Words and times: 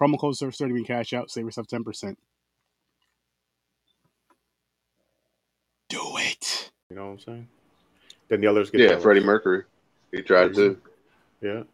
Promo 0.00 0.18
code 0.18 0.34
SURF30 0.34 0.72
when 0.72 0.84
cash 0.84 1.12
out. 1.12 1.30
Save 1.30 1.44
yourself 1.44 1.66
10%. 1.66 2.16
Do 5.88 6.00
it. 6.16 6.70
You 6.88 6.96
know 6.96 7.06
what 7.06 7.12
I'm 7.12 7.18
saying? 7.18 7.48
Then 8.28 8.40
the 8.40 8.46
others 8.46 8.70
get 8.70 8.80
Yeah, 8.80 8.88
jealous. 8.88 9.02
Freddie 9.02 9.24
Mercury. 9.24 9.64
He 10.12 10.22
tried 10.22 10.54
to. 10.54 10.80
Yeah. 11.40 11.64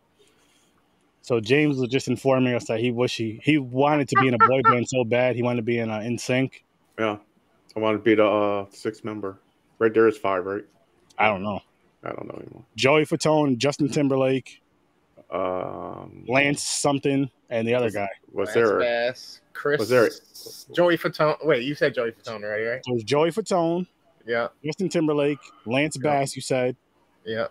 So 1.22 1.40
James 1.40 1.76
was 1.76 1.88
just 1.88 2.08
informing 2.08 2.54
us 2.54 2.66
that 2.66 2.78
he 2.80 2.90
wish 2.90 3.16
he 3.16 3.40
he 3.42 3.58
wanted 3.58 4.08
to 4.10 4.16
be 4.20 4.28
in 4.28 4.34
a 4.34 4.38
boy 4.38 4.62
band 4.62 4.88
so 4.88 5.04
bad. 5.04 5.34
He 5.36 5.42
wanted 5.42 5.56
to 5.56 5.62
be 5.62 5.78
in 5.78 5.90
uh, 5.90 5.98
NSYNC. 5.98 6.52
Yeah. 6.98 7.16
I 7.74 7.80
want 7.80 7.98
to 7.98 8.02
be 8.02 8.14
the 8.14 8.24
uh, 8.24 8.66
sixth 8.70 9.04
member. 9.04 9.38
Right 9.78 9.92
there 9.92 10.08
is 10.08 10.16
five, 10.16 10.46
right? 10.46 10.64
I 11.18 11.28
don't 11.28 11.42
know. 11.42 11.60
I 12.04 12.10
don't 12.10 12.26
know 12.26 12.38
anymore. 12.40 12.64
Joey 12.76 13.04
Fatone, 13.04 13.58
Justin 13.58 13.88
Timberlake, 13.88 14.62
Um, 15.30 16.24
Lance 16.28 16.62
something, 16.62 17.28
and 17.50 17.66
the 17.66 17.74
other 17.74 17.90
guy. 17.90 18.08
Was 18.32 18.48
Lance 18.48 18.54
there? 18.54 18.78
Bass, 18.78 19.40
Chris, 19.52 19.78
was 19.78 19.88
there- 19.88 20.10
Joey 20.74 20.96
Fatone? 20.96 21.44
Wait, 21.44 21.64
you 21.64 21.74
said 21.74 21.94
Joey 21.94 22.12
Fatone, 22.12 22.42
right? 22.42 22.64
Right? 22.74 22.82
It 22.86 22.92
was 22.92 23.02
Joey 23.04 23.30
Fatone, 23.30 23.86
Yeah, 24.24 24.48
Justin 24.64 24.88
Timberlake, 24.88 25.38
Lance 25.64 25.96
Yeah. 25.96 26.02
Bass. 26.02 26.36
You 26.36 26.42
said 26.42 26.76
yeah. 27.24 27.48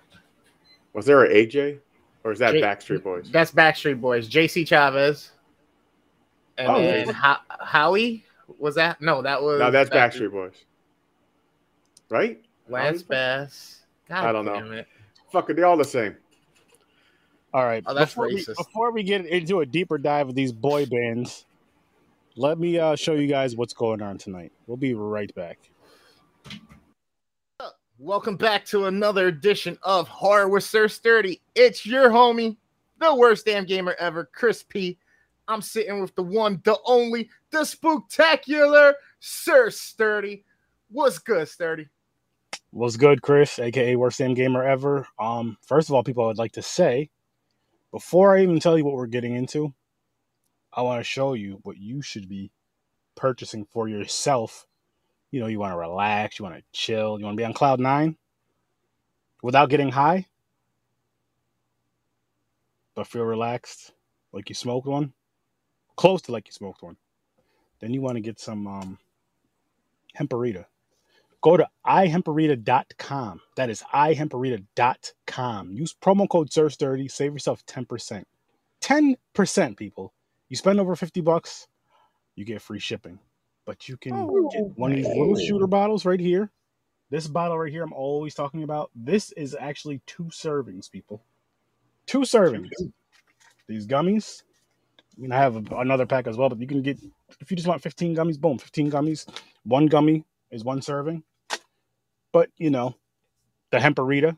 Was 0.93 1.05
there 1.05 1.23
an 1.25 1.31
AJ? 1.31 1.79
Or 2.23 2.31
is 2.31 2.39
that 2.39 2.53
J- 2.53 2.61
Backstreet 2.61 3.03
Boys? 3.03 3.29
That's 3.29 3.51
Backstreet 3.51 3.99
Boys. 4.01 4.27
J.C. 4.27 4.63
Chasez, 4.63 5.29
and 6.57 6.67
Oh, 6.71 6.79
then 6.81 7.07
yeah. 7.07 7.13
Ho- 7.13 7.65
Howie. 7.65 8.25
Was 8.57 8.75
that? 8.75 9.01
No, 9.01 9.21
that 9.21 9.41
was. 9.41 9.59
No, 9.59 9.69
that's 9.69 9.89
Backstreet 9.89 10.31
Boys. 10.31 10.53
Right? 12.09 12.41
Lance 12.69 13.03
Bass. 13.03 13.81
God 14.07 14.23
I 14.25 14.31
don't 14.31 14.45
know. 14.45 14.71
It. 14.71 14.87
Fuck 15.31 15.49
it, 15.49 15.55
they're 15.55 15.65
all 15.65 15.77
the 15.77 15.83
same. 15.83 16.15
All 17.56 17.64
right. 17.64 17.81
Oh, 17.86 17.94
that's 17.94 18.11
before 18.11 18.28
We, 18.28 18.44
racist. 18.44 18.58
before 18.58 18.92
we 18.92 19.02
get 19.02 19.25
into 19.28 19.61
a 19.61 19.66
deeper 19.66 19.98
dive 19.98 20.28
of 20.28 20.36
these 20.36 20.52
boy 20.52 20.88
bands, 20.88 21.45
let 22.36 22.59
me 22.59 22.78
uh, 22.78 22.98
show 22.98 23.14
you 23.14 23.28
guys 23.28 23.56
what's 23.56 23.73
going 23.73 24.02
on 24.02 24.17
tonight. 24.17 24.52
We'll 24.67 24.75
be 24.75 24.94
right 24.94 25.34
back. 25.36 25.58
Welcome 27.98 28.36
back 28.36 28.66
to 28.66 28.88
another 28.88 29.28
edition 29.28 29.78
of 29.83 30.09
Horror 30.09 30.50
with 30.50 30.65
Sir 30.65 30.89
Sturdy. 30.89 31.39
It's 31.55 31.86
your 31.86 32.10
homie, 32.10 32.58
the 32.99 33.15
worst 33.15 33.45
damn 33.45 33.64
gamer 33.64 33.95
ever, 33.99 34.30
Chris 34.33 34.61
P. 34.61 34.98
I'm 35.48 35.61
sitting 35.61 36.02
with 36.02 36.14
the 36.15 36.23
one, 36.23 36.60
the 36.65 36.77
only, 36.83 37.30
the 37.52 37.64
spectacular 37.64 38.95
Sir 39.21 39.70
Sturdy. 39.70 40.44
What's 40.92 41.20
good, 41.20 41.48
Sturdy? 41.48 41.88
What's 42.71 42.98
good, 42.98 43.21
Chris, 43.21 43.60
aka 43.60 43.95
worst 43.95 44.17
damn 44.17 44.33
gamer 44.33 44.65
ever? 44.65 45.08
Um, 45.17 45.58
first 45.61 45.88
of 45.88 45.95
all, 45.95 46.04
people, 46.04 46.27
I'd 46.27 46.38
like 46.38 46.52
to 46.52 46.61
say, 46.61 47.10
before 47.95 48.36
I 48.36 48.44
even 48.44 48.60
tell 48.60 48.78
you 48.78 48.83
what 48.83 48.95
we're 48.95 49.08
getting 49.08 49.36
into, 49.38 49.73
I 50.73 50.82
want 50.82 51.00
to 51.00 51.04
show 51.06 51.33
you 51.33 51.60
what 51.64 51.78
you 51.78 52.02
should 52.02 52.28
be 52.28 52.52
purchasing 53.16 53.66
for 53.72 53.88
yourself. 53.88 54.67
You 55.32 55.39
know, 55.39 55.48
you 55.48 55.60
want 55.60 55.72
to 55.72 55.78
relax, 55.78 56.38
you 56.38 56.44
want 56.44 56.58
to 56.58 56.64
chill, 56.73 57.17
you 57.17 57.23
want 57.23 57.38
to 57.38 57.42
be 57.42 57.45
on 57.45 57.54
cloud 57.54 57.80
nine 57.80 58.17
without 59.42 59.70
getting 59.70 59.94
high, 59.94 60.26
but 62.95 63.08
feel 63.08 63.23
relaxed, 63.23 63.94
like 64.33 64.50
you 64.50 64.56
smoked 64.56 64.88
one, 64.88 65.14
close 65.95 66.22
to 66.23 66.33
like 66.33 66.50
you 66.50 66.52
smoked 66.52 66.83
one. 66.83 66.98
Then 67.80 67.94
you 67.94 68.02
want 68.02 68.17
to 68.17 68.22
get 68.22 68.42
some 68.42 68.67
um, 68.67 69.00
hemperita 70.20 70.66
go 71.45 71.56
to 71.56 71.67
ihemperita.com. 71.86 73.39
That 73.56 73.70
is 73.70 73.83
ihemperita.com. 73.94 75.72
Use 75.73 75.94
promo 75.94 76.28
code 76.28 76.50
SURF30. 76.50 77.11
Save 77.11 77.33
yourself 77.33 77.64
10%. 77.67 78.23
10%, 78.82 79.78
people. 79.78 80.11
You 80.50 80.56
spend 80.56 80.80
over 80.80 80.95
50 80.95 81.22
bucks, 81.22 81.67
you 82.36 82.45
get 82.45 82.64
free 82.64 82.80
shipping. 82.80 83.20
But 83.66 83.88
you 83.88 83.95
can 83.98 84.14
get 84.14 84.61
oh, 84.61 84.73
one 84.76 84.92
of 84.92 84.98
these 84.98 85.08
little 85.08 85.36
shooter 85.36 85.67
bottles 85.67 86.04
right 86.04 86.20
here. 86.20 86.50
This 87.11 87.28
bottle 87.28 87.60
right 87.60 87.72
here, 87.72 87.83
I'm 87.83 87.94
always 87.94 88.33
talking 88.33 88.64
about. 88.64 88.89
This 88.95 89.32
is 89.33 89.56
actually 89.60 90.02
two 90.08 90.26
servings, 90.26 90.89
people. 90.89 91.23
Two 92.08 92.22
servings. 92.22 92.70
These 93.67 93.86
gummies. 93.86 94.42
I 95.16 95.22
mean, 95.22 95.32
I 95.32 95.38
have 95.38 95.56
a- 95.56 95.76
another 95.77 96.08
pack 96.08 96.26
as 96.26 96.38
well, 96.38 96.50
but 96.50 96.60
you 96.60 96.67
can 96.67 96.82
get, 96.82 97.00
if 97.39 97.52
you 97.52 97.58
just 97.58 97.67
want 97.67 97.83
15 97.83 98.16
gummies, 98.16 98.39
boom, 98.39 98.58
15 98.58 98.92
gummies. 98.92 99.27
One 99.64 99.86
gummy 99.86 100.26
is 100.52 100.64
one 100.64 100.82
serving. 100.82 101.23
But 102.35 102.49
you 102.57 102.69
know, 102.69 102.93
the 103.71 103.77
hemperita, 103.77 104.37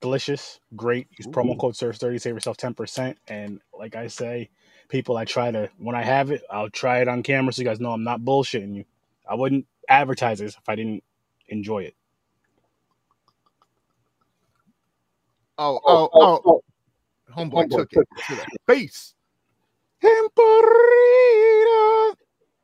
delicious, 0.00 0.58
great. 0.74 1.06
Use 1.16 1.28
promo 1.28 1.56
code 1.56 1.74
SURF30, 1.74 2.20
save 2.20 2.34
yourself 2.34 2.56
10%. 2.56 3.14
And 3.28 3.60
like 3.78 3.94
I 3.94 4.08
say, 4.08 4.50
people, 4.88 5.16
I 5.16 5.24
try 5.24 5.52
to 5.52 5.70
when 5.78 5.94
I 5.94 6.02
have 6.02 6.32
it, 6.32 6.42
I'll 6.50 6.68
try 6.68 6.98
it 6.98 7.06
on 7.06 7.22
camera 7.22 7.52
so 7.52 7.62
you 7.62 7.68
guys 7.68 7.78
know 7.78 7.92
I'm 7.92 8.02
not 8.02 8.22
bullshitting 8.22 8.74
you. 8.74 8.84
I 9.30 9.36
wouldn't 9.36 9.68
advertise 9.88 10.40
this 10.40 10.56
if 10.56 10.68
I 10.68 10.74
didn't 10.74 11.04
enjoy 11.46 11.84
it. 11.84 11.94
Oh, 15.56 15.78
oh, 15.86 16.10
oh. 16.12 16.20
oh, 16.20 16.40
oh. 16.44 16.62
oh. 17.38 17.40
Homeboy 17.40 17.70
took 17.70 17.92
it 17.92 18.08
to 18.26 18.34
the 18.34 18.46
face. 18.66 19.14
Hemperita. 20.02 20.34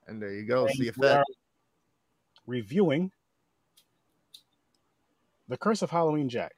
And 0.09 0.21
there 0.21 0.33
you 0.33 0.47
go. 0.47 0.67
And 0.67 0.75
See 0.75 0.83
we 0.83 0.89
effect. 0.89 1.31
reviewing 2.49 3.13
The 5.51 5.59
Curse 5.59 5.83
of 5.83 5.91
Halloween 5.91 6.29
Jack. 6.29 6.55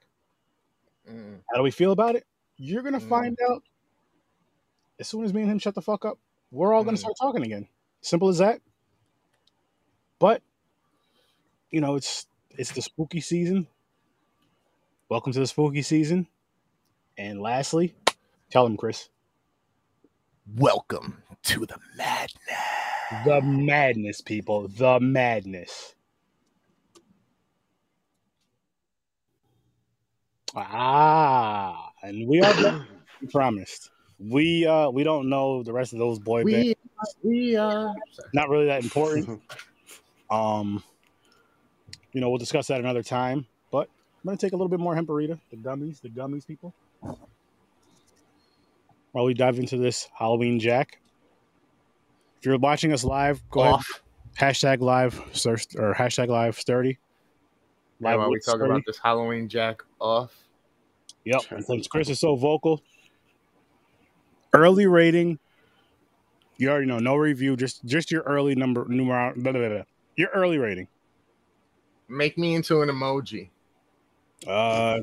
Mm. 1.11 1.41
How 1.51 1.57
do 1.57 1.63
we 1.63 1.71
feel 1.71 1.93
about 1.93 2.15
it? 2.15 2.27
You're 2.59 2.83
gonna 2.83 3.01
Mm. 3.01 3.09
find 3.09 3.39
out 3.51 3.63
as 4.99 5.09
soon 5.09 5.25
as 5.25 5.33
me 5.33 5.41
and 5.41 5.51
him 5.51 5.59
shut 5.59 5.75
the 5.75 5.81
fuck 5.81 6.05
up. 6.05 6.19
We're 6.51 6.75
all 6.75 6.85
gonna 6.85 6.99
Mm. 6.99 7.01
start 7.01 7.17
talking 7.19 7.43
again. 7.43 7.69
Simple 8.03 8.29
as 8.29 8.37
that. 8.39 8.61
But 10.19 10.43
you 11.71 11.81
know, 11.81 11.95
it's 11.97 12.27
it's 12.51 12.73
the 12.73 12.83
spooky 12.83 13.23
season. 13.23 13.67
Welcome 15.09 15.33
to 15.33 15.41
the 15.41 15.47
spooky 15.47 15.81
season. 15.81 16.29
And 17.17 17.41
lastly, 17.41 17.95
tell 18.51 18.67
him, 18.67 18.77
Chris, 18.77 19.09
Welcome 20.55 21.23
to 21.45 21.65
the 21.65 21.79
madness. 21.97 23.25
the 23.25 23.41
madness, 23.41 24.21
people, 24.21 24.69
the 24.69 25.01
madness. 25.01 25.95
Ah, 30.55 31.91
and 32.03 32.29
we 32.29 32.41
are 32.43 32.63
back, 32.63 32.87
promised. 33.31 33.91
We 34.19 34.67
uh 34.67 34.91
we 34.91 35.03
don't 35.03 35.29
know 35.29 35.63
the 35.63 35.73
rest 35.73 35.93
of 35.93 35.99
those 35.99 36.19
boy 36.19 36.45
bands. 36.45 36.75
We, 37.23 37.31
we 37.31 37.57
uh, 37.57 37.93
Not 38.35 38.49
really 38.49 38.67
that 38.67 38.83
important. 38.83 39.41
Um, 40.31 40.83
you 42.13 42.21
know, 42.21 42.29
we'll 42.29 42.39
discuss 42.39 42.67
that 42.69 42.81
another 42.81 43.03
time. 43.03 43.47
But 43.71 43.89
I'm 43.89 44.27
gonna 44.27 44.37
take 44.37 44.53
a 44.53 44.57
little 44.57 44.69
bit 44.69 44.81
more 44.81 44.95
hemperita, 44.95 45.39
the 45.51 45.57
gummies, 45.57 46.01
the 46.01 46.09
gummies, 46.09 46.47
people. 46.47 46.75
While 49.13 49.25
we 49.25 49.35
dive 49.35 49.59
into 49.59 49.77
this 49.77 50.09
Halloween 50.15 50.59
Jack. 50.61 50.99
If 52.39 52.47
you're 52.47 52.59
watching 52.59 52.93
us 52.93 53.05
live, 53.05 53.43
go 53.51 53.61
ahead. 53.61 53.75
off. 53.75 54.03
Hashtag 54.39 54.81
live 54.81 55.21
search 55.33 55.67
or 55.77 55.95
hashtag 55.95 56.29
live 56.29 56.59
sturdy. 56.59 56.99
Yeah, 58.01 58.17
while 58.17 58.29
we 58.29 58.37
with 58.37 58.45
talk 58.45 58.57
Sturdy. 58.57 58.71
about 58.71 58.83
this 58.87 58.99
Halloween 58.99 59.49
Jack 59.49 59.83
off. 60.01 60.33
Yep. 61.25 61.41
And 61.51 61.65
since 61.65 61.87
Chris 61.87 62.09
is 62.09 62.21
so 62.21 62.35
vocal, 62.37 62.83
early 64.53 64.87
rating, 64.87 65.39
You 66.59 66.71
already 66.71 66.87
know. 66.87 66.99
No 66.99 67.17
review. 67.17 67.57
Just 67.57 67.85
just 67.85 68.11
your 68.11 68.23
early 68.23 68.55
number 68.55 68.85
numero. 68.89 69.33
Blah, 69.37 69.53
blah, 69.53 69.69
blah. 69.69 69.83
Your 70.17 70.29
early 70.35 70.59
rating. 70.59 70.89
Make 72.09 72.37
me 72.37 72.55
into 72.55 72.83
an 72.83 72.89
emoji. 72.89 73.49
Uh, 74.47 75.01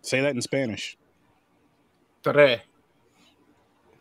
say 0.00 0.20
that 0.20 0.34
in 0.34 0.40
Spanish. 0.40 0.96
Tres. 2.22 2.60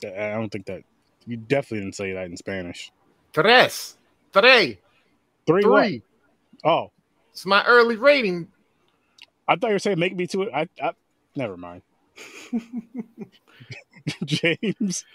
I 0.04 0.30
don't 0.32 0.50
think 0.50 0.66
that 0.68 0.84
you 1.28 1.38
definitely 1.38 1.80
didn't 1.82 1.96
say 1.96 2.14
that 2.14 2.26
in 2.26 2.38
Spanish. 2.38 2.92
Tres. 3.34 3.98
Tres. 4.32 4.78
Three. 5.46 5.66
what? 5.66 5.84
Three. 5.86 6.02
Oh, 6.64 6.92
It's 7.32 7.46
my 7.46 7.64
early 7.66 7.96
rating. 7.98 8.48
I 9.48 9.56
thought 9.56 9.68
you 9.68 9.74
were 9.74 9.80
saying 9.80 10.00
make 10.00 10.16
me 10.16 10.28
to 10.28 10.44
it. 10.44 10.50
I, 10.54 10.68
I 10.82 10.92
never 11.36 11.58
mind. 11.58 11.82
James, 14.26 15.06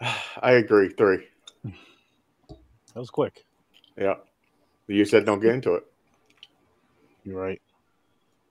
I 0.00 0.52
agree. 0.52 0.88
Three. 0.90 1.26
that 1.64 1.74
was 2.94 3.10
quick. 3.10 3.44
Yeah. 3.96 4.14
You 4.88 5.04
said 5.04 5.24
don't 5.24 5.40
get 5.40 5.54
into 5.54 5.74
it. 5.74 5.84
You're 7.24 7.40
right. 7.40 7.60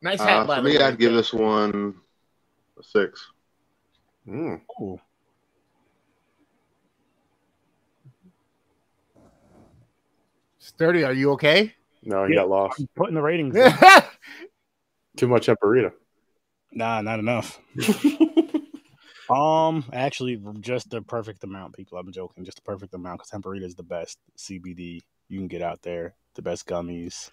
Nice 0.01 0.19
hat, 0.21 0.43
Uh, 0.43 0.47
by 0.47 0.57
for 0.57 0.63
me, 0.63 0.77
way. 0.77 0.83
I'd 0.83 0.99
give 0.99 1.13
this 1.13 1.31
one 1.33 1.95
a 2.79 2.83
six. 2.83 3.25
Mm. 4.27 4.61
Ooh. 4.81 4.99
Sturdy, 10.59 11.03
are 11.03 11.13
you 11.13 11.31
okay? 11.33 11.73
No, 12.03 12.25
he 12.25 12.33
Yeah. 12.33 12.41
got 12.41 12.49
lost. 12.49 12.79
I'm 12.79 12.87
putting 12.95 13.15
the 13.15 13.21
ratings. 13.21 13.55
Too 15.17 15.27
much 15.27 15.47
Hemperita. 15.47 15.93
Nah, 16.75 17.01
not 17.01 17.19
enough. 17.19 17.59
Um, 19.29 19.85
actually, 19.91 20.41
just 20.59 20.89
the 20.89 21.01
perfect 21.01 21.43
amount, 21.43 21.75
people. 21.75 21.97
I'm 21.97 22.11
joking, 22.11 22.45
just 22.45 22.57
the 22.57 22.61
perfect 22.61 22.93
amount 22.93 23.19
because 23.19 23.31
Hemperita 23.31 23.63
is 23.63 23.75
the 23.75 23.83
best 23.83 24.19
CBD 24.37 25.01
you 25.29 25.39
can 25.39 25.47
get 25.47 25.61
out 25.61 25.81
there, 25.81 26.13
the 26.35 26.41
best 26.41 26.67
gummies, 26.67 27.31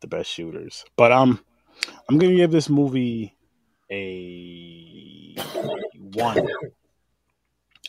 the 0.00 0.06
best 0.06 0.30
shooters. 0.30 0.84
But 0.96 1.10
um, 1.10 1.40
I'm 2.08 2.18
gonna 2.18 2.36
give 2.36 2.52
this 2.52 2.68
movie 2.68 3.36
a 3.90 5.34
one. 5.96 6.46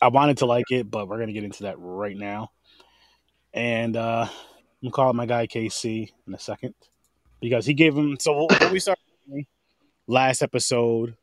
I 0.02 0.08
wanted 0.08 0.40
to 0.40 0.48
like 0.48 0.72
it, 0.72 0.90
but 0.90 1.08
we're 1.08 1.20
gonna 1.20 1.34
get 1.34 1.44
into 1.44 1.64
that 1.64 1.78
right 1.78 2.18
now. 2.18 2.50
And 3.54 3.96
uh, 3.96 4.28
I'm 4.84 4.92
calling 4.92 5.16
my 5.16 5.28
guy 5.28 5.46
KC 5.46 6.10
in 6.28 6.34
a 6.34 6.40
second 6.40 6.74
because 7.40 7.66
he 7.66 7.76
gave 7.76 7.96
him. 7.96 8.18
So 8.20 8.46
what 8.46 8.72
we 8.72 8.80
doing 8.80 9.46
last 10.08 10.42
episode 10.42 11.16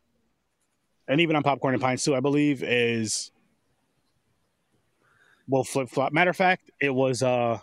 and 1.08 1.20
even 1.20 1.36
on 1.36 1.42
popcorn 1.42 1.74
and 1.74 1.82
pints 1.82 2.04
too, 2.04 2.14
I 2.14 2.20
believe 2.20 2.62
is 2.62 3.30
well 5.48 5.64
flip 5.64 5.88
flop. 5.88 6.12
Matter 6.12 6.30
of 6.30 6.36
fact, 6.36 6.70
it 6.80 6.90
was 6.90 7.22
uh 7.22 7.58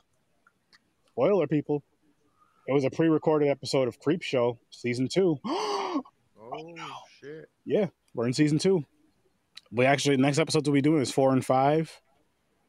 spoiler 1.07 1.47
people. 1.47 1.83
It 2.67 2.73
was 2.73 2.83
a 2.83 2.89
pre-recorded 2.89 3.47
episode 3.47 3.87
of 3.87 3.99
Creepshow 3.99 4.57
season 4.69 5.07
two. 5.07 5.39
oh 5.45 6.03
shit. 7.19 7.49
yeah, 7.65 7.87
we're 8.13 8.27
in 8.27 8.33
season 8.33 8.59
two. 8.59 8.85
We 9.71 9.85
actually 9.85 10.17
next 10.17 10.39
episodes 10.39 10.67
we'll 10.67 10.75
be 10.75 10.81
doing 10.81 11.01
is 11.01 11.11
four 11.11 11.31
and 11.31 11.45
five, 11.45 11.99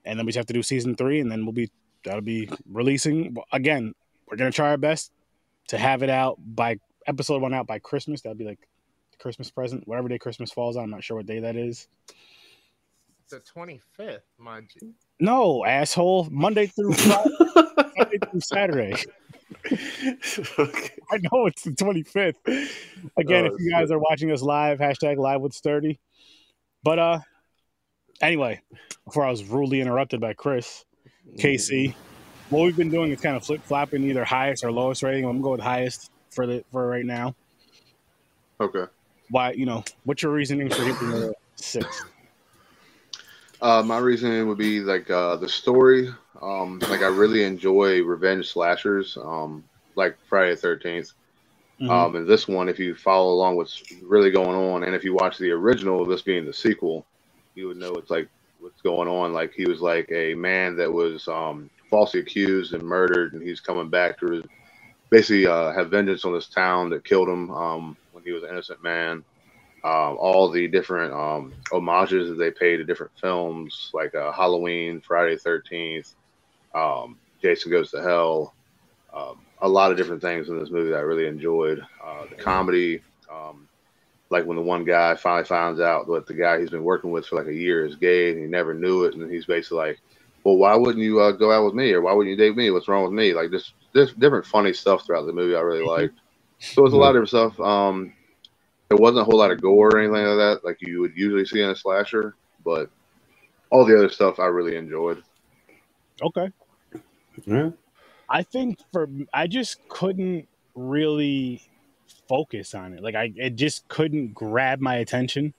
and 0.05 0.19
then 0.19 0.27
we 0.27 0.31
just 0.33 0.39
have 0.39 0.47
to 0.47 0.53
do 0.53 0.63
season 0.63 0.95
three, 0.97 1.21
and 1.21 1.31
then 1.31 1.45
we'll 1.45 1.53
be 1.53 1.71
that'll 2.05 2.21
be 2.23 2.49
releasing 2.71 3.37
again. 3.53 3.95
We're 4.27 4.37
gonna 4.37 4.51
try 4.53 4.71
our 4.71 4.79
best 4.79 5.13
to 5.69 5.79
have 5.79 6.03
it 6.03 6.11
out 6.11 6.39
by 6.39 6.79
episode 7.11 7.43
one 7.43 7.53
out 7.53 7.67
by 7.67 7.79
Christmas. 7.79 8.23
That'd 8.23 8.39
be 8.39 8.45
like 8.45 8.61
the 9.11 9.19
Christmas 9.19 9.51
present, 9.51 9.87
whatever 9.87 10.09
day 10.09 10.19
Christmas 10.19 10.51
falls 10.53 10.77
on. 10.77 10.85
I'm 10.85 10.91
not 10.91 11.05
sure 11.05 11.17
what 11.19 11.27
day 11.27 11.41
that 11.41 11.57
is. 11.57 11.89
The 13.29 13.41
25th, 13.41 14.21
mind 14.39 14.69
you. 14.81 14.95
No, 15.21 15.65
asshole. 15.65 16.29
Monday 16.31 16.67
through 16.67 16.93
Friday, 16.95 17.31
Monday 17.97 18.19
through 18.31 18.41
Saturday. 18.41 18.95
okay. 20.59 20.91
I 21.13 21.19
know 21.19 21.47
it's 21.47 21.63
the 21.63 21.71
25th. 21.73 22.37
Again, 23.17 23.45
Oh, 23.47 23.55
if 23.55 23.61
you 23.61 23.71
guys 23.71 23.91
are 23.91 23.99
watching 23.99 24.31
us 24.33 24.43
live, 24.43 24.79
hashtag 24.79 25.19
live 25.19 25.41
with 25.41 25.53
sturdy. 25.53 26.01
But 26.83 26.99
uh 26.99 27.19
anyway, 28.21 28.63
before 29.05 29.25
I 29.25 29.31
was 29.31 29.45
rudely 29.45 29.81
interrupted 29.81 30.21
by 30.21 30.33
Chris, 30.35 30.85
KC, 31.37 31.95
what 32.49 32.63
we've 32.65 32.77
been 32.77 32.91
doing 32.91 33.11
is 33.13 33.21
kind 33.21 33.37
of 33.37 33.45
flip 33.45 33.63
flopping 33.63 34.03
either 34.05 34.25
highest 34.25 34.65
or 34.65 34.73
lowest 34.73 35.03
rating. 35.03 35.25
I'm 35.25 35.33
gonna 35.33 35.43
go 35.43 35.51
with 35.53 35.61
highest 35.61 36.11
for 36.31 36.47
the 36.47 36.65
for 36.71 36.87
right 36.87 37.05
now. 37.05 37.35
Okay. 38.61 38.85
Why 39.31 39.53
you 39.53 39.67
know, 39.67 39.85
what's 40.05 40.23
your 40.23 40.33
reasoning 40.33 40.71
for 40.71 40.83
it 40.83 40.97
a 41.03 41.35
six? 41.57 42.03
Uh, 43.63 43.83
my 43.83 43.99
reasoning 43.99 44.49
would 44.49 44.59
be 44.59 44.81
like 44.81 45.11
uh, 45.11 45.37
the 45.37 45.49
story. 45.49 46.09
Um, 46.41 46.79
like 46.89 47.03
I 47.03 47.09
really 47.09 47.45
enjoy 47.45 48.03
revenge 48.03 48.51
slashers, 48.51 49.19
um, 49.19 49.63
like 49.97 50.17
Friday 50.29 50.53
the 50.53 50.57
Thirteenth. 50.57 51.13
Mhm. 51.81 51.91
Um, 51.91 52.17
and 52.17 52.27
this 52.27 52.47
one, 52.47 52.69
if 52.69 52.79
you 52.79 52.95
follow 52.95 53.33
along 53.33 53.57
what's 53.57 53.83
really 54.03 54.31
going 54.31 54.57
on, 54.57 54.85
and 54.85 54.95
if 54.95 55.05
you 55.05 55.15
watch 55.15 55.39
the 55.39 55.51
original, 55.51 56.05
this 56.05 56.23
being 56.23 56.45
the 56.45 56.53
sequel, 56.53 57.07
you 57.55 57.69
would 57.69 57.79
know 57.79 57.93
it's 57.93 58.11
like 58.11 58.29
what's 58.61 58.83
going 58.83 59.09
on. 59.09 59.33
Like 59.33 59.53
he 59.55 59.67
was 59.67 59.81
like 59.81 60.11
a 60.13 60.35
man 60.35 60.77
that 60.77 60.93
was 60.93 61.27
um, 61.29 61.71
falsely 61.89 62.21
accused 62.21 62.75
and 62.75 62.83
murdered, 62.83 63.33
and 63.33 63.43
he's 63.43 63.61
coming 63.61 63.89
back 63.89 64.19
to 64.21 64.43
basically 65.11 65.47
uh, 65.47 65.73
have 65.73 65.91
vengeance 65.91 66.25
on 66.25 66.33
this 66.33 66.49
town 66.49 66.91
that 66.91 67.05
killed 67.05 67.29
him 67.29 67.51
um, 67.51 67.97
when 68.13 68.25
he 68.25 68.33
was 68.33 68.43
an 68.45 68.51
innocent 68.51 68.83
man. 68.83 69.25
Um, 69.83 70.19
all 70.21 70.51
the 70.51 70.69
different 70.69 71.13
um, 71.15 71.55
homages 71.71 72.29
that 72.29 72.37
they 72.37 72.51
pay 72.51 72.77
to 72.77 72.85
different 72.85 73.13
films, 73.19 73.91
like 73.95 74.15
uh, 74.15 74.31
Halloween, 74.33 75.01
Friday 75.01 75.37
Thirteenth, 75.37 76.15
um, 76.75 77.19
Jason 77.41 77.71
Goes 77.73 77.91
to 77.93 78.03
Hell, 78.03 78.55
um, 79.15 79.47
a 79.63 79.69
lot 79.69 79.91
of 79.91 79.97
different 79.97 80.23
things 80.23 80.49
in 80.49 80.59
this 80.59 80.71
movie 80.71 80.91
that 80.91 80.99
I 80.99 81.03
really 81.03 81.27
enjoyed. 81.27 81.81
Uh, 82.05 82.27
the 82.29 82.37
comedy, 82.37 83.03
um, 83.33 83.69
like 84.31 84.45
when 84.45 84.57
the 84.57 84.63
one 84.63 84.85
guy 84.85 85.15
finally 85.17 85.45
finds 85.45 85.81
out 85.81 86.07
that 86.09 86.27
the 86.27 86.35
guy 86.35 86.61
he's 86.61 86.71
been 86.71 86.85
working 86.85 87.11
with 87.11 87.27
for 87.27 87.37
like 87.37 87.49
a 87.49 87.55
year 87.55 87.87
is 87.87 87.97
gay 87.97 88.31
and 88.31 88.39
he 88.41 88.47
never 88.47 88.75
knew 88.75 89.05
it, 89.05 89.15
and 89.15 89.31
he's 89.31 89.47
basically 89.47 89.79
like, 89.79 90.01
"Well, 90.45 90.57
why 90.59 90.77
wouldn't 90.77 91.03
you 91.03 91.21
uh, 91.21 91.33
go 91.33 91.51
out 91.53 91.65
with 91.65 91.75
me, 91.75 91.93
or 91.93 92.03
why 92.03 92.13
wouldn't 92.13 92.31
you 92.31 92.37
date 92.37 92.57
me? 92.57 92.71
What's 92.71 92.89
wrong 92.89 93.05
with 93.05 93.13
me?" 93.13 93.33
Like 93.33 93.51
just 93.51 93.73
this 93.93 94.13
different 94.13 94.47
funny 94.47 94.73
stuff 94.73 95.05
throughout 95.05 95.27
the 95.27 95.33
movie 95.33 95.57
I 95.57 95.61
really 95.61 95.85
liked. 95.85 96.19
So 96.59 96.85
it's 96.85 96.95
a 96.95 96.97
lot 96.97 97.17
of 97.17 97.25
different 97.25 97.55
stuff. 97.57 97.61
Um, 97.61 98.13
there 98.89 98.99
wasn't 98.99 99.21
a 99.21 99.25
whole 99.25 99.39
lot 99.39 99.51
of 99.51 99.61
gore 99.61 99.89
or 99.89 99.99
anything 99.99 100.13
like 100.15 100.37
that, 100.37 100.61
like 100.65 100.79
you 100.81 101.01
would 101.01 101.17
usually 101.17 101.47
see 101.47 101.63
in 101.63 101.71
a 101.71 101.77
slasher, 101.77 102.35
but 102.65 102.91
all 103.71 103.85
the 103.85 103.97
other 103.97 104.11
stuff 104.11 104.39
I 104.39 104.47
really 104.47 104.77
enjoyed. 104.77 105.23
Okay. 106.21 106.51
Yeah. 107.47 107.71
I 108.29 108.43
think 108.43 108.79
for 108.93 109.09
I 109.33 109.47
just 109.47 109.89
couldn't 109.89 110.47
really 110.75 111.63
focus 112.29 112.75
on 112.75 112.95
it. 112.95 113.03
Like 113.03 113.15
I 113.15 113.33
it 113.37 113.57
just 113.57 113.89
couldn't 113.89 114.35
grab 114.35 114.81
my 114.81 114.97
attention. 114.97 115.55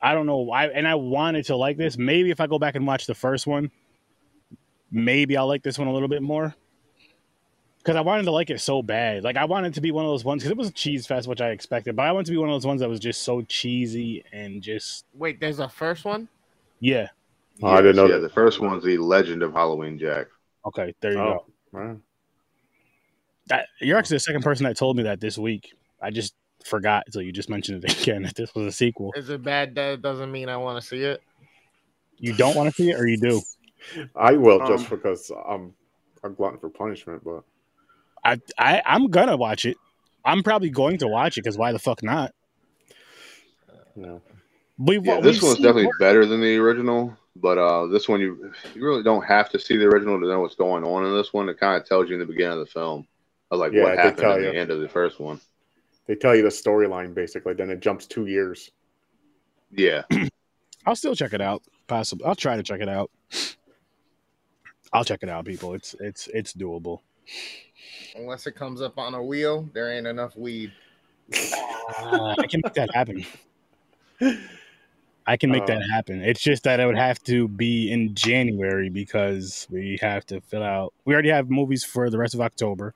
I 0.00 0.14
don't 0.14 0.26
know 0.26 0.38
why 0.38 0.66
and 0.68 0.86
I 0.86 0.94
wanted 0.94 1.46
to 1.46 1.56
like 1.56 1.76
this. 1.76 1.98
Maybe 1.98 2.30
if 2.30 2.40
I 2.40 2.46
go 2.46 2.58
back 2.58 2.76
and 2.76 2.86
watch 2.86 3.06
the 3.06 3.14
first 3.14 3.46
one, 3.46 3.70
maybe 4.90 5.36
I'll 5.36 5.48
like 5.48 5.62
this 5.62 5.78
one 5.78 5.88
a 5.88 5.92
little 5.92 6.08
bit 6.08 6.22
more. 6.22 6.54
Cuz 7.84 7.96
I 7.96 8.00
wanted 8.00 8.24
to 8.24 8.32
like 8.32 8.50
it 8.50 8.60
so 8.60 8.82
bad. 8.82 9.24
Like 9.24 9.36
I 9.36 9.44
wanted 9.46 9.74
to 9.74 9.80
be 9.80 9.90
one 9.92 10.04
of 10.04 10.10
those 10.10 10.24
ones 10.24 10.42
cuz 10.42 10.50
it 10.50 10.56
was 10.56 10.68
a 10.68 10.72
cheese 10.72 11.06
fest 11.06 11.26
which 11.28 11.40
I 11.40 11.50
expected, 11.50 11.96
but 11.96 12.04
I 12.06 12.12
wanted 12.12 12.26
to 12.26 12.32
be 12.32 12.38
one 12.38 12.48
of 12.48 12.54
those 12.54 12.66
ones 12.66 12.80
that 12.80 12.88
was 12.88 13.00
just 13.00 13.22
so 13.22 13.42
cheesy 13.42 14.24
and 14.32 14.62
just 14.62 15.06
Wait, 15.14 15.40
there's 15.40 15.58
a 15.60 15.68
first 15.68 16.04
one? 16.04 16.28
yeah. 16.80 17.08
Oh, 17.62 17.68
I 17.68 17.80
didn't 17.82 17.96
know 17.96 18.06
Yeah, 18.06 18.14
that. 18.16 18.20
the 18.20 18.28
first 18.28 18.60
one's 18.60 18.84
the 18.84 18.98
Legend 18.98 19.42
of 19.42 19.52
Halloween 19.52 19.98
Jack. 19.98 20.28
Okay, 20.66 20.94
there 21.00 21.12
you 21.12 21.18
Oh, 21.18 21.32
go. 21.34 21.46
wow. 21.72 21.96
That, 23.46 23.66
you're 23.80 23.98
actually 23.98 24.16
the 24.16 24.20
second 24.20 24.42
person 24.42 24.64
that 24.64 24.76
told 24.76 24.96
me 24.96 25.04
that 25.04 25.20
this 25.20 25.38
week. 25.38 25.72
I 26.00 26.10
just 26.10 26.34
forgot 26.64 27.04
until 27.06 27.22
you 27.22 27.32
just 27.32 27.48
mentioned 27.48 27.82
it 27.84 27.92
again 28.02 28.22
that 28.22 28.34
this 28.36 28.54
was 28.54 28.66
a 28.66 28.72
sequel. 28.72 29.12
Is 29.16 29.30
it 29.30 29.42
bad 29.42 29.74
that 29.76 29.94
it 29.94 30.02
doesn't 30.02 30.30
mean 30.30 30.48
I 30.48 30.56
want 30.56 30.80
to 30.80 30.86
see 30.86 31.02
it? 31.02 31.20
You 32.18 32.36
don't 32.36 32.54
want 32.54 32.68
to 32.68 32.74
see 32.74 32.90
it, 32.90 33.00
or 33.00 33.06
you 33.06 33.16
do? 33.16 33.40
I 34.14 34.32
will 34.32 34.60
Um, 34.60 34.68
just 34.68 34.90
because 34.90 35.32
I'm 35.48 35.72
a 36.22 36.28
glutton 36.28 36.58
for 36.58 36.68
punishment, 36.68 37.22
but 37.24 37.42
I, 38.24 38.40
I 38.58 38.82
I'm 38.86 39.08
gonna 39.10 39.36
watch 39.36 39.64
it. 39.66 39.76
I'm 40.24 40.42
probably 40.42 40.70
going 40.70 40.98
to 40.98 41.08
watch 41.08 41.38
it 41.38 41.42
because 41.42 41.56
why 41.58 41.72
the 41.72 41.78
fuck 41.78 42.02
not? 42.02 42.32
you 43.96 44.02
know. 44.02 44.22
We've, 44.78 45.04
Yeah, 45.04 45.14
we've 45.16 45.24
this 45.24 45.42
one's 45.42 45.56
seen- 45.56 45.62
definitely 45.64 45.90
better 45.98 46.24
than 46.26 46.40
the 46.40 46.56
original, 46.56 47.16
but 47.34 47.58
uh, 47.58 47.86
this 47.86 48.08
one 48.08 48.20
you 48.20 48.52
you 48.74 48.84
really 48.84 49.02
don't 49.02 49.24
have 49.24 49.48
to 49.50 49.58
see 49.58 49.76
the 49.76 49.86
original 49.86 50.20
to 50.20 50.26
know 50.26 50.40
what's 50.40 50.54
going 50.54 50.84
on 50.84 51.04
in 51.04 51.14
this 51.16 51.32
one. 51.32 51.48
It 51.48 51.58
kind 51.58 51.80
of 51.80 51.88
tells 51.88 52.08
you 52.08 52.14
in 52.14 52.20
the 52.20 52.26
beginning 52.26 52.52
of 52.54 52.58
the 52.60 52.66
film, 52.66 53.06
of 53.50 53.58
like 53.58 53.72
Yeah, 53.72 53.82
what 53.84 53.98
happened 53.98 54.18
tell 54.18 54.32
at 54.32 54.40
you. 54.40 54.46
the 54.52 54.56
end 54.56 54.70
of 54.70 54.80
the 54.80 54.88
first 54.88 55.18
one. 55.18 55.40
They 56.06 56.14
tell 56.14 56.34
you 56.36 56.42
the 56.42 56.48
storyline 56.48 57.12
basically, 57.14 57.54
then 57.54 57.70
it 57.70 57.80
jumps 57.80 58.06
two 58.06 58.26
years. 58.26 58.70
Yeah, 59.72 60.02
I'll 60.86 60.96
still 60.96 61.14
check 61.16 61.32
it 61.32 61.40
out. 61.40 61.62
Possibly, 61.88 62.24
I'll 62.26 62.34
try 62.36 62.56
to 62.56 62.62
check 62.62 62.80
it 62.80 62.88
out. 62.88 63.10
I'll 64.92 65.04
check 65.04 65.22
it 65.22 65.28
out, 65.28 65.44
people. 65.44 65.74
It's 65.74 65.94
it's 66.00 66.28
it's 66.28 66.52
doable. 66.52 67.00
Unless 68.16 68.46
it 68.46 68.52
comes 68.52 68.80
up 68.80 68.98
on 68.98 69.14
a 69.14 69.22
wheel, 69.22 69.68
there 69.72 69.92
ain't 69.92 70.06
enough 70.06 70.36
weed. 70.36 70.72
Uh, 71.32 72.34
I 72.38 72.46
can 72.46 72.60
make 72.64 72.74
that 72.74 72.94
happen. 72.94 73.24
I 75.26 75.36
can 75.36 75.50
make 75.50 75.64
Uh, 75.64 75.66
that 75.66 75.82
happen. 75.92 76.22
It's 76.22 76.40
just 76.40 76.64
that 76.64 76.80
it 76.80 76.86
would 76.86 76.96
have 76.96 77.22
to 77.24 77.48
be 77.48 77.92
in 77.92 78.14
January 78.14 78.88
because 78.88 79.66
we 79.70 79.98
have 80.00 80.24
to 80.26 80.40
fill 80.40 80.62
out. 80.62 80.94
We 81.04 81.12
already 81.12 81.28
have 81.28 81.50
movies 81.50 81.84
for 81.84 82.08
the 82.08 82.18
rest 82.18 82.34
of 82.34 82.40
October. 82.40 82.94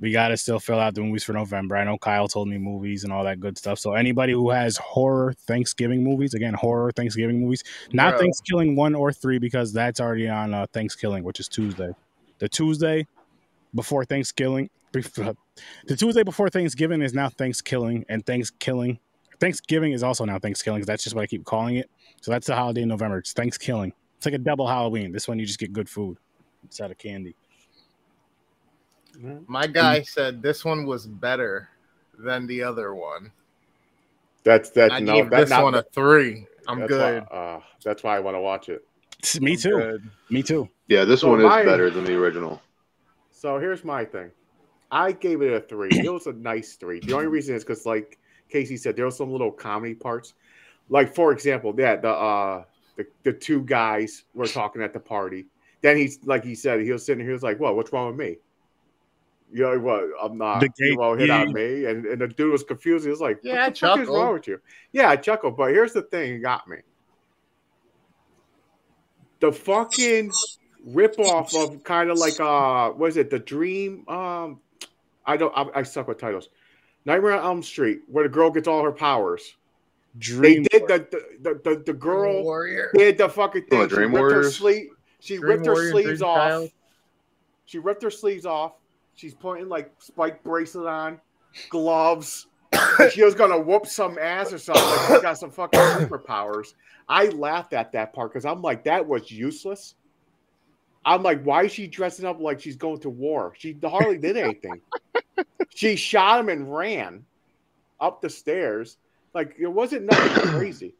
We 0.00 0.10
got 0.10 0.28
to 0.28 0.36
still 0.36 0.58
fill 0.58 0.80
out 0.80 0.94
the 0.94 1.02
movies 1.02 1.22
for 1.22 1.32
November. 1.32 1.76
I 1.76 1.84
know 1.84 1.96
Kyle 1.96 2.26
told 2.26 2.48
me 2.48 2.58
movies 2.58 3.04
and 3.04 3.12
all 3.12 3.22
that 3.24 3.38
good 3.38 3.56
stuff. 3.56 3.78
So 3.78 3.92
anybody 3.92 4.32
who 4.32 4.50
has 4.50 4.76
horror 4.78 5.34
Thanksgiving 5.46 6.02
movies, 6.02 6.34
again, 6.34 6.54
horror 6.54 6.90
Thanksgiving 6.90 7.40
movies, 7.40 7.62
not 7.92 8.12
Bro. 8.12 8.20
Thanksgiving 8.20 8.74
one 8.74 8.94
or 8.96 9.12
three 9.12 9.38
because 9.38 9.72
that's 9.72 10.00
already 10.00 10.28
on 10.28 10.54
uh, 10.54 10.66
Thanksgiving, 10.72 11.22
which 11.22 11.38
is 11.38 11.48
Tuesday. 11.48 11.92
The 12.38 12.48
Tuesday 12.48 13.06
before 13.74 14.04
Thanksgiving, 14.04 14.70
the 14.92 15.36
Tuesday 15.96 16.22
before 16.22 16.48
Thanksgiving 16.50 17.02
is 17.02 17.14
now 17.14 17.28
Thanksgiving, 17.28 18.04
and 18.08 18.24
Thanksgiving, 18.26 18.98
Thanksgiving 19.40 19.92
is 19.92 20.02
also 20.02 20.24
now 20.24 20.38
Thanksgiving. 20.38 20.82
That's 20.82 21.02
just 21.02 21.16
what 21.16 21.22
I 21.22 21.26
keep 21.26 21.44
calling 21.44 21.76
it. 21.76 21.90
So 22.20 22.30
that's 22.30 22.46
the 22.46 22.54
holiday 22.54 22.82
in 22.82 22.88
November. 22.88 23.18
It's 23.18 23.32
Thanksgiving. 23.32 23.92
It's 24.16 24.26
like 24.26 24.34
a 24.34 24.38
double 24.38 24.66
Halloween. 24.66 25.10
This 25.12 25.26
one 25.26 25.38
you 25.38 25.46
just 25.46 25.58
get 25.58 25.72
good 25.72 25.88
food 25.88 26.18
instead 26.62 26.90
of 26.90 26.98
candy. 26.98 27.34
My 29.46 29.66
guy 29.66 30.02
said 30.02 30.42
this 30.42 30.64
one 30.64 30.86
was 30.86 31.06
better 31.06 31.68
than 32.18 32.46
the 32.46 32.62
other 32.62 32.94
one. 32.94 33.32
That's 34.44 34.70
that's 34.70 34.92
I 34.92 35.00
no. 35.00 35.14
gave 35.14 35.30
That's 35.30 35.42
this 35.44 35.50
not, 35.50 35.64
one 35.64 35.74
a 35.74 35.82
three. 35.82 36.46
I'm 36.68 36.80
that's 36.80 36.88
good. 36.88 37.24
Why, 37.30 37.36
uh, 37.36 37.60
that's 37.84 38.02
why 38.02 38.16
I 38.16 38.20
want 38.20 38.36
to 38.36 38.40
watch 38.40 38.68
it. 38.68 38.86
Me 39.40 39.52
I'm 39.52 39.58
too. 39.58 39.70
good. 39.70 40.10
Me 40.30 40.42
too. 40.42 40.68
Yeah, 40.88 41.04
this 41.04 41.20
So 41.20 41.30
one 41.30 41.42
my- 41.42 41.60
is 41.60 41.66
better 41.66 41.90
than 41.90 42.04
the 42.04 42.14
original. 42.14 42.60
So 43.42 43.58
here's 43.58 43.82
my 43.82 44.04
thing. 44.04 44.30
I 44.92 45.10
gave 45.10 45.42
it 45.42 45.52
a 45.52 45.58
three. 45.60 45.88
It 45.90 46.12
was 46.12 46.28
a 46.28 46.32
nice 46.32 46.74
three. 46.76 47.00
The 47.00 47.12
only 47.12 47.26
reason 47.26 47.56
is 47.56 47.64
because, 47.64 47.84
like 47.84 48.20
Casey 48.48 48.76
said, 48.76 48.94
there 48.94 49.04
was 49.06 49.16
some 49.16 49.32
little 49.32 49.50
comedy 49.50 49.94
parts. 49.94 50.34
Like 50.88 51.12
for 51.12 51.32
example, 51.32 51.74
yeah, 51.76 51.96
the 51.96 52.08
uh 52.08 52.62
the, 52.94 53.04
the 53.24 53.32
two 53.32 53.62
guys 53.62 54.22
were 54.32 54.46
talking 54.46 54.80
at 54.80 54.92
the 54.92 55.00
party. 55.00 55.46
Then 55.80 55.96
he's 55.96 56.20
like 56.24 56.44
he 56.44 56.54
said, 56.54 56.82
he 56.82 56.92
was 56.92 57.04
sitting 57.04 57.18
here, 57.18 57.30
he 57.30 57.32
was 57.32 57.42
like, 57.42 57.58
"Well, 57.58 57.74
what's 57.74 57.92
wrong 57.92 58.16
with 58.16 58.16
me? 58.16 58.36
You 59.52 59.62
know 59.64 59.78
what? 59.80 60.04
I'm 60.22 60.38
not 60.38 60.60
The 60.60 60.68
you 60.78 60.90
gay- 60.92 60.96
won't 60.96 61.18
hit 61.18 61.30
yeah. 61.30 61.40
on 61.40 61.52
me. 61.52 61.86
And 61.86 62.06
and 62.06 62.20
the 62.20 62.28
dude 62.28 62.52
was 62.52 62.62
confused. 62.62 63.04
He 63.04 63.10
was 63.10 63.20
like, 63.20 63.40
Yeah, 63.42 63.62
I 63.62 63.64
What 63.64 63.74
the 63.74 63.80
fuck 63.80 63.98
is 63.98 64.08
wrong 64.08 64.32
with 64.34 64.46
you? 64.46 64.60
Yeah, 64.92 65.08
I 65.10 65.16
chuckled, 65.16 65.56
but 65.56 65.72
here's 65.72 65.92
the 65.92 66.02
thing, 66.02 66.34
it 66.34 66.38
got 66.42 66.68
me. 66.68 66.76
The 69.40 69.50
fucking 69.50 70.30
rip 70.86 71.18
off 71.18 71.54
of 71.54 71.82
kind 71.84 72.10
of 72.10 72.18
like 72.18 72.38
uh 72.40 72.90
what 72.90 73.08
is 73.08 73.16
it 73.16 73.30
the 73.30 73.38
dream 73.38 74.04
um 74.08 74.58
i 75.26 75.36
don't 75.36 75.52
i, 75.56 75.80
I 75.80 75.82
suck 75.82 76.08
with 76.08 76.18
titles. 76.18 76.48
Nightmare 77.04 77.32
on 77.32 77.44
elm 77.44 77.62
street 77.62 78.00
where 78.06 78.22
the 78.24 78.28
girl 78.30 78.50
gets 78.50 78.68
all 78.68 78.82
her 78.84 78.92
powers. 78.92 79.56
Dream. 80.18 80.64
they 80.70 80.78
did 80.78 80.88
the 80.88 81.06
the, 81.10 81.54
the, 81.54 81.60
the, 81.70 81.82
the 81.86 81.92
girl 81.92 82.42
Warrior. 82.44 82.90
did 82.94 83.18
the 83.18 83.28
fucking 83.28 83.66
thing. 83.66 83.80
Oh, 83.80 83.88
she 83.88 83.94
Dream 83.94 84.10
ripped 84.12 84.20
her 84.22 84.28
Warriors? 84.30 84.56
sleeve 84.56 84.90
she 85.20 85.36
Dream 85.36 85.50
ripped 85.50 85.66
her 85.66 85.72
Warrior, 85.72 85.90
sleeves 85.90 86.18
Dream 86.20 86.30
off. 86.30 86.36
Child. 86.36 86.70
she 87.66 87.78
ripped 87.78 88.02
her 88.02 88.10
sleeves 88.10 88.46
off. 88.46 88.72
She's 89.14 89.34
putting 89.34 89.68
like 89.68 89.90
spike 89.98 90.42
bracelet 90.42 90.86
on 90.86 91.20
gloves. 91.70 92.46
She 93.10 93.22
was 93.22 93.34
gonna 93.34 93.58
whoop 93.58 93.86
some 93.86 94.18
ass 94.18 94.52
or 94.52 94.58
something. 94.58 94.82
Like 94.84 95.08
she's 95.08 95.20
got 95.22 95.38
some 95.38 95.50
fucking 95.50 95.78
superpowers. 95.80 96.74
I 97.08 97.26
laughed 97.26 97.72
at 97.72 97.92
that 97.92 98.12
part 98.12 98.32
because 98.32 98.44
i'm 98.44 98.62
like 98.62 98.84
that 98.84 99.06
was 99.06 99.30
useless 99.30 99.94
I'm 101.04 101.22
like, 101.22 101.42
why 101.42 101.64
is 101.64 101.72
she 101.72 101.86
dressing 101.86 102.24
up 102.26 102.40
like 102.40 102.60
she's 102.60 102.76
going 102.76 103.00
to 103.00 103.10
war? 103.10 103.54
She 103.58 103.76
hardly 103.82 104.18
did 104.18 104.36
anything. 104.36 104.80
she 105.74 105.96
shot 105.96 106.40
him 106.40 106.48
and 106.48 106.72
ran 106.72 107.24
up 108.00 108.20
the 108.20 108.30
stairs. 108.30 108.98
Like 109.34 109.54
it 109.58 109.66
wasn't 109.66 110.04
nothing 110.10 110.48
crazy. 110.52 110.94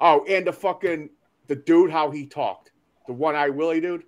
Oh, 0.00 0.24
and 0.28 0.46
the 0.46 0.52
fucking 0.52 1.10
the 1.46 1.56
dude, 1.56 1.90
how 1.90 2.10
he 2.10 2.26
talked, 2.26 2.72
the 3.06 3.12
one 3.12 3.34
eye 3.36 3.50
Willie 3.50 3.80
dude, 3.80 4.04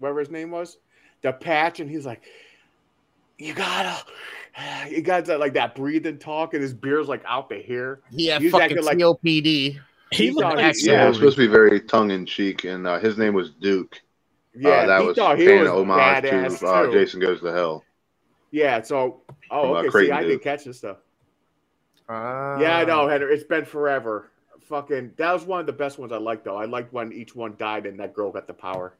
whatever 0.00 0.20
his 0.20 0.30
name 0.30 0.50
was, 0.50 0.78
the 1.22 1.32
patch, 1.32 1.78
and 1.80 1.88
he's 1.88 2.04
like, 2.06 2.22
you 3.38 3.54
gotta, 3.54 3.96
you 4.90 5.02
got 5.02 5.24
that 5.26 5.38
like 5.40 5.54
that 5.54 5.74
breathing 5.74 6.18
talk, 6.18 6.54
and 6.54 6.62
his 6.62 6.74
beard's 6.74 7.08
like 7.08 7.22
out 7.26 7.48
the 7.48 7.60
hair. 7.62 8.00
He 8.10 8.26
had 8.26 8.42
He's 8.42 8.50
fucking 8.52 8.78
acting 8.78 8.84
like- 8.84 8.98
COPD. 8.98 9.44
He 10.12 10.24
He 10.24 10.30
looked 10.32 10.42
thought 10.42 10.56
like 10.56 10.74
Yeah, 10.80 10.92
Yeah. 10.92 11.08
it's 11.08 11.18
supposed 11.18 11.36
to 11.36 11.42
be 11.42 11.46
very 11.46 11.80
tongue 11.80 12.10
in 12.10 12.26
cheek, 12.26 12.64
and 12.64 12.84
uh, 12.86 12.98
his 12.98 13.16
name 13.16 13.32
was 13.32 13.50
Duke. 13.52 14.00
Yeah, 14.54 14.70
uh, 14.70 14.86
that 14.86 15.00
he 15.00 15.06
was 15.06 15.16
thought 15.16 15.38
he 15.38 15.46
paying 15.46 15.60
was 15.60 15.70
homage 15.70 16.24
badass 16.24 16.58
to 16.60 16.66
uh, 16.66 16.86
too. 16.86 16.92
Jason 16.92 17.20
Goes 17.20 17.40
to 17.40 17.52
Hell. 17.52 17.84
Yeah, 18.50 18.82
so 18.82 19.22
oh, 19.50 19.62
From, 19.62 19.70
uh, 19.70 19.74
okay. 19.74 19.86
See, 19.86 19.90
Creighton 19.90 20.16
I 20.16 20.20
Duke. 20.22 20.30
didn't 20.30 20.42
catch 20.42 20.64
this 20.64 20.78
stuff. 20.78 20.96
Ah. 22.08 22.58
Yeah, 22.58 22.78
I 22.78 22.84
know, 22.84 23.08
Henry. 23.08 23.32
It's 23.32 23.44
been 23.44 23.64
forever. 23.64 24.30
Fucking, 24.62 25.12
that 25.16 25.32
was 25.32 25.44
one 25.44 25.60
of 25.60 25.66
the 25.66 25.72
best 25.72 25.98
ones 25.98 26.12
I 26.12 26.18
liked, 26.18 26.44
though. 26.44 26.56
I 26.56 26.64
liked 26.64 26.92
when 26.92 27.12
each 27.12 27.34
one 27.34 27.54
died 27.58 27.86
and 27.86 27.98
that 28.00 28.14
girl 28.14 28.30
got 28.30 28.46
the 28.46 28.52
power. 28.54 28.94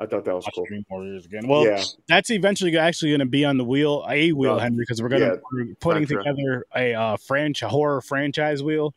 I 0.00 0.06
thought 0.06 0.24
that 0.26 0.34
was 0.34 0.46
cool. 0.54 0.64
Dream 0.66 0.84
Warriors 0.88 1.26
again. 1.26 1.48
Well, 1.48 1.64
yeah, 1.64 1.82
that's 2.06 2.30
eventually 2.30 2.76
actually 2.78 3.10
going 3.10 3.18
to 3.20 3.26
be 3.26 3.44
on 3.44 3.56
the 3.58 3.64
wheel, 3.64 4.06
a 4.08 4.30
wheel, 4.32 4.52
Oh, 4.52 4.58
Henry, 4.58 4.82
because 4.82 5.02
we're 5.02 5.08
going 5.08 5.22
to 5.22 5.40
yeah, 5.56 5.74
putting 5.80 6.06
together 6.06 6.66
a 6.74 6.94
uh, 6.94 7.16
franchise 7.16 7.70
horror 7.70 8.00
franchise 8.00 8.62
wheel. 8.62 8.94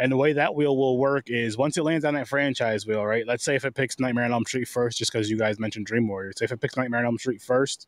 And 0.00 0.10
the 0.10 0.16
way 0.16 0.32
that 0.32 0.54
wheel 0.54 0.78
will 0.78 0.96
work 0.96 1.28
is 1.28 1.58
once 1.58 1.76
it 1.76 1.82
lands 1.82 2.06
on 2.06 2.14
that 2.14 2.26
franchise 2.26 2.86
wheel, 2.86 3.04
right? 3.04 3.26
Let's 3.26 3.44
say 3.44 3.54
if 3.54 3.66
it 3.66 3.74
picks 3.74 4.00
Nightmare 4.00 4.24
on 4.24 4.32
Elm 4.32 4.46
Street 4.46 4.66
first, 4.66 4.96
just 4.96 5.12
because 5.12 5.28
you 5.28 5.36
guys 5.36 5.58
mentioned 5.58 5.84
Dream 5.84 6.08
Warriors. 6.08 6.36
If 6.40 6.52
it 6.52 6.56
picks 6.56 6.74
Nightmare 6.74 7.00
on 7.00 7.06
Elm 7.06 7.18
Street 7.18 7.42
first, 7.42 7.86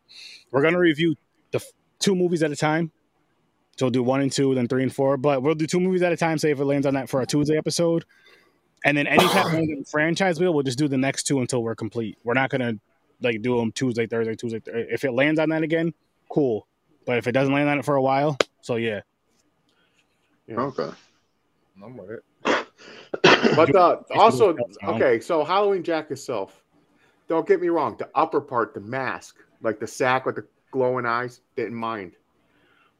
we're 0.50 0.60
going 0.60 0.74
to 0.74 0.78
review 0.78 1.16
the 1.52 1.56
f- 1.56 1.72
two 1.98 2.14
movies 2.14 2.42
at 2.42 2.52
a 2.52 2.56
time. 2.56 2.92
So 3.78 3.86
we'll 3.86 3.92
do 3.92 4.02
one 4.02 4.20
and 4.20 4.30
two, 4.30 4.54
then 4.54 4.68
three 4.68 4.82
and 4.82 4.94
four. 4.94 5.16
But 5.16 5.42
we'll 5.42 5.54
do 5.54 5.66
two 5.66 5.80
movies 5.80 6.02
at 6.02 6.12
a 6.12 6.16
time. 6.18 6.36
Say 6.36 6.50
if 6.50 6.60
it 6.60 6.66
lands 6.66 6.86
on 6.86 6.92
that 6.94 7.08
for 7.08 7.22
a 7.22 7.26
Tuesday 7.26 7.56
episode, 7.56 8.04
and 8.84 8.94
then 8.94 9.06
anytime 9.06 9.46
it 9.46 9.54
lands 9.54 9.72
on 9.72 9.78
the 9.78 9.86
franchise 9.90 10.38
wheel, 10.38 10.52
we'll 10.52 10.64
just 10.64 10.78
do 10.78 10.88
the 10.88 10.98
next 10.98 11.22
two 11.22 11.40
until 11.40 11.62
we're 11.62 11.74
complete. 11.74 12.18
We're 12.24 12.34
not 12.34 12.50
gonna 12.50 12.74
like 13.22 13.40
do 13.40 13.56
them 13.56 13.72
Tuesday, 13.72 14.06
Thursday, 14.06 14.34
Tuesday. 14.34 14.60
Thursday. 14.60 14.86
If 14.90 15.04
it 15.04 15.12
lands 15.12 15.40
on 15.40 15.48
that 15.48 15.62
again, 15.62 15.94
cool. 16.28 16.66
But 17.06 17.16
if 17.16 17.26
it 17.26 17.32
doesn't 17.32 17.54
land 17.54 17.70
on 17.70 17.78
it 17.78 17.86
for 17.86 17.94
a 17.94 18.02
while, 18.02 18.36
so 18.60 18.76
yeah. 18.76 19.00
yeah. 20.46 20.60
Okay. 20.60 20.90
I'm 21.82 21.96
with 21.96 22.10
it. 22.10 22.22
But 23.56 23.74
uh, 23.74 23.98
also, 24.14 24.56
okay, 24.88 25.20
so 25.20 25.44
Halloween 25.44 25.82
Jack 25.82 26.10
itself, 26.10 26.64
don't 27.28 27.46
get 27.46 27.60
me 27.60 27.68
wrong, 27.68 27.96
the 27.98 28.08
upper 28.14 28.40
part, 28.40 28.74
the 28.74 28.80
mask, 28.80 29.36
like 29.62 29.78
the 29.78 29.86
sack 29.86 30.26
with 30.26 30.36
the 30.36 30.46
glowing 30.72 31.06
eyes, 31.06 31.40
didn't 31.56 31.74
mind. 31.74 32.12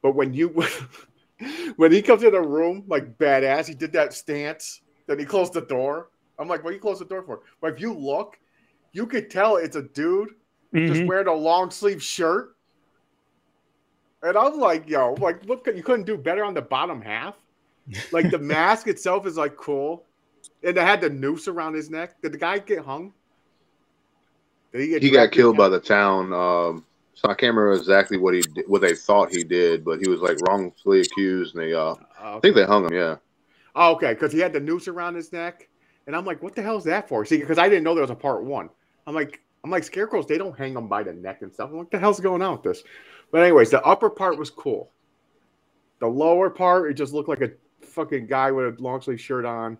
But 0.01 0.15
when 0.15 0.33
you, 0.33 0.49
when 1.75 1.91
he 1.91 2.01
comes 2.01 2.23
in 2.23 2.31
the 2.31 2.41
room, 2.41 2.83
like 2.87 3.17
badass, 3.17 3.67
he 3.67 3.73
did 3.73 3.93
that 3.93 4.13
stance, 4.13 4.81
then 5.07 5.19
he 5.19 5.25
closed 5.25 5.53
the 5.53 5.61
door. 5.61 6.09
I'm 6.39 6.47
like, 6.47 6.63
what 6.63 6.71
do 6.71 6.75
you 6.75 6.81
close 6.81 6.99
the 6.99 7.05
door 7.05 7.23
for? 7.23 7.41
But 7.61 7.73
if 7.73 7.81
you 7.81 7.93
look, 7.93 8.37
you 8.91 9.07
could 9.07 9.29
tell 9.29 9.57
it's 9.57 9.75
a 9.75 9.81
dude 9.83 10.29
just 10.87 11.01
Mhm. 11.01 11.07
wearing 11.07 11.27
a 11.27 11.33
long 11.33 11.71
sleeve 11.71 12.01
shirt. 12.01 12.55
And 14.21 14.37
I'm 14.37 14.59
like, 14.59 14.87
yo, 14.87 15.13
like, 15.13 15.45
look, 15.45 15.67
you 15.67 15.83
couldn't 15.83 16.05
do 16.05 16.17
better 16.17 16.43
on 16.43 16.53
the 16.53 16.61
bottom 16.61 17.01
half. 17.01 17.35
Like 18.11 18.31
the 18.31 18.37
mask 18.39 18.87
itself 18.87 19.27
is 19.27 19.37
like 19.37 19.55
cool, 19.57 20.05
and 20.63 20.75
they 20.75 20.81
had 20.81 21.01
the 21.01 21.09
noose 21.09 21.47
around 21.47 21.73
his 21.73 21.89
neck. 21.89 22.21
Did 22.21 22.33
the 22.33 22.37
guy 22.37 22.59
get 22.59 22.79
hung? 22.85 23.13
Did 24.71 24.81
he 24.81 24.87
get? 24.87 25.03
He 25.03 25.11
got 25.11 25.31
killed 25.31 25.57
by 25.57 25.69
the 25.69 25.79
town. 25.79 26.33
Um, 26.33 26.85
so 27.13 27.29
I 27.29 27.35
can't 27.35 27.55
remember 27.55 27.73
exactly 27.73 28.17
what 28.17 28.33
he 28.33 28.41
did, 28.41 28.67
what 28.67 28.81
they 28.81 28.95
thought 28.95 29.31
he 29.31 29.43
did, 29.43 29.85
but 29.85 29.99
he 29.99 30.09
was 30.09 30.19
like 30.21 30.39
wrongfully 30.47 31.01
accused, 31.01 31.55
and 31.55 31.63
they 31.63 31.73
uh, 31.73 31.95
Oh, 32.23 32.37
I 32.37 32.39
think 32.39 32.55
they 32.55 32.63
hung 32.63 32.85
him. 32.85 32.93
Yeah. 32.93 33.17
Oh, 33.75 33.93
okay, 33.93 34.13
because 34.13 34.31
he 34.31 34.39
had 34.39 34.53
the 34.53 34.59
noose 34.59 34.87
around 34.87 35.15
his 35.15 35.33
neck, 35.33 35.67
and 36.07 36.15
I'm 36.15 36.25
like, 36.25 36.41
what 36.41 36.55
the 36.55 36.61
hell 36.61 36.77
is 36.77 36.85
that 36.85 37.09
for? 37.09 37.25
See, 37.25 37.37
because 37.37 37.57
I 37.57 37.67
didn't 37.67 37.83
know 37.83 37.93
there 37.93 38.03
was 38.03 38.11
a 38.11 38.15
part 38.15 38.43
one. 38.43 38.69
I'm 39.05 39.13
like, 39.13 39.41
I'm 39.63 39.71
like, 39.71 39.83
scarecrows, 39.83 40.25
they 40.25 40.37
don't 40.37 40.57
hang 40.57 40.73
them 40.73 40.87
by 40.87 41.03
the 41.03 41.13
neck 41.13 41.41
and 41.41 41.53
stuff. 41.53 41.69
I'm 41.69 41.77
like, 41.77 41.85
what 41.85 41.91
the 41.91 41.99
hell's 41.99 42.19
going 42.19 42.41
on 42.41 42.53
with 42.53 42.63
this? 42.63 42.83
But 43.31 43.41
anyways, 43.41 43.71
the 43.71 43.81
upper 43.83 44.09
part 44.09 44.37
was 44.37 44.49
cool. 44.49 44.91
The 45.99 46.07
lower 46.07 46.49
part, 46.49 46.89
it 46.89 46.93
just 46.93 47.13
looked 47.13 47.29
like 47.29 47.41
a 47.41 47.51
fucking 47.93 48.27
guy 48.27 48.51
with 48.51 48.79
a 48.79 48.81
long 48.81 49.01
sleeve 49.01 49.21
shirt 49.21 49.45
on, 49.45 49.77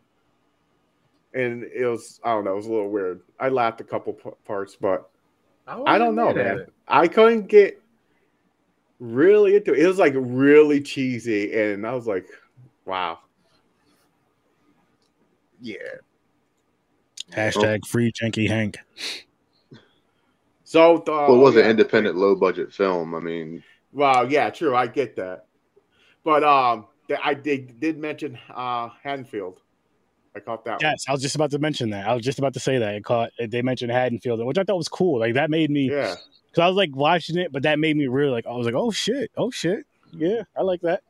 and 1.33 1.63
it 1.63 1.85
was, 1.85 2.19
I 2.23 2.31
don't 2.31 2.45
know, 2.45 2.53
it 2.53 2.57
was 2.57 2.67
a 2.67 2.71
little 2.71 2.89
weird. 2.89 3.21
I 3.39 3.49
laughed 3.49 3.81
a 3.81 3.83
couple 3.83 4.13
p- 4.13 4.29
parts, 4.45 4.75
but 4.79 5.09
I 5.67 5.97
don't 5.97 6.15
know, 6.15 6.27
wasn't 6.27 6.37
mad 6.37 6.47
at 6.47 6.55
man. 6.57 6.59
it. 6.59 6.73
I 6.87 7.07
couldn't 7.07 7.47
get 7.47 7.81
really 8.99 9.55
into 9.55 9.73
it. 9.73 9.79
It 9.79 9.87
was 9.87 9.99
like 9.99 10.13
really 10.15 10.81
cheesy, 10.81 11.53
and 11.57 11.85
I 11.85 11.93
was 11.93 12.07
like, 12.07 12.27
wow. 12.85 13.19
Yeah. 15.61 15.77
Hashtag 17.31 17.85
free 17.87 18.11
Janky 18.11 18.47
Hank. 18.47 18.77
So, 20.65 21.01
the, 21.05 21.11
Well, 21.11 21.35
it 21.35 21.37
was 21.37 21.55
oh, 21.55 21.59
an 21.59 21.69
independent, 21.69 22.15
low 22.15 22.35
budget 22.35 22.73
film. 22.73 23.15
I 23.15 23.19
mean, 23.19 23.63
Well, 23.91 24.31
yeah, 24.31 24.49
true. 24.49 24.75
I 24.75 24.87
get 24.87 25.15
that, 25.17 25.45
but 26.23 26.43
um, 26.43 26.81
th- 26.81 26.92
I 27.23 27.33
did 27.33 27.79
did 27.79 27.97
mention 27.97 28.37
uh 28.53 28.89
Haddonfield. 29.03 29.61
I 30.35 30.39
caught 30.39 30.65
that. 30.65 30.81
Yes, 30.81 31.05
I 31.07 31.11
was 31.11 31.21
just 31.21 31.35
about 31.35 31.51
to 31.51 31.59
mention 31.59 31.91
that. 31.91 32.07
I 32.07 32.13
was 32.15 32.23
just 32.23 32.39
about 32.39 32.53
to 32.53 32.59
say 32.59 32.79
that. 32.79 32.95
It 32.95 33.03
caught 33.03 33.31
they 33.39 33.61
mentioned 33.61 33.91
Haddonfield, 33.91 34.43
which 34.45 34.57
I 34.57 34.63
thought 34.63 34.77
was 34.77 34.89
cool. 34.89 35.19
Like 35.19 35.35
that 35.35 35.49
made 35.49 35.69
me. 35.69 35.91
Yeah, 35.91 36.15
because 36.49 36.61
I 36.63 36.67
was 36.67 36.75
like 36.75 36.95
watching 36.95 37.37
it, 37.37 37.51
but 37.51 37.63
that 37.63 37.79
made 37.79 37.97
me 37.97 38.07
really 38.07 38.31
like 38.31 38.47
I 38.47 38.51
was 38.51 38.65
like, 38.65 38.75
oh 38.75 38.91
shit, 38.91 39.31
oh 39.37 39.51
shit, 39.51 39.85
yeah, 40.11 40.43
I 40.57 40.61
like 40.61 40.81
that. 40.81 41.03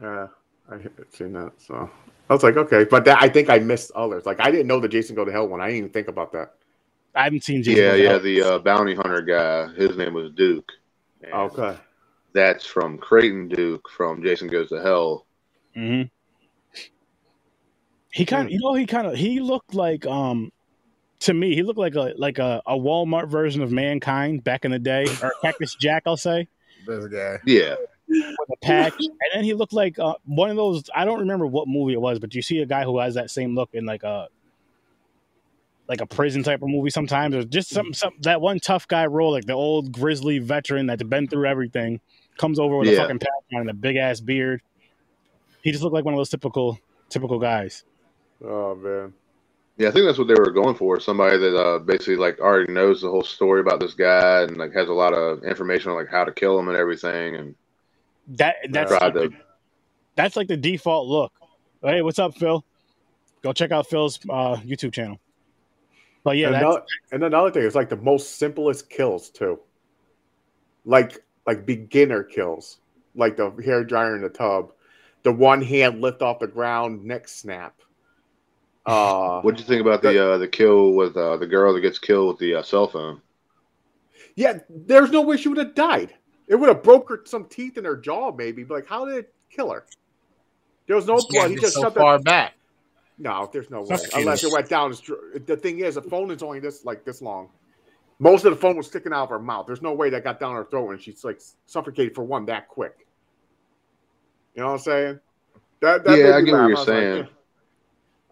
yeah, 0.00 0.28
I 0.70 0.76
had 0.78 0.92
seen 1.12 1.32
that. 1.34 1.52
So 1.58 1.90
I 2.28 2.32
was 2.32 2.42
like, 2.42 2.56
okay, 2.56 2.84
but 2.84 3.04
that 3.04 3.20
I 3.20 3.28
think 3.28 3.50
I 3.50 3.58
missed 3.58 3.90
others. 3.94 4.24
Like 4.24 4.40
I 4.40 4.50
didn't 4.50 4.66
know 4.66 4.80
the 4.80 4.88
Jason 4.88 5.14
Go 5.14 5.24
to 5.24 5.32
Hell 5.32 5.48
one. 5.48 5.60
I 5.60 5.66
didn't 5.66 5.78
even 5.78 5.90
think 5.90 6.08
about 6.08 6.32
that. 6.32 6.54
I 7.14 7.24
haven't 7.24 7.44
seen 7.44 7.62
Jason. 7.62 7.82
Yeah, 7.82 7.90
Goes 7.90 7.96
to 7.96 8.02
yeah. 8.02 8.10
Hell. 8.10 8.20
The 8.20 8.42
uh, 8.42 8.58
bounty 8.60 8.94
hunter 8.94 9.20
guy, 9.20 9.68
his 9.74 9.96
name 9.96 10.14
was 10.14 10.30
Duke. 10.32 10.70
Okay. 11.32 11.76
That's 12.32 12.64
from 12.64 12.96
Creighton 12.98 13.48
Duke 13.48 13.88
from 13.90 14.22
Jason 14.22 14.48
Goes 14.48 14.68
to 14.68 14.80
Hell. 14.80 15.26
Hmm 15.74 16.02
He 18.12 18.26
kind 18.26 18.46
of, 18.46 18.52
you 18.52 18.58
know, 18.60 18.74
he 18.74 18.86
kind 18.86 19.06
of, 19.06 19.14
he 19.14 19.40
looked 19.40 19.74
like, 19.74 20.06
um, 20.06 20.50
to 21.20 21.34
me, 21.34 21.54
he 21.54 21.62
looked 21.62 21.78
like 21.78 21.94
a 21.94 22.14
like 22.16 22.38
a, 22.38 22.62
a 22.66 22.76
Walmart 22.76 23.28
version 23.28 23.62
of 23.62 23.70
mankind 23.70 24.42
back 24.42 24.64
in 24.64 24.70
the 24.70 24.78
day, 24.78 25.06
or 25.22 25.32
Cactus 25.42 25.74
Jack, 25.74 26.04
I'll 26.06 26.16
say, 26.16 26.48
This 26.86 27.06
guy. 27.06 27.38
Yeah. 27.44 27.76
with 28.08 28.50
a 28.50 28.56
pack. 28.62 28.94
And 28.98 29.10
then 29.34 29.44
he 29.44 29.54
looked 29.54 29.72
like 29.72 29.98
uh, 29.98 30.14
one 30.24 30.50
of 30.50 30.56
those. 30.56 30.84
I 30.94 31.04
don't 31.04 31.20
remember 31.20 31.46
what 31.46 31.68
movie 31.68 31.92
it 31.92 32.00
was, 32.00 32.18
but 32.18 32.34
you 32.34 32.42
see 32.42 32.58
a 32.58 32.66
guy 32.66 32.84
who 32.84 32.98
has 32.98 33.14
that 33.14 33.30
same 33.30 33.54
look 33.54 33.70
in 33.74 33.84
like 33.84 34.02
a 34.02 34.28
like 35.88 36.00
a 36.00 36.06
prison 36.06 36.44
type 36.44 36.62
of 36.62 36.68
movie 36.68 36.88
sometimes, 36.88 37.34
or 37.34 37.44
just 37.44 37.68
some, 37.68 37.92
some 37.92 38.12
that 38.20 38.40
one 38.40 38.60
tough 38.60 38.86
guy 38.86 39.06
role, 39.06 39.32
like 39.32 39.44
the 39.44 39.52
old 39.52 39.90
grizzly 39.90 40.38
veteran 40.38 40.86
that's 40.86 41.02
been 41.02 41.26
through 41.26 41.46
everything, 41.46 42.00
comes 42.38 42.60
over 42.60 42.76
with 42.78 42.88
a 42.88 42.92
fucking 42.96 43.18
pack 43.18 43.30
on 43.54 43.62
and 43.62 43.70
a 43.70 43.74
big 43.74 43.96
ass 43.96 44.20
beard. 44.20 44.62
He 45.62 45.70
just 45.72 45.82
looked 45.82 45.94
like 45.94 46.04
one 46.04 46.14
of 46.14 46.18
those 46.18 46.30
typical 46.30 46.78
typical 47.08 47.38
guys. 47.38 47.84
Oh 48.44 48.74
man. 48.74 49.12
Yeah, 49.76 49.88
I 49.88 49.92
think 49.92 50.04
that's 50.04 50.18
what 50.18 50.28
they 50.28 50.34
were 50.34 50.50
going 50.50 50.74
for. 50.74 51.00
Somebody 51.00 51.38
that 51.38 51.56
uh, 51.56 51.78
basically 51.78 52.16
like 52.16 52.38
already 52.38 52.70
knows 52.70 53.00
the 53.00 53.08
whole 53.08 53.22
story 53.22 53.60
about 53.60 53.80
this 53.80 53.94
guy 53.94 54.42
and 54.42 54.58
like 54.58 54.74
has 54.74 54.88
a 54.88 54.92
lot 54.92 55.14
of 55.14 55.42
information 55.42 55.90
on 55.90 55.96
like 55.96 56.10
how 56.10 56.24
to 56.24 56.32
kill 56.32 56.58
him 56.58 56.68
and 56.68 56.76
everything. 56.76 57.36
And 57.36 57.54
That 58.28 58.56
that's 58.70 58.90
like 58.90 59.14
to 59.14 59.20
the, 59.20 59.30
that's 60.16 60.36
like 60.36 60.48
the 60.48 60.56
default 60.56 61.08
look. 61.08 61.32
Hey, 61.82 62.02
what's 62.02 62.18
up, 62.18 62.36
Phil? 62.36 62.62
Go 63.42 63.54
check 63.54 63.72
out 63.72 63.86
Phil's 63.86 64.18
uh, 64.28 64.56
YouTube 64.56 64.92
channel. 64.92 65.18
But 66.24 66.36
yeah, 66.36 66.48
and, 66.48 66.54
that's, 66.56 66.64
another, 66.64 66.84
and 67.12 67.24
another 67.24 67.50
thing, 67.50 67.62
it's 67.64 67.74
like 67.74 67.88
the 67.88 67.96
most 67.96 68.36
simplest 68.38 68.90
kills 68.90 69.30
too. 69.30 69.58
Like 70.84 71.24
like 71.46 71.64
beginner 71.64 72.22
kills, 72.22 72.80
like 73.14 73.38
the 73.38 73.50
hair 73.64 73.82
dryer 73.82 74.14
in 74.14 74.20
the 74.20 74.28
tub, 74.28 74.72
the 75.22 75.32
one 75.32 75.62
hand 75.62 76.00
lift 76.00 76.22
off 76.22 76.38
the 76.38 76.46
ground, 76.46 77.04
neck 77.04 77.28
snap. 77.28 77.74
Uh, 78.86 79.40
what'd 79.42 79.60
you 79.60 79.66
think 79.66 79.80
about 79.80 80.02
the 80.02 80.32
uh, 80.32 80.38
the 80.38 80.48
kill 80.48 80.92
with 80.92 81.16
uh, 81.16 81.36
the 81.36 81.46
girl 81.46 81.74
that 81.74 81.80
gets 81.80 81.98
killed 81.98 82.28
with 82.28 82.38
the 82.38 82.54
uh, 82.54 82.62
cell 82.62 82.88
phone? 82.88 83.20
yeah, 84.36 84.58
there's 84.68 85.10
no 85.10 85.20
way 85.20 85.36
she 85.36 85.48
would 85.48 85.58
have 85.58 85.74
died. 85.74 86.14
It 86.48 86.54
would 86.56 86.68
have 86.68 86.82
broke 86.82 87.08
her 87.10 87.20
some 87.24 87.44
teeth 87.44 87.76
in 87.78 87.84
her 87.84 87.96
jaw, 87.96 88.32
maybe. 88.32 88.64
But 88.64 88.74
like, 88.74 88.86
how 88.86 89.04
did 89.04 89.16
it 89.16 89.34
kill 89.50 89.70
her? 89.70 89.84
There 90.86 90.96
was 90.96 91.06
no 91.06 91.16
This 91.16 91.26
blood. 91.26 91.50
He 91.50 91.56
just 91.56 91.74
so 91.74 91.82
shoved 91.82 91.96
far 91.96 92.14
her. 92.14 92.18
back. 92.18 92.54
No, 93.18 93.48
there's 93.52 93.70
no 93.70 93.82
way. 93.82 93.88
Suffocated. 93.88 94.20
Unless 94.20 94.44
it 94.44 94.52
went 94.52 94.68
down. 94.68 94.94
The 95.46 95.56
thing 95.56 95.80
is, 95.80 95.96
the 95.96 96.02
phone 96.02 96.30
is 96.30 96.42
only 96.42 96.58
this 96.58 96.84
like 96.84 97.04
this 97.04 97.20
long. 97.20 97.50
Most 98.18 98.44
of 98.44 98.50
the 98.50 98.56
phone 98.60 98.76
was 98.76 98.86
sticking 98.86 99.12
out 99.12 99.24
of 99.24 99.28
her 99.30 99.38
mouth. 99.38 99.66
There's 99.66 99.82
no 99.82 99.92
way 99.92 100.10
that 100.10 100.24
got 100.24 100.40
down 100.40 100.54
her 100.54 100.64
throat 100.64 100.90
and 100.90 101.00
she's 101.00 101.22
like 101.22 101.40
suffocated 101.66 102.14
for 102.14 102.22
one 102.24 102.46
that 102.46 102.68
quick. 102.68 103.06
You 104.54 104.62
know 104.62 104.66
what 104.68 104.72
I'm 104.74 104.78
saying? 104.80 105.20
That, 105.80 106.04
that 106.04 106.18
Yeah, 106.18 106.36
I 106.36 106.40
get 106.40 106.52
what 106.52 106.58
you're 106.58 106.70
was 106.70 106.78
like, 106.80 106.86
saying. 106.86 107.18
eh. 107.24 107.28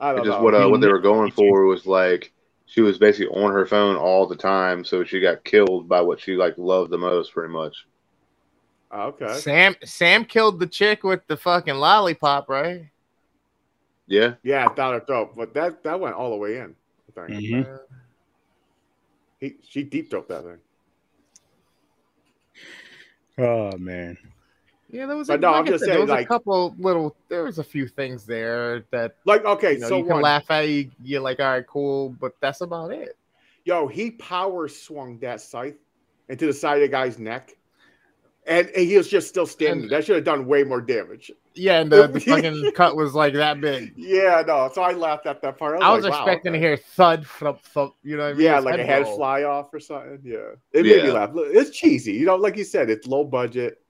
I 0.01 0.13
don't 0.13 0.19
It's 0.19 0.27
just 0.29 0.39
know. 0.39 0.45
what 0.45 0.55
uh, 0.55 0.69
what 0.69 0.81
they 0.81 0.89
were 0.89 1.01
going 1.01 1.31
for 1.31 1.65
was 1.65 1.87
like 1.87 2.33
she 2.67 2.81
was 2.83 2.99
basically 2.99 3.35
on 3.35 3.53
her 3.53 3.67
phone 3.67 3.97
all 3.97 4.27
the 4.27 4.37
time, 4.37 4.85
so 4.85 5.03
she 5.05 5.21
got 5.21 5.45
killed 5.45 5.89
by 5.89 6.01
what 6.01 6.21
she 6.21 6.35
like 6.35 6.55
loved 6.57 6.91
the 6.91 6.99
most, 6.99 7.33
pretty 7.33 7.53
much. 7.53 7.75
Oh, 8.91 9.09
okay. 9.09 9.33
Sam 9.41 9.75
Sam 9.85 10.25
killed 10.25 10.61
the 10.61 10.67
chick 10.67 11.03
with 11.03 11.27
the 11.27 11.37
fucking 11.37 11.75
lollipop, 11.75 12.49
right? 12.49 12.91
Yeah, 14.07 14.35
Yeah, 14.43 14.73
down 14.73 14.95
her 14.95 15.01
throat, 15.01 15.35
but 15.37 15.53
that 15.55 15.83
that 15.83 15.99
went 16.01 16.15
all 16.15 16.31
the 16.31 16.37
way 16.37 16.59
in. 16.59 16.75
I 17.17 17.27
think 17.27 17.43
Mhm. 17.43 17.79
he 19.41 19.57
she 19.69 19.83
deep 19.83 20.11
throat 20.11 20.29
that 20.29 20.45
thing. 20.45 20.59
oh 23.39 23.77
man. 23.79 24.17
Yeah, 24.91 25.07
there 25.07 25.17
was. 25.17 25.29
But 25.29 25.39
a, 25.39 25.43
no, 25.43 25.51
like 25.53 25.61
I'm 25.61 25.67
just 25.67 25.85
said, 25.85 25.95
there 25.95 26.01
was 26.01 26.09
like- 26.11 26.25
a 26.25 26.29
couple 26.29 26.75
little. 26.79 27.15
There 27.29 27.45
was 27.45 27.59
a 27.59 27.65
few 27.65 27.87
things 27.89 28.25
there 28.25 28.85
that 28.91 29.17
Like 29.25 29.45
okay, 29.45 29.75
you, 29.75 29.79
know, 29.81 29.89
so 29.89 29.97
you 29.99 30.05
can 30.05 30.15
one, 30.15 30.23
laugh 30.23 30.51
at. 30.51 30.69
You, 30.69 30.91
you're 31.03 31.21
like, 31.21 31.41
all 31.41 31.47
right, 31.47 31.67
cool, 31.67 32.11
but 32.21 32.33
that's 32.41 32.61
about 32.63 32.91
it. 32.93 33.17
yo, 33.65 33.87
he 33.87 34.13
power 34.13 34.67
swung 34.69 35.19
that 35.19 35.41
scythe 35.41 35.77
into 36.29 36.47
the 36.47 36.53
side 36.53 36.77
of 36.77 36.83
the 36.83 36.89
guy's 36.89 37.19
neck, 37.19 37.53
and, 38.47 38.69
and 38.69 38.87
he 38.87 38.97
was 38.97 39.09
just 39.09 39.29
still 39.29 39.47
standing. 39.47 39.85
And- 39.85 39.91
that 39.93 40.05
should 40.07 40.17
have 40.17 40.25
done 40.25 40.47
way 40.47 40.65
more 40.65 40.81
damage. 40.81 41.31
Yeah, 41.55 41.81
and 41.81 41.91
the, 41.91 42.07
the 42.07 42.21
fucking 42.21 42.71
cut 42.77 42.95
was 42.95 43.15
like 43.15 43.35
that 43.35 43.61
big. 43.61 43.93
Yeah, 43.97 44.45
no. 44.47 44.71
So 44.73 44.81
I 44.81 44.93
laughed 44.93 45.27
at 45.27 45.43
that 45.43 45.59
part. 45.59 45.83
I 45.83 45.93
was 45.93 46.05
like, 46.05 46.13
expecting 46.13 46.53
okay. 46.53 46.61
to 46.61 46.67
hear 46.67 46.77
thud, 46.77 47.27
thump, 47.27 47.61
thump. 47.63 47.95
You 48.05 48.17
know 48.17 48.23
what 48.23 48.29
I 48.31 48.35
mean? 48.35 48.45
Yeah, 48.45 48.57
His 48.57 48.65
like 48.65 48.79
a 48.79 48.85
head 48.85 49.03
roll. 49.03 49.17
fly 49.17 49.43
off 49.43 49.75
or 49.75 49.81
something. 49.81 50.21
Yeah, 50.23 50.53
it 50.73 50.85
made 50.85 51.03
me 51.03 51.11
laugh. 51.11 51.31
It's 51.35 51.77
cheesy, 51.77 52.13
you 52.13 52.27
know. 52.27 52.37
Like 52.37 52.57
you 52.57 52.63
said, 52.63 52.89
it's 52.91 53.09
low 53.09 53.25
budget, 53.25 53.83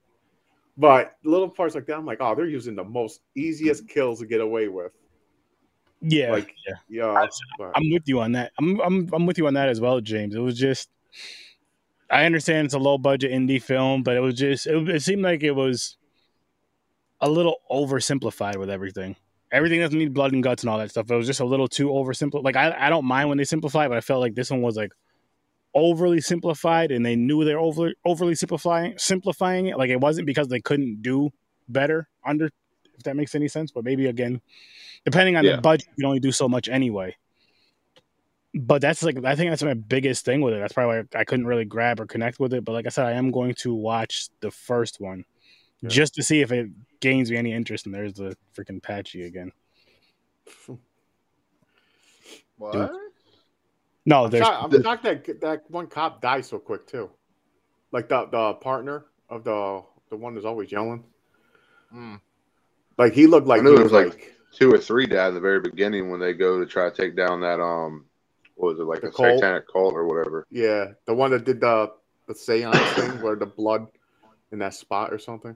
but 0.78 1.16
little 1.24 1.48
parts 1.48 1.74
like 1.74 1.86
that, 1.86 1.96
I'm 1.96 2.06
like, 2.06 2.18
oh, 2.20 2.36
they're 2.36 2.46
using 2.46 2.76
the 2.76 2.84
most 2.84 3.20
easiest 3.36 3.88
kills 3.88 4.20
to 4.20 4.26
get 4.26 4.40
away 4.40 4.68
with. 4.68 4.92
Yeah, 6.00 6.30
Like, 6.30 6.54
yeah. 6.66 6.74
Yeah, 6.88 7.26
I'm 7.74 7.90
with 7.90 8.04
you 8.06 8.20
on 8.20 8.32
that. 8.32 8.52
I'm, 8.58 8.80
I'm 8.80 9.08
I'm 9.12 9.26
with 9.26 9.36
you 9.36 9.48
on 9.48 9.54
that 9.54 9.68
as 9.68 9.80
well, 9.80 10.00
James. 10.00 10.36
It 10.36 10.38
was 10.38 10.56
just 10.56 10.88
I 12.08 12.24
understand 12.24 12.66
it's 12.66 12.74
a 12.74 12.78
low 12.78 12.96
budget 12.96 13.32
indie 13.32 13.60
film, 13.60 14.04
but 14.04 14.16
it 14.16 14.20
was 14.20 14.34
just 14.36 14.68
it, 14.68 14.88
it 14.88 15.02
seemed 15.02 15.22
like 15.22 15.42
it 15.42 15.50
was 15.50 15.96
a 17.20 17.28
little 17.28 17.56
oversimplified 17.68 18.56
with 18.56 18.70
everything. 18.70 19.16
Everything 19.50 19.80
doesn't 19.80 19.98
need 19.98 20.14
blood 20.14 20.32
and 20.32 20.42
guts 20.42 20.62
and 20.62 20.70
all 20.70 20.78
that 20.78 20.90
stuff. 20.90 21.10
It 21.10 21.16
was 21.16 21.26
just 21.26 21.40
a 21.40 21.44
little 21.44 21.66
too 21.66 21.88
oversimplified. 21.88 22.44
Like 22.44 22.56
I, 22.56 22.86
I 22.86 22.90
don't 22.90 23.04
mind 23.04 23.28
when 23.28 23.38
they 23.38 23.44
simplify, 23.44 23.88
but 23.88 23.96
I 23.96 24.00
felt 24.00 24.20
like 24.20 24.36
this 24.36 24.50
one 24.50 24.62
was 24.62 24.76
like 24.76 24.92
overly 25.78 26.20
simplified, 26.20 26.90
and 26.90 27.04
they 27.04 27.16
knew 27.16 27.44
they're 27.44 27.58
over 27.58 27.92
overly 28.04 28.34
simplifying 28.34 28.94
simplifying 28.98 29.66
it. 29.66 29.78
Like 29.78 29.90
it 29.90 30.00
wasn't 30.00 30.26
because 30.26 30.48
they 30.48 30.60
couldn't 30.60 31.02
do 31.02 31.30
better 31.68 32.08
under, 32.24 32.46
if 32.96 33.02
that 33.04 33.16
makes 33.16 33.34
any 33.34 33.48
sense. 33.48 33.70
But 33.70 33.84
maybe 33.84 34.06
again, 34.06 34.40
depending 35.04 35.36
on 35.36 35.44
Yeah. 35.44 35.56
the 35.56 35.62
budget, 35.62 35.88
you 35.88 35.94
can 36.02 36.04
only 36.06 36.20
do 36.20 36.32
so 36.32 36.48
much 36.48 36.68
anyway. 36.68 37.16
But 38.54 38.80
that's 38.80 39.02
like 39.02 39.22
I 39.24 39.36
think 39.36 39.50
that's 39.50 39.62
my 39.62 39.74
biggest 39.74 40.24
thing 40.24 40.40
with 40.40 40.54
it. 40.54 40.58
That's 40.58 40.72
probably 40.72 41.02
why 41.12 41.20
I 41.20 41.24
couldn't 41.24 41.46
really 41.46 41.64
grab 41.64 42.00
or 42.00 42.06
connect 42.06 42.40
with 42.40 42.52
it. 42.54 42.64
But 42.64 42.72
like 42.72 42.86
I 42.86 42.90
said, 42.90 43.06
I 43.06 43.12
am 43.12 43.30
going 43.30 43.54
to 43.56 43.74
watch 43.74 44.28
the 44.40 44.50
first 44.50 45.00
one 45.00 45.24
Yeah. 45.82 45.90
just 45.90 46.14
to 46.14 46.22
see 46.22 46.40
if 46.40 46.50
it 46.50 46.70
gains 47.00 47.30
me 47.30 47.36
any 47.36 47.52
interest. 47.52 47.86
And 47.86 47.94
there's 47.94 48.14
the 48.14 48.36
freaking 48.56 48.82
Patchy 48.82 49.24
again. 49.24 49.52
What? 52.56 52.90
No, 54.08 54.24
I'm, 54.24 54.30
there's 54.30 54.42
shocked, 54.42 54.74
I'm 54.74 54.82
shocked 54.82 55.02
that 55.02 55.40
that 55.42 55.70
one 55.70 55.86
cop 55.86 56.22
died 56.22 56.46
so 56.46 56.58
quick 56.58 56.86
too. 56.86 57.10
Like 57.92 58.08
the 58.08 58.26
the 58.26 58.54
partner 58.54 59.04
of 59.28 59.44
the 59.44 59.82
the 60.08 60.16
one 60.16 60.34
that's 60.34 60.46
always 60.46 60.72
yelling. 60.72 61.04
Mm. 61.94 62.18
Like 62.96 63.12
he 63.12 63.26
looked 63.26 63.46
like 63.46 63.60
I 63.60 63.64
knew 63.64 63.76
he 63.76 63.82
was 63.82 63.92
was 63.92 63.92
like, 63.92 64.08
like- 64.14 64.34
Two 64.50 64.72
or 64.72 64.78
three 64.78 65.06
died 65.06 65.28
in 65.28 65.34
the 65.34 65.40
very 65.40 65.60
beginning 65.60 66.10
when 66.10 66.20
they 66.20 66.32
go 66.32 66.58
to 66.58 66.64
try 66.64 66.88
to 66.88 66.96
take 66.96 67.14
down 67.14 67.42
that 67.42 67.60
um, 67.60 68.06
what 68.54 68.70
was 68.70 68.80
it 68.80 68.84
like 68.84 69.02
a 69.02 69.10
cult? 69.10 69.38
satanic 69.38 69.70
cult 69.70 69.92
or 69.92 70.06
whatever? 70.06 70.46
yeah, 70.50 70.86
the 71.04 71.12
one 71.12 71.30
that 71.32 71.44
did 71.44 71.60
the 71.60 71.92
the 72.26 72.34
seance 72.34 72.78
thing 72.94 73.20
where 73.20 73.36
the 73.36 73.44
blood 73.44 73.86
in 74.52 74.58
that 74.60 74.72
spot 74.72 75.12
or 75.12 75.18
something. 75.18 75.54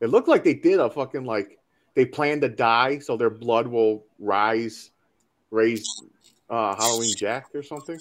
It 0.00 0.10
looked 0.10 0.28
like 0.28 0.44
they 0.44 0.54
did 0.54 0.80
a 0.80 0.90
fucking 0.90 1.24
like 1.24 1.58
they 1.94 2.04
planned 2.04 2.42
to 2.42 2.50
die 2.50 2.98
so 2.98 3.16
their 3.16 3.30
blood 3.30 3.66
will 3.66 4.04
rise, 4.18 4.90
raise 5.50 6.02
uh 6.52 6.76
Halloween 6.76 7.14
Jack 7.16 7.46
or 7.54 7.62
something. 7.62 7.98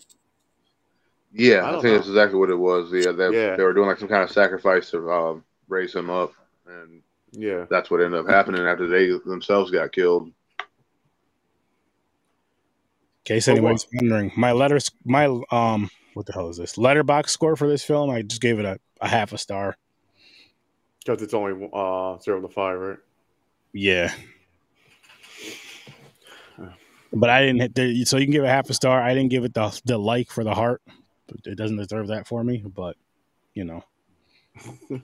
Yeah, 1.34 1.64
I 1.64 1.70
I, 1.70 1.72
think 1.72 1.84
know. 1.86 1.94
that's 1.96 2.08
exactly 2.10 2.38
what 2.38 2.50
it 2.50 2.56
was. 2.56 2.92
Yeah, 2.92 3.14
they, 3.14 3.30
Yeah. 3.32 3.56
they 3.56 3.64
were 3.64 3.74
doing 3.74 3.88
like 3.88 3.98
some 4.00 4.10
kind 4.10 4.22
of 4.24 4.30
sacrifice 4.32 4.92
to 4.92 5.10
um, 5.12 5.44
raise 5.70 5.96
him 5.96 6.10
up, 6.10 6.34
and 6.68 7.02
Yeah. 7.32 7.66
that's 7.70 7.90
what 7.90 8.02
ended 8.02 8.20
up 8.20 8.28
happening 8.30 8.62
after 8.68 8.86
they 8.88 9.08
themselves 9.26 9.72
got 9.72 9.92
killed. 9.94 10.28
in 10.28 10.34
case 13.24 13.48
Oh, 13.48 13.52
anybody's 13.54 13.88
wondering. 13.94 14.32
My 14.36 14.52
letters, 14.52 14.92
my 15.06 15.26
um, 15.52 15.90
what 16.16 16.26
the 16.26 16.34
hell 16.34 16.50
is 16.50 16.58
this? 16.58 16.76
Letterboxd 16.76 17.30
score 17.30 17.56
for 17.56 17.68
this 17.68 17.84
film. 17.84 18.10
I 18.10 18.24
just 18.24 18.42
gave 18.42 18.60
it 18.60 18.66
a, 18.66 18.78
a 19.00 19.08
half 19.08 19.32
a 19.32 19.38
star. 19.38 19.78
Because 21.06 21.22
it's 21.22 21.34
only 21.34 21.70
uh 21.72 22.18
zero 22.20 22.42
to 22.42 22.48
five, 22.50 22.78
right? 22.80 22.98
Yeah. 23.74 24.12
But 27.14 27.30
I 27.30 27.42
didn't 27.42 27.62
hit 27.62 27.76
the 27.76 28.06
so 28.06 28.18
you 28.18 28.26
can 28.26 28.32
give 28.32 28.44
it 28.44 28.48
half 28.48 28.70
a 28.70 28.74
star. 28.74 29.02
I 29.02 29.14
didn't 29.14 29.30
give 29.30 29.44
it 29.44 29.54
the 29.54 29.82
the 29.86 29.98
like 29.98 30.30
for 30.30 30.44
the 30.44 30.54
heart. 30.54 30.82
It 31.46 31.58
doesn't 31.58 31.78
deserve 31.78 32.08
that 32.08 32.28
for 32.28 32.44
me, 32.44 32.64
but 32.66 32.96
you 33.54 33.64
know. 33.64 33.84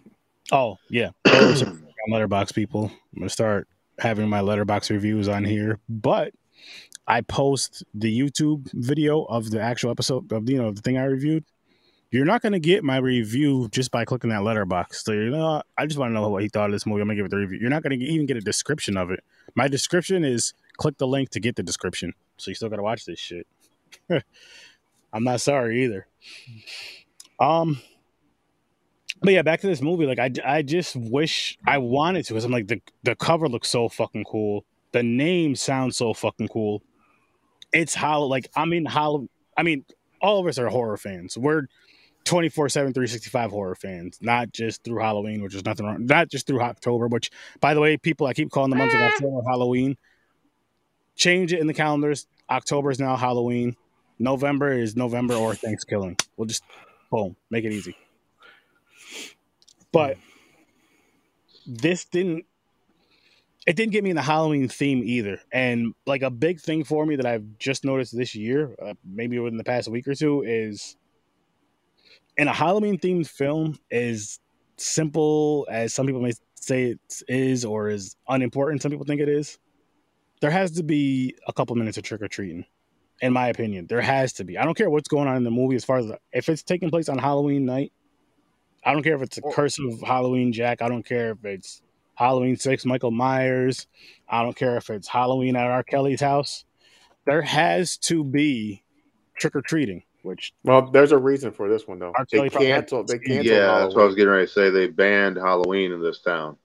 oh 0.52 0.78
yeah, 0.90 1.12
Letterboxd 2.10 2.56
people. 2.56 2.92
I'm 3.14 3.20
gonna 3.20 3.30
start 3.30 3.68
having 4.00 4.30
my 4.30 4.42
Letterboxd 4.42 4.90
reviews 4.92 5.28
on 5.28 5.44
here, 5.44 5.80
but 5.90 6.34
I 7.08 7.22
post 7.22 7.84
the 7.94 8.18
YouTube 8.18 8.70
video 8.74 9.24
of 9.24 9.50
the 9.52 9.62
actual 9.62 9.92
episode 9.92 10.32
of 10.32 10.50
you 10.50 10.62
know 10.62 10.72
the 10.72 10.82
thing 10.82 10.98
I 10.98 11.06
reviewed 11.06 11.46
You're 12.12 12.26
not 12.26 12.42
gonna 12.42 12.60
get 12.60 12.84
my 12.84 12.98
review 12.98 13.70
just 13.72 13.92
by 13.92 14.06
clicking 14.06 14.30
that 14.30 14.42
Letterboxd. 14.42 14.96
So 14.96 15.12
you 15.14 15.30
know, 15.30 15.62
I 15.78 15.86
just 15.86 16.00
want 16.00 16.12
to 16.12 16.14
know 16.14 16.30
what 16.30 16.42
he 16.42 16.50
thought 16.50 16.68
of 16.70 16.74
this 16.74 16.86
movie. 16.86 17.02
I'm 17.02 17.08
gonna 17.08 17.18
give 17.18 17.26
it 17.26 17.32
the 17.32 17.38
review. 17.38 17.60
You're 17.60 17.70
not 17.70 17.84
gonna 17.84 17.96
even 17.96 18.26
get 18.26 18.38
a 18.38 18.42
description 18.42 18.98
of 18.98 19.12
it. 19.12 19.24
My 19.56 19.68
description 19.68 20.24
is 20.26 20.54
click 20.78 20.98
the 20.98 21.08
link 21.08 21.30
to 21.32 21.40
get 21.40 21.56
the 21.56 21.64
description. 21.64 22.14
So 22.38 22.52
you 22.52 22.56
still 22.56 22.70
gotta 22.70 22.84
watch 22.84 23.06
this 23.06 23.20
shit. 23.20 23.48
I'm 25.14 25.24
not 25.24 25.42
sorry 25.42 25.84
either. 25.84 26.08
Um, 27.40 27.80
but 29.22 29.34
yeah, 29.34 29.42
back 29.42 29.62
to 29.62 29.68
this 29.68 29.82
movie. 29.82 30.06
Like, 30.06 30.20
I, 30.20 30.32
I 30.46 30.62
just 30.62 30.96
wish 30.96 31.58
I 31.66 31.78
wanted 31.78 32.26
to 32.26 32.34
because 32.34 32.46
I'm 32.46 32.52
like 32.52 32.68
the 32.68 32.82
the 33.04 33.16
cover 33.16 33.48
looks 33.48 33.70
so 33.70 33.90
fucking 33.90 34.26
cool. 34.26 34.66
The 34.92 35.04
name 35.04 35.56
sounds 35.56 35.98
so 35.98 36.14
fucking 36.14 36.50
cool. 36.50 36.82
It's 37.74 37.96
how 37.96 38.24
like 38.24 38.50
I 38.56 38.66
mean 38.66 38.86
how 38.86 39.28
I 39.58 39.64
mean 39.64 39.86
all 40.22 40.40
of 40.40 40.48
us 40.48 40.58
are 40.58 40.68
horror 40.68 40.98
fans. 40.98 41.38
We're 41.38 41.68
24 42.26 42.68
7 42.68 42.94
365 42.94 43.52
horror 43.52 43.76
fans 43.76 44.18
not 44.20 44.52
just 44.52 44.84
through 44.84 45.00
halloween 45.00 45.42
which 45.42 45.56
is 45.56 45.64
nothing 45.64 45.86
wrong 45.86 46.06
not 46.06 46.28
just 46.28 46.46
through 46.46 46.60
october 46.60 47.08
which 47.08 47.32
by 47.62 47.74
the 47.74 47.80
way 47.80 47.96
people 47.96 48.28
i 48.28 48.34
keep 48.34 48.52
calling 48.52 48.70
the 48.70 48.76
month 48.76 48.94
of 48.94 49.00
october 49.00 49.40
halloween 49.48 49.96
change 51.18 51.52
it 51.52 51.60
in 51.60 51.68
the 51.68 51.74
calendars. 51.74 52.28
October 52.50 52.92
is 52.92 53.00
now 53.00 53.18
halloween. 53.18 53.76
November 54.20 54.72
is 54.72 54.96
november 54.96 55.34
or 55.34 55.54
thanksgiving. 55.54 56.16
We'll 56.38 56.46
just 56.48 56.64
boom 57.12 57.36
make 57.50 57.66
it 57.66 57.74
easy. 57.74 57.96
But 59.92 60.18
this 61.66 62.06
didn't 62.06 62.46
it 63.66 63.76
didn't 63.76 63.92
get 63.92 64.04
me 64.04 64.12
in 64.12 64.16
the 64.16 64.22
halloween 64.22 64.70
theme 64.70 65.04
either. 65.04 65.42
And 65.52 65.94
like 66.06 66.22
a 66.22 66.30
big 66.30 66.62
thing 66.62 66.84
for 66.86 67.06
me 67.06 67.18
that 67.18 67.26
i've 67.26 67.58
just 67.60 67.84
noticed 67.84 68.16
this 68.16 68.34
year 68.34 68.74
uh, 68.82 68.94
maybe 69.04 69.38
within 69.40 69.58
the 69.58 69.64
past 69.64 69.90
week 69.90 70.08
or 70.08 70.16
two 70.16 70.44
is 70.44 70.96
in 72.38 72.48
a 72.48 72.54
halloween 72.54 72.98
themed 72.98 73.28
film 73.28 73.78
is 73.92 74.40
simple 74.78 75.68
as 75.70 75.94
some 75.94 76.06
people 76.06 76.22
may 76.22 76.32
say 76.56 76.92
it 76.92 77.00
is 77.28 77.66
or 77.66 77.90
is 77.90 78.16
unimportant 78.30 78.82
some 78.82 78.92
people 78.92 79.06
think 79.06 79.20
it 79.20 79.30
is 79.30 79.58
there 80.42 80.52
has 80.52 80.72
to 80.72 80.84
be 80.84 81.36
a 81.48 81.54
couple 81.54 81.76
minutes 81.76 81.98
of 81.98 82.04
trick-or-treating 82.04 82.66
in 83.22 83.34
my 83.34 83.48
opinion 83.48 83.88
there 83.88 84.02
has 84.02 84.34
to 84.34 84.44
be 84.44 84.58
i 84.58 84.64
don't 84.64 84.78
care 84.78 84.90
what's 84.90 85.08
going 85.08 85.28
on 85.28 85.36
in 85.36 85.44
the 85.44 85.52
movie 85.52 85.76
as 85.76 85.84
far 85.86 85.98
as 85.98 86.12
if 86.34 86.50
it's 86.50 86.64
taking 86.64 86.90
place 86.90 87.10
on 87.10 87.18
halloween 87.18 87.66
night 87.66 87.92
I 88.86 88.94
don't 88.94 89.04
care 89.04 89.16
if 89.16 89.22
it's 89.22 89.38
a 89.38 89.42
curse 89.42 89.80
of 89.80 90.00
Halloween 90.02 90.54
Jack. 90.54 90.82
I 90.82 90.88
don't 90.88 91.04
care 91.06 91.32
if 91.32 91.44
it's 91.44 91.82
Halloween 92.16 92.56
Six 92.56 92.86
Michael 92.86 93.12
Myers. 93.12 93.86
I 94.30 94.44
don't 94.44 94.56
care 94.56 94.78
if 94.78 94.90
it's 94.90 95.10
Halloween 95.10 95.58
at 95.58 95.66
R. 95.66 95.84
Kelly's 95.84 96.22
house. 96.22 96.64
There 97.26 97.42
has 97.42 97.98
to 97.98 98.24
be 98.24 98.84
trick 99.38 99.58
or 99.58 99.62
treating. 99.62 100.04
Which 100.22 100.54
well, 100.64 100.90
there's 100.90 101.12
a 101.12 101.18
reason 101.18 101.52
for 101.52 101.68
this 101.68 101.86
one 101.86 102.00
though. 102.00 102.14
R. 102.18 102.26
They 102.32 102.38
Kelly 102.38 102.50
probably- 102.50 102.68
canceled. 102.68 103.08
They 103.10 103.20
canceled. 103.20 103.46
Yeah, 103.46 103.80
that's 103.80 103.94
what 103.94 104.04
I 104.04 104.06
was 104.06 104.16
getting 104.16 104.32
ready 104.32 104.48
to 104.48 104.52
say. 104.54 104.70
They 104.70 104.88
banned 104.88 105.36
Halloween 105.36 105.92
in 105.92 106.02
this 106.02 106.20
town. 106.22 106.56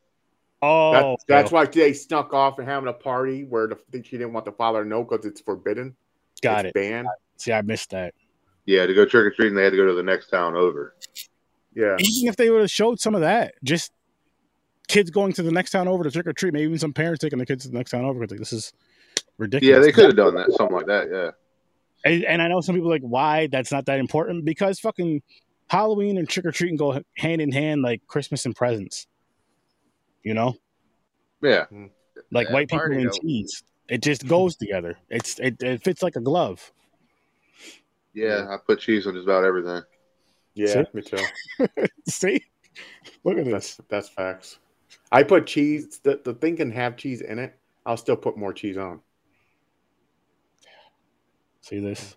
Oh, 0.62 0.92
That- 0.92 1.18
that's 1.26 1.52
why 1.52 1.66
they 1.66 1.92
snuck 1.92 2.32
off 2.32 2.58
and 2.58 2.68
having 2.68 2.88
a 2.88 2.92
party 2.92 3.44
where 3.44 3.66
the, 3.66 3.78
she 4.02 4.16
didn't 4.16 4.32
want 4.32 4.46
the 4.46 4.52
father 4.52 4.82
to 4.82 4.88
know 4.88 5.04
because 5.04 5.26
it's 5.26 5.40
forbidden. 5.40 5.94
got 6.42 6.64
it's 6.64 6.70
it. 6.70 6.74
Banned. 6.74 7.08
See, 7.36 7.52
I 7.52 7.62
missed 7.62 7.90
that. 7.90 8.14
Yeah, 8.64 8.86
to 8.86 8.94
go 8.94 9.04
trick 9.04 9.26
or 9.26 9.30
treating, 9.30 9.56
they 9.56 9.64
had 9.64 9.70
to 9.70 9.76
go 9.76 9.86
to 9.86 9.94
the 9.94 10.02
next 10.02 10.28
town 10.28 10.54
over. 10.54 10.94
Yeah. 11.74 11.96
Even 11.98 12.28
if 12.28 12.36
they 12.36 12.50
would 12.50 12.60
have 12.60 12.70
showed 12.70 13.00
some 13.00 13.14
of 13.14 13.22
that, 13.22 13.54
just 13.64 13.92
kids 14.88 15.10
going 15.10 15.32
to 15.32 15.42
the 15.42 15.50
next 15.50 15.70
town 15.70 15.88
over 15.88 16.04
to 16.04 16.10
trick 16.10 16.26
or 16.26 16.32
treat, 16.32 16.52
maybe 16.52 16.64
even 16.64 16.78
some 16.78 16.92
parents 16.92 17.20
taking 17.20 17.38
the 17.38 17.46
kids 17.46 17.64
to 17.64 17.70
the 17.70 17.76
next 17.76 17.90
town 17.90 18.04
over 18.04 18.20
because 18.20 18.30
like 18.32 18.38
this 18.38 18.52
is 18.52 18.72
ridiculous. 19.38 19.76
Yeah, 19.76 19.82
they 19.84 19.92
could 19.92 20.04
have 20.04 20.16
done 20.16 20.34
that, 20.34 20.52
something 20.52 20.76
like 20.76 20.86
that. 20.86 21.08
Yeah. 21.10 21.30
And, 22.04 22.24
and 22.24 22.42
I 22.42 22.48
know 22.48 22.60
some 22.60 22.74
people 22.74 22.90
are 22.90 22.94
like, 22.94 23.02
why 23.02 23.48
that's 23.48 23.72
not 23.72 23.86
that 23.86 23.98
important 23.98 24.44
because 24.44 24.78
fucking 24.80 25.22
Halloween 25.68 26.18
and 26.18 26.28
trick 26.28 26.44
or 26.46 26.52
treating 26.52 26.76
go 26.76 27.00
hand 27.16 27.40
in 27.40 27.50
hand 27.50 27.82
like 27.82 28.02
Christmas 28.06 28.44
and 28.44 28.54
presents. 28.54 29.06
You 30.22 30.34
know, 30.34 30.54
Yeah. 31.42 31.66
Hmm. 31.66 31.86
like 32.30 32.46
Bad 32.48 32.54
white 32.54 32.68
people 32.68 32.78
party, 32.78 32.96
and 33.02 33.06
though. 33.12 33.18
cheese. 33.22 33.62
It 33.88 34.02
just 34.02 34.26
goes 34.26 34.56
together. 34.56 34.96
It's 35.10 35.38
it, 35.40 35.60
it 35.62 35.82
fits 35.82 36.02
like 36.02 36.16
a 36.16 36.20
glove. 36.20 36.72
Yeah, 38.14 38.46
I 38.48 38.56
put 38.64 38.80
cheese 38.80 39.06
on 39.06 39.14
just 39.14 39.24
about 39.26 39.44
everything. 39.44 39.82
Yeah, 40.54 40.66
See? 40.66 40.84
me 40.92 41.02
too. 41.02 41.66
See, 42.08 42.44
look 43.24 43.38
at 43.38 43.44
That's 43.46 43.76
this. 43.76 43.86
that's 43.88 44.08
facts. 44.10 44.58
I 45.10 45.22
put 45.22 45.46
cheese. 45.46 45.98
The, 46.02 46.20
the 46.22 46.34
thing 46.34 46.56
can 46.56 46.70
have 46.70 46.96
cheese 46.96 47.20
in 47.22 47.38
it. 47.38 47.58
I'll 47.86 47.96
still 47.96 48.16
put 48.16 48.36
more 48.36 48.52
cheese 48.52 48.76
on. 48.76 49.00
See 51.62 51.78
this. 51.80 52.16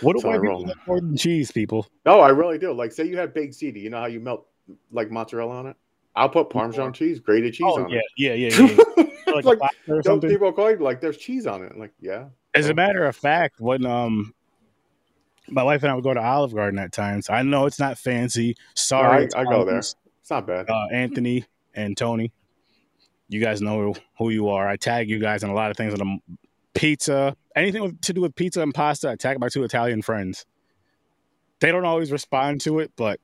What 0.00 0.14
do 0.16 0.20
So 0.22 0.30
I 0.30 0.36
roll. 0.36 0.62
like 0.66 0.86
more 0.86 1.00
than 1.00 1.16
cheese, 1.16 1.50
people? 1.50 1.86
No, 2.06 2.20
I 2.20 2.28
really 2.28 2.58
do. 2.58 2.72
Like, 2.72 2.92
say 2.92 3.04
you 3.04 3.18
have 3.18 3.34
baked 3.34 3.54
ziti. 3.54 3.80
You 3.80 3.90
know 3.90 3.98
how 3.98 4.06
you 4.06 4.20
melt 4.20 4.46
like 4.92 5.10
mozzarella 5.10 5.54
on 5.56 5.66
it? 5.66 5.76
I'll 6.18 6.28
put 6.28 6.50
Parmesan 6.50 6.92
cheese, 6.92 7.20
grated 7.20 7.54
cheese 7.54 7.66
Oh 7.68 7.84
on 7.84 7.90
yeah, 7.90 7.98
it. 7.98 8.04
yeah, 8.16 8.34
yeah, 8.34 8.48
yeah. 8.48 8.84
yeah. 8.96 9.04
like, 9.34 9.44
like, 9.44 9.56
a 9.58 9.58
platter 9.86 10.02
Some 10.02 10.20
people 10.20 10.52
call 10.52 10.70
you 10.70 10.76
like, 10.78 11.00
"There's 11.00 11.16
cheese 11.16 11.46
on 11.46 11.62
it." 11.62 11.72
I'm 11.72 11.78
like, 11.78 11.92
yeah. 12.00 12.26
As 12.54 12.68
a 12.68 12.74
matter 12.74 13.04
of 13.04 13.14
fact, 13.16 13.60
when 13.60 13.86
um 13.86 14.34
my 15.50 15.62
wife 15.62 15.82
and 15.82 15.90
I 15.90 15.94
would 15.94 16.04
go 16.04 16.12
to 16.12 16.20
Olive 16.20 16.54
Garden 16.54 16.78
at 16.78 16.92
times. 16.92 17.30
I 17.30 17.42
know 17.42 17.66
it's 17.66 17.78
not 17.78 17.96
fancy. 17.98 18.54
Sorry, 18.74 19.28
I- 19.34 19.40
I 19.40 19.44
go 19.44 19.64
there. 19.64 19.78
It's 19.78 19.96
not 20.30 20.46
bad. 20.46 20.68
Uh, 20.68 20.86
Anthony 20.92 21.44
and 21.74 21.96
Tony. 21.96 22.32
You 23.28 23.40
guys 23.40 23.60
know 23.62 23.94
who 24.18 24.30
you 24.30 24.48
are. 24.48 24.68
I 24.68 24.76
tag 24.76 25.08
you 25.08 25.18
guys 25.18 25.42
in 25.42 25.50
a 25.50 25.54
lot 25.54 25.70
of 25.70 25.76
things 25.76 25.92
on 25.92 25.98
the 25.98 26.38
pizza, 26.74 27.36
anything 27.54 27.82
with, 27.82 28.00
to 28.02 28.12
do 28.12 28.20
with 28.22 28.34
pizza 28.34 28.62
and 28.62 28.74
pasta. 28.74 29.10
I 29.10 29.16
tag 29.16 29.38
my 29.38 29.48
two 29.48 29.64
Italian 29.64 30.02
friends. 30.02 30.46
They 31.60 31.70
don't 31.72 31.84
always 31.84 32.10
respond 32.12 32.60
to 32.62 32.78
it, 32.78 32.92
but 32.96 33.20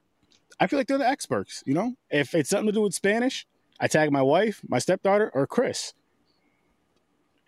I 0.61 0.67
feel 0.67 0.79
like 0.79 0.87
they're 0.87 0.99
the 0.99 1.09
experts. 1.09 1.63
You 1.67 1.75
know, 1.75 1.95
if 2.11 2.35
it's 2.35 2.51
something 2.51 2.67
to 2.67 2.73
do 2.73 2.83
with 2.83 2.95
Spanish, 2.95 3.47
I 3.81 3.89
tag 3.89 4.11
my 4.13 4.23
wife, 4.23 4.61
my 4.69 4.79
stepdaughter, 4.79 5.31
or 5.35 5.47
Chris. 5.47 5.95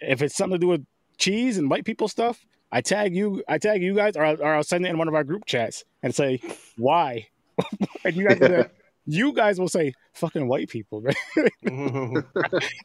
If 0.01 0.23
it's 0.23 0.37
something 0.37 0.59
to 0.59 0.65
do 0.65 0.69
with 0.69 0.87
cheese 1.17 1.57
and 1.59 1.71
white 1.71 1.85
people 1.85 2.09
stuff, 2.09 2.45
I 2.71 2.81
tag 2.81 3.15
you. 3.15 3.43
I 3.49 3.59
tag 3.59 3.83
you 3.83 3.95
guys, 3.95 4.17
or, 4.17 4.25
I'll- 4.25 4.43
or 4.43 4.55
I'll 4.55 4.65
send 4.65 4.85
it 4.85 4.91
in 4.91 4.99
one 4.99 5.09
of 5.09 5.15
our 5.15 5.25
group 5.25 5.47
chats 5.47 5.85
and 6.03 6.15
say 6.15 6.41
why. 6.77 7.29
and 8.05 8.15
you 8.17 8.27
guys, 8.29 8.39
will 8.41 8.49
say- 8.49 8.71
you 9.07 9.33
guys 9.33 9.59
will 9.61 9.69
say 9.69 9.93
fucking 10.15 10.47
white 10.49 10.69
people. 10.69 11.01
Right? 11.01 11.17
I, 11.37 12.23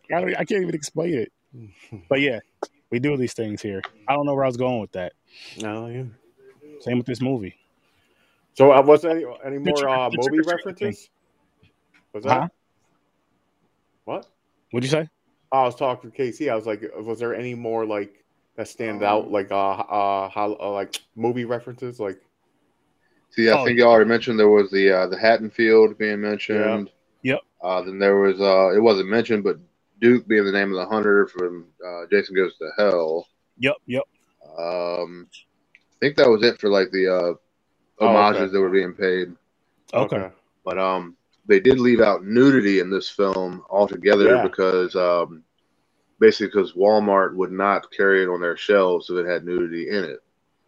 don't, 0.10 0.36
I 0.36 0.46
can't 0.46 0.62
even 0.62 0.76
explain 0.76 1.16
it. 1.16 1.32
But 2.10 2.22
yeah, 2.22 2.40
we 2.92 3.00
do 3.00 3.18
these 3.18 3.34
things 3.34 3.62
here. 3.62 3.82
I 4.08 4.14
don't 4.14 4.26
know 4.26 4.36
where 4.36 4.46
I 4.46 4.48
was 4.48 4.58
going 4.58 4.80
with 4.80 4.92
that. 4.94 5.14
no, 5.62 5.88
yeah. 5.88 6.04
Same 6.82 6.98
with 6.98 7.06
this 7.08 7.22
movie. 7.22 7.56
So, 8.54 8.72
uh, 8.72 8.82
was 8.82 9.02
there 9.02 9.12
any, 9.12 9.26
any 9.46 9.58
more 9.58 9.88
uh, 9.88 10.10
movie 10.10 10.18
trick-or-treat 10.18 10.48
references? 10.48 11.10
Was 12.14 12.24
that 12.26 12.42
Huh? 12.42 12.48
what? 14.06 14.28
What'd 14.72 14.84
you 14.84 14.92
say? 14.92 15.10
I 15.52 15.64
was 15.64 15.76
talking 15.76 16.12
to 16.12 16.16
Casey. 16.16 16.50
I 16.50 16.56
was 16.56 16.66
like, 16.66 16.84
was 16.98 17.20
there 17.20 17.36
any 17.36 17.56
more 17.56 17.86
like 17.86 18.24
that 18.56 18.68
stand 18.68 19.04
out, 19.04 19.32
like 19.32 19.52
uh, 19.52 19.56
uh, 19.56 20.30
how, 20.30 20.58
uh, 20.60 20.72
like 20.72 21.00
movie 21.16 21.46
references? 21.46 22.00
Like, 22.00 22.22
See, 23.32 23.50
I 23.50 23.58
Oh, 23.58 23.66
think 23.66 23.78
you 23.78 23.86
already 23.86 24.10
mentioned 24.10 24.38
there 24.38 24.50
was 24.50 24.70
the 24.72 24.92
uh, 24.92 25.08
the 25.08 25.18
Haddonfield 25.18 25.98
being 25.98 26.20
mentioned. 26.20 26.92
Yep. 27.24 27.40
Uh, 27.64 27.82
then 27.82 27.98
there 27.98 28.18
was 28.20 28.42
uh, 28.42 28.76
it 28.76 28.80
wasn't 28.82 29.08
mentioned, 29.10 29.44
but 29.46 29.58
Duke 30.02 30.28
being 30.28 30.44
the 30.44 30.52
name 30.52 30.74
of 30.74 30.78
the 30.78 30.86
hunter 30.86 31.28
from 31.28 31.68
uh, 31.86 32.08
Jason 32.12 32.36
Goes 32.36 32.58
to 32.58 32.70
Hell. 32.78 33.28
Yep, 33.60 33.76
yep. 33.86 34.04
Um, 34.58 35.30
I 35.34 35.96
think 36.02 36.18
that 36.18 36.28
was 36.28 36.44
it 36.44 36.60
for 36.60 36.70
like 36.70 36.92
the 36.92 37.08
uh, 37.08 37.34
Oh, 38.02 38.08
homages 38.08 38.42
okay. 38.44 38.52
that 38.52 38.60
were 38.60 38.70
being 38.70 38.94
paid. 38.94 39.34
Okay. 39.94 40.30
But 40.66 40.78
um, 40.80 41.16
they 41.46 41.60
did 41.60 41.80
leave 41.80 42.02
out 42.02 42.24
nudity 42.26 42.80
in 42.80 42.90
this 42.90 43.10
film 43.10 43.64
altogether 43.70 44.36
Yeah. 44.36 44.44
because 44.44 44.96
um, 44.96 45.44
basically 46.20 46.48
because 46.48 46.74
Walmart 46.74 47.36
would 47.36 47.52
not 47.52 47.92
carry 47.92 48.24
it 48.24 48.30
on 48.30 48.42
their 48.42 48.58
shelves 48.58 49.10
if 49.10 49.18
it 49.18 49.26
had 49.28 49.46
nudity 49.46 49.90
in 49.90 50.04
it. 50.04 50.24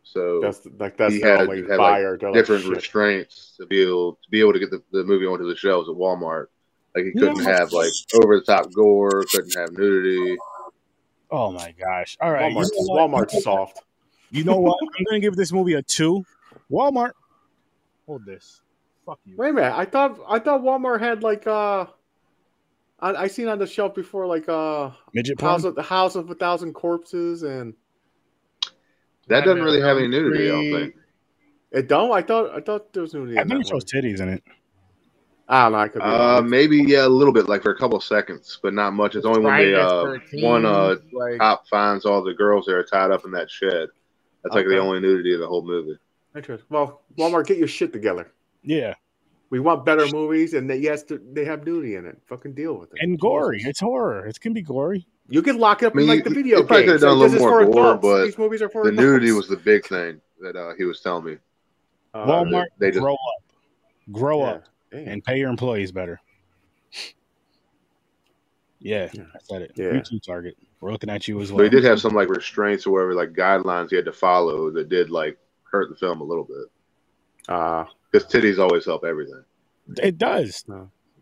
So 0.05 0.41
that's 0.41 0.65
like 0.79 0.97
that's 0.97 1.13
He 1.13 1.21
the 1.21 1.27
had- 1.27 1.41
only 1.41 1.61
had, 1.61 1.69
like, 1.69 1.77
buyer. 1.77 2.17
They're 2.17 2.29
like, 2.29 2.37
different 2.39 2.63
shit. 2.63 2.75
restraints 2.75 3.53
to 3.57 3.65
be 3.65 3.81
able 3.81 4.13
to 4.23 4.29
be 4.29 4.39
able 4.41 4.53
to 4.53 4.59
get 4.59 4.69
the, 4.69 4.83
the 4.91 5.03
movie 5.03 5.25
onto 5.25 5.47
the 5.47 5.55
shelves 5.55 5.87
at 5.89 5.95
Walmart. 5.95 6.47
Like 6.95 7.05
he 7.05 7.11
couldn't 7.13 7.37
Yeah. 7.37 7.57
have 7.59 7.71
like 7.71 7.91
over 8.21 8.37
the 8.37 8.43
top 8.45 8.71
gore, 8.73 9.23
couldn't 9.31 9.55
have 9.55 9.71
nudity. 9.71 10.37
Oh 11.31 11.51
my 11.51 11.73
gosh. 11.79 12.17
All 12.21 12.31
right. 12.31 12.53
Walmart's, 12.53 12.71
You 12.77 12.85
know? 12.87 12.93
Walmart's 13.07 13.43
soft. 13.43 13.79
You 14.29 14.43
know 14.43 14.57
what? 14.57 14.77
I'm 14.97 15.05
gonna 15.05 15.19
give 15.19 15.35
this 15.35 15.51
movie 15.51 15.73
a 15.75 15.81
two. 15.81 16.23
Walmart. 16.69 17.11
Hold 18.05 18.25
this. 18.25 18.61
Fuck 19.05 19.19
you. 19.25 19.35
Wait 19.37 19.49
a 19.49 19.53
minute. 19.53 19.73
I 19.75 19.85
thought 19.85 20.19
I 20.27 20.39
thought 20.39 20.61
Walmart 20.61 20.99
had 20.99 21.23
like 21.23 21.45
uh, 21.47 21.85
I, 22.99 23.13
I 23.15 23.27
seen 23.27 23.47
on 23.47 23.59
the 23.59 23.67
shelf 23.67 23.93
before 23.95 24.25
like 24.25 24.47
uh, 24.47 24.91
Midget 25.13 25.37
porn. 25.37 25.51
House 25.51 25.63
of 25.63 25.75
the 25.75 25.83
House 25.83 26.15
of 26.15 26.29
a 26.29 26.35
Thousand 26.35 26.73
Corpses 26.73 27.43
and 27.43 27.73
That 29.27 29.45
doesn't 29.45 29.61
really 29.61 29.81
have 29.81 29.97
any 29.97 30.07
Nightmare 30.07 30.25
on 30.25 30.31
nudity. 30.31 30.49
I 30.49 30.71
don't 30.71 30.81
think. 30.81 30.95
it 31.71 31.87
don't. 31.87 32.11
I 32.11 32.21
thought 32.21 32.55
I 32.55 32.61
thought 32.61 32.93
there 32.93 33.01
was 33.01 33.13
nudity. 33.13 33.37
I 33.37 33.41
in 33.41 33.49
think 33.49 33.61
it 33.61 33.67
shows 33.67 33.83
one. 33.93 34.03
titties 34.03 34.19
in 34.21 34.29
it. 34.29 34.43
I 35.49 35.63
don't 35.63 35.73
know. 35.73 35.77
I 35.79 35.87
could 35.89 35.99
be 35.99 36.05
Uh, 36.05 36.41
maybe 36.41 36.77
yeah, 36.77 37.05
a 37.05 37.09
little 37.09 37.33
bit, 37.33 37.49
like 37.49 37.63
for 37.63 37.71
a 37.71 37.77
couple 37.77 37.97
of 37.97 38.03
seconds, 38.03 38.59
but 38.63 38.73
not 38.73 38.93
much. 38.93 39.15
It's 39.15 39.25
only 39.25 39.41
when 39.41 39.57
they 39.57 39.71
the 39.71 39.81
uh, 39.81 40.03
13th, 40.05 40.43
one 40.43 40.65
uh, 40.65 40.95
like, 41.11 41.39
cop 41.39 41.67
finds 41.67 42.05
all 42.05 42.23
the 42.23 42.33
girls 42.33 42.65
that 42.65 42.75
are 42.75 42.83
tied 42.85 43.11
up 43.11 43.25
in 43.25 43.31
that 43.31 43.51
shed. 43.51 43.89
That's 44.43 44.55
like 44.55 44.65
the 44.67 44.77
only 44.77 45.01
nudity 45.01 45.33
in 45.33 45.41
the 45.41 45.47
whole 45.47 45.65
movie. 45.65 45.97
Interesting. 46.35 46.67
Well, 46.69 47.01
Walmart, 47.17 47.45
get 47.47 47.57
your 47.57 47.67
shit 47.67 47.93
together. 47.93 48.31
Yeah, 48.63 48.93
We 49.49 49.59
want 49.59 49.85
better 49.85 50.07
movies, 50.07 50.53
and 50.53 50.69
they 50.69 50.77
yes, 50.77 51.03
they 51.33 51.45
have 51.45 51.65
nudity 51.65 51.95
in 51.95 52.05
it. 52.05 52.17
Fucking 52.27 52.53
deal 52.53 52.75
with 52.75 52.91
it. 52.93 52.99
and 53.01 53.19
gory. 53.19 53.61
It's 53.63 53.79
horror. 53.79 54.25
It 54.25 54.39
can 54.39 54.53
be 54.53 54.61
gory. 54.61 55.05
You 55.29 55.41
can 55.41 55.57
lock 55.59 55.83
it 55.83 55.87
up 55.87 55.93
I 55.93 55.97
mean, 55.97 56.09
in 56.09 56.15
like 56.15 56.23
the 56.23 56.29
video 56.31 56.59
you 56.59 56.63
probably 56.65 56.85
could've 56.85 57.01
done 57.01 57.09
a 57.09 57.13
little 57.13 57.27
this 57.29 57.35
is 57.35 57.41
more 57.41 57.65
gore, 57.65 57.95
adults. 57.95 58.01
but 58.01 58.25
These 58.25 58.37
movies 58.37 58.61
are 58.61 58.69
for 58.69 58.83
The 58.83 58.89
adults. 58.89 59.01
nudity 59.05 59.31
was 59.31 59.47
the 59.47 59.57
big 59.57 59.85
thing 59.85 60.21
that 60.41 60.55
uh, 60.55 60.73
he 60.77 60.83
was 60.85 61.01
telling 61.01 61.25
me. 61.25 61.37
Uh, 62.13 62.25
Walmart, 62.25 62.65
they 62.79 62.89
just- 62.91 62.99
grow 63.01 63.13
up, 63.13 63.53
grow 64.11 64.39
yeah. 64.39 64.51
up, 64.51 64.63
Damn. 64.91 65.07
and 65.07 65.23
pay 65.23 65.37
your 65.39 65.49
employees 65.49 65.91
better. 65.91 66.19
Yeah, 68.79 69.09
Yeah. 69.13 69.23
I 69.33 69.37
said 69.43 69.61
it. 69.61 69.71
Yeah. 69.75 69.93
You 69.93 70.01
too, 70.01 70.19
Target. 70.19 70.57
We're 70.81 70.91
looking 70.91 71.09
at 71.09 71.27
you 71.27 71.39
as 71.39 71.51
well. 71.51 71.59
But 71.59 71.63
he 71.65 71.69
did 71.69 71.83
have 71.85 72.01
some 72.01 72.13
like 72.13 72.27
restraints 72.29 72.85
or 72.85 72.91
whatever, 72.91 73.13
like 73.13 73.31
guidelines 73.33 73.89
he 73.89 73.95
had 73.95 74.05
to 74.05 74.11
follow 74.13 74.69
that 74.71 74.89
did 74.89 75.09
like 75.09 75.37
hurt 75.73 75.89
the 75.89 75.95
film 75.95 76.21
a 76.21 76.23
little 76.23 76.45
bit. 76.45 76.67
Uh, 77.49 77.83
Because 78.11 78.31
titties 78.31 78.59
always 78.59 78.85
help 78.85 79.03
everything. 79.03 79.43
It 80.01 80.17
does. 80.17 80.63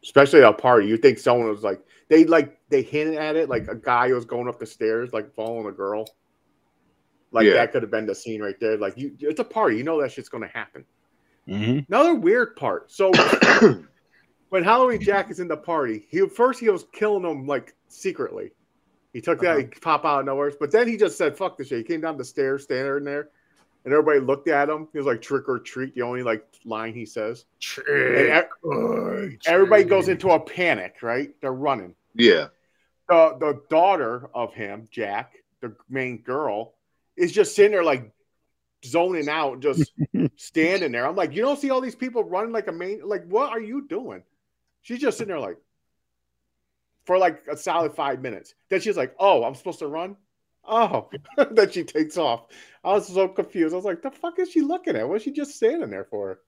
especially 0.04 0.44
at 0.44 0.50
a 0.50 0.54
party, 0.54 0.88
you 0.88 0.98
think 0.98 1.18
someone 1.18 1.50
was 1.50 1.64
like 1.64 1.82
they 2.10 2.26
like 2.26 2.60
they 2.70 2.84
hinted 2.84 3.16
at 3.16 3.36
it, 3.36 3.50
like 3.50 3.68
a 3.70 3.76
guy 3.76 4.12
was 4.14 4.26
going 4.26 4.48
up 4.48 4.60
the 4.60 4.66
stairs, 4.66 5.14
like 5.14 5.34
following 5.34 5.66
a 5.68 5.72
girl. 5.72 6.06
Like 7.32 7.46
Yeah. 7.48 7.54
that 7.54 7.72
could 7.72 7.82
have 7.82 7.90
been 7.92 8.06
the 8.06 8.14
scene 8.14 8.42
right 8.42 8.60
there. 8.60 8.78
Like 8.78 8.98
you, 8.98 9.16
it's 9.20 9.40
a 9.40 9.44
party. 9.44 9.78
You 9.78 9.84
know 9.84 10.00
that 10.02 10.12
shit's 10.12 10.30
gonna 10.30 10.48
happen. 10.54 10.86
hmm 11.48 11.80
Another 11.88 12.14
weird 12.14 12.56
part. 12.56 12.92
So 12.92 13.12
when 14.50 14.64
Halloween 14.64 15.02
Jack 15.02 15.32
is 15.32 15.40
in 15.40 15.48
the 15.48 15.58
party, 15.58 16.06
he 16.10 16.28
first 16.28 16.60
he 16.60 16.70
was 16.70 16.86
killing 16.92 17.24
them 17.24 17.48
like 17.48 17.74
secretly. 17.88 18.52
He 19.14 19.22
took 19.22 19.40
that, 19.40 19.58
Uh-huh. 19.58 19.60
he 19.74 19.80
pop 19.80 20.06
out 20.06 20.20
of 20.20 20.26
nowhere, 20.26 20.52
but 20.60 20.72
then 20.72 20.88
he 20.88 20.98
just 20.98 21.18
said, 21.18 21.36
"Fuck 21.38 21.58
the 21.58 21.66
shit." 21.66 21.80
He 21.80 21.84
came 21.84 22.02
down 22.02 22.18
the 22.18 22.24
stairs, 22.26 22.64
standing 22.64 22.98
in 22.98 23.04
there, 23.04 23.30
and 23.86 23.94
everybody 23.94 24.20
looked 24.20 24.48
at 24.48 24.70
him. 24.70 24.88
He 24.92 24.98
was 24.98 25.08
like, 25.08 25.22
"Trick 25.22 25.50
or 25.50 25.60
treat," 25.60 25.96
the 25.96 26.02
only 26.04 26.24
like 26.24 26.46
line 26.66 26.94
he 26.94 27.06
says. 27.06 27.46
And 27.88 28.28
e- 28.28 29.38
everybody 29.46 29.84
goes 29.84 30.08
into 30.08 30.30
a 30.30 30.40
panic. 30.40 30.98
Right? 31.02 31.32
They're 31.42 31.54
running. 31.54 31.96
Yeah. 32.16 32.48
The 33.10 33.36
the 33.40 33.62
daughter 33.70 34.30
of 34.34 34.54
him, 34.54 34.88
Jack, 34.92 35.34
the 35.62 35.76
main 35.90 36.20
girl, 36.20 36.76
is 37.18 37.32
just 37.32 37.56
sitting 37.56 37.72
there 37.72 37.84
like 37.84 38.12
zoning 38.86 39.30
out, 39.30 39.60
just 39.60 39.92
standing 40.36 40.92
there. 40.92 41.06
I'm 41.06 41.16
like, 41.16 41.34
you 41.34 41.42
don't 41.42 41.60
see 41.60 41.70
all 41.70 41.82
these 41.82 41.96
people 41.96 42.24
running 42.24 42.52
like 42.52 42.68
a 42.68 42.72
main 42.72 43.02
like 43.04 43.26
what 43.28 43.50
are 43.52 43.60
you 43.62 43.88
doing? 43.88 44.24
She's 44.82 45.00
just 45.00 45.18
sitting 45.18 45.34
there 45.34 45.40
like 45.40 45.58
for 47.06 47.18
like 47.18 47.44
a 47.52 47.58
solid 47.58 47.96
five 47.96 48.22
minutes. 48.22 48.54
Then 48.70 48.82
she's 48.82 48.98
like, 48.98 49.16
Oh, 49.20 49.44
I'm 49.44 49.56
supposed 49.56 49.80
to 49.80 49.88
run? 49.88 50.16
Oh, 50.64 51.10
then 51.52 51.72
she 51.72 51.84
takes 51.84 52.18
off. 52.18 52.46
I 52.84 52.94
was 52.94 53.08
so 53.08 53.28
confused. 53.28 53.74
I 53.74 53.78
was 53.78 53.86
like, 53.86 54.02
the 54.02 54.12
fuck 54.12 54.40
is 54.40 54.52
she 54.52 54.62
looking 54.62 54.96
at? 54.96 55.08
What's 55.08 55.24
she 55.24 55.32
just 55.32 55.56
standing 55.56 55.90
there 55.90 56.06
for? 56.06 56.40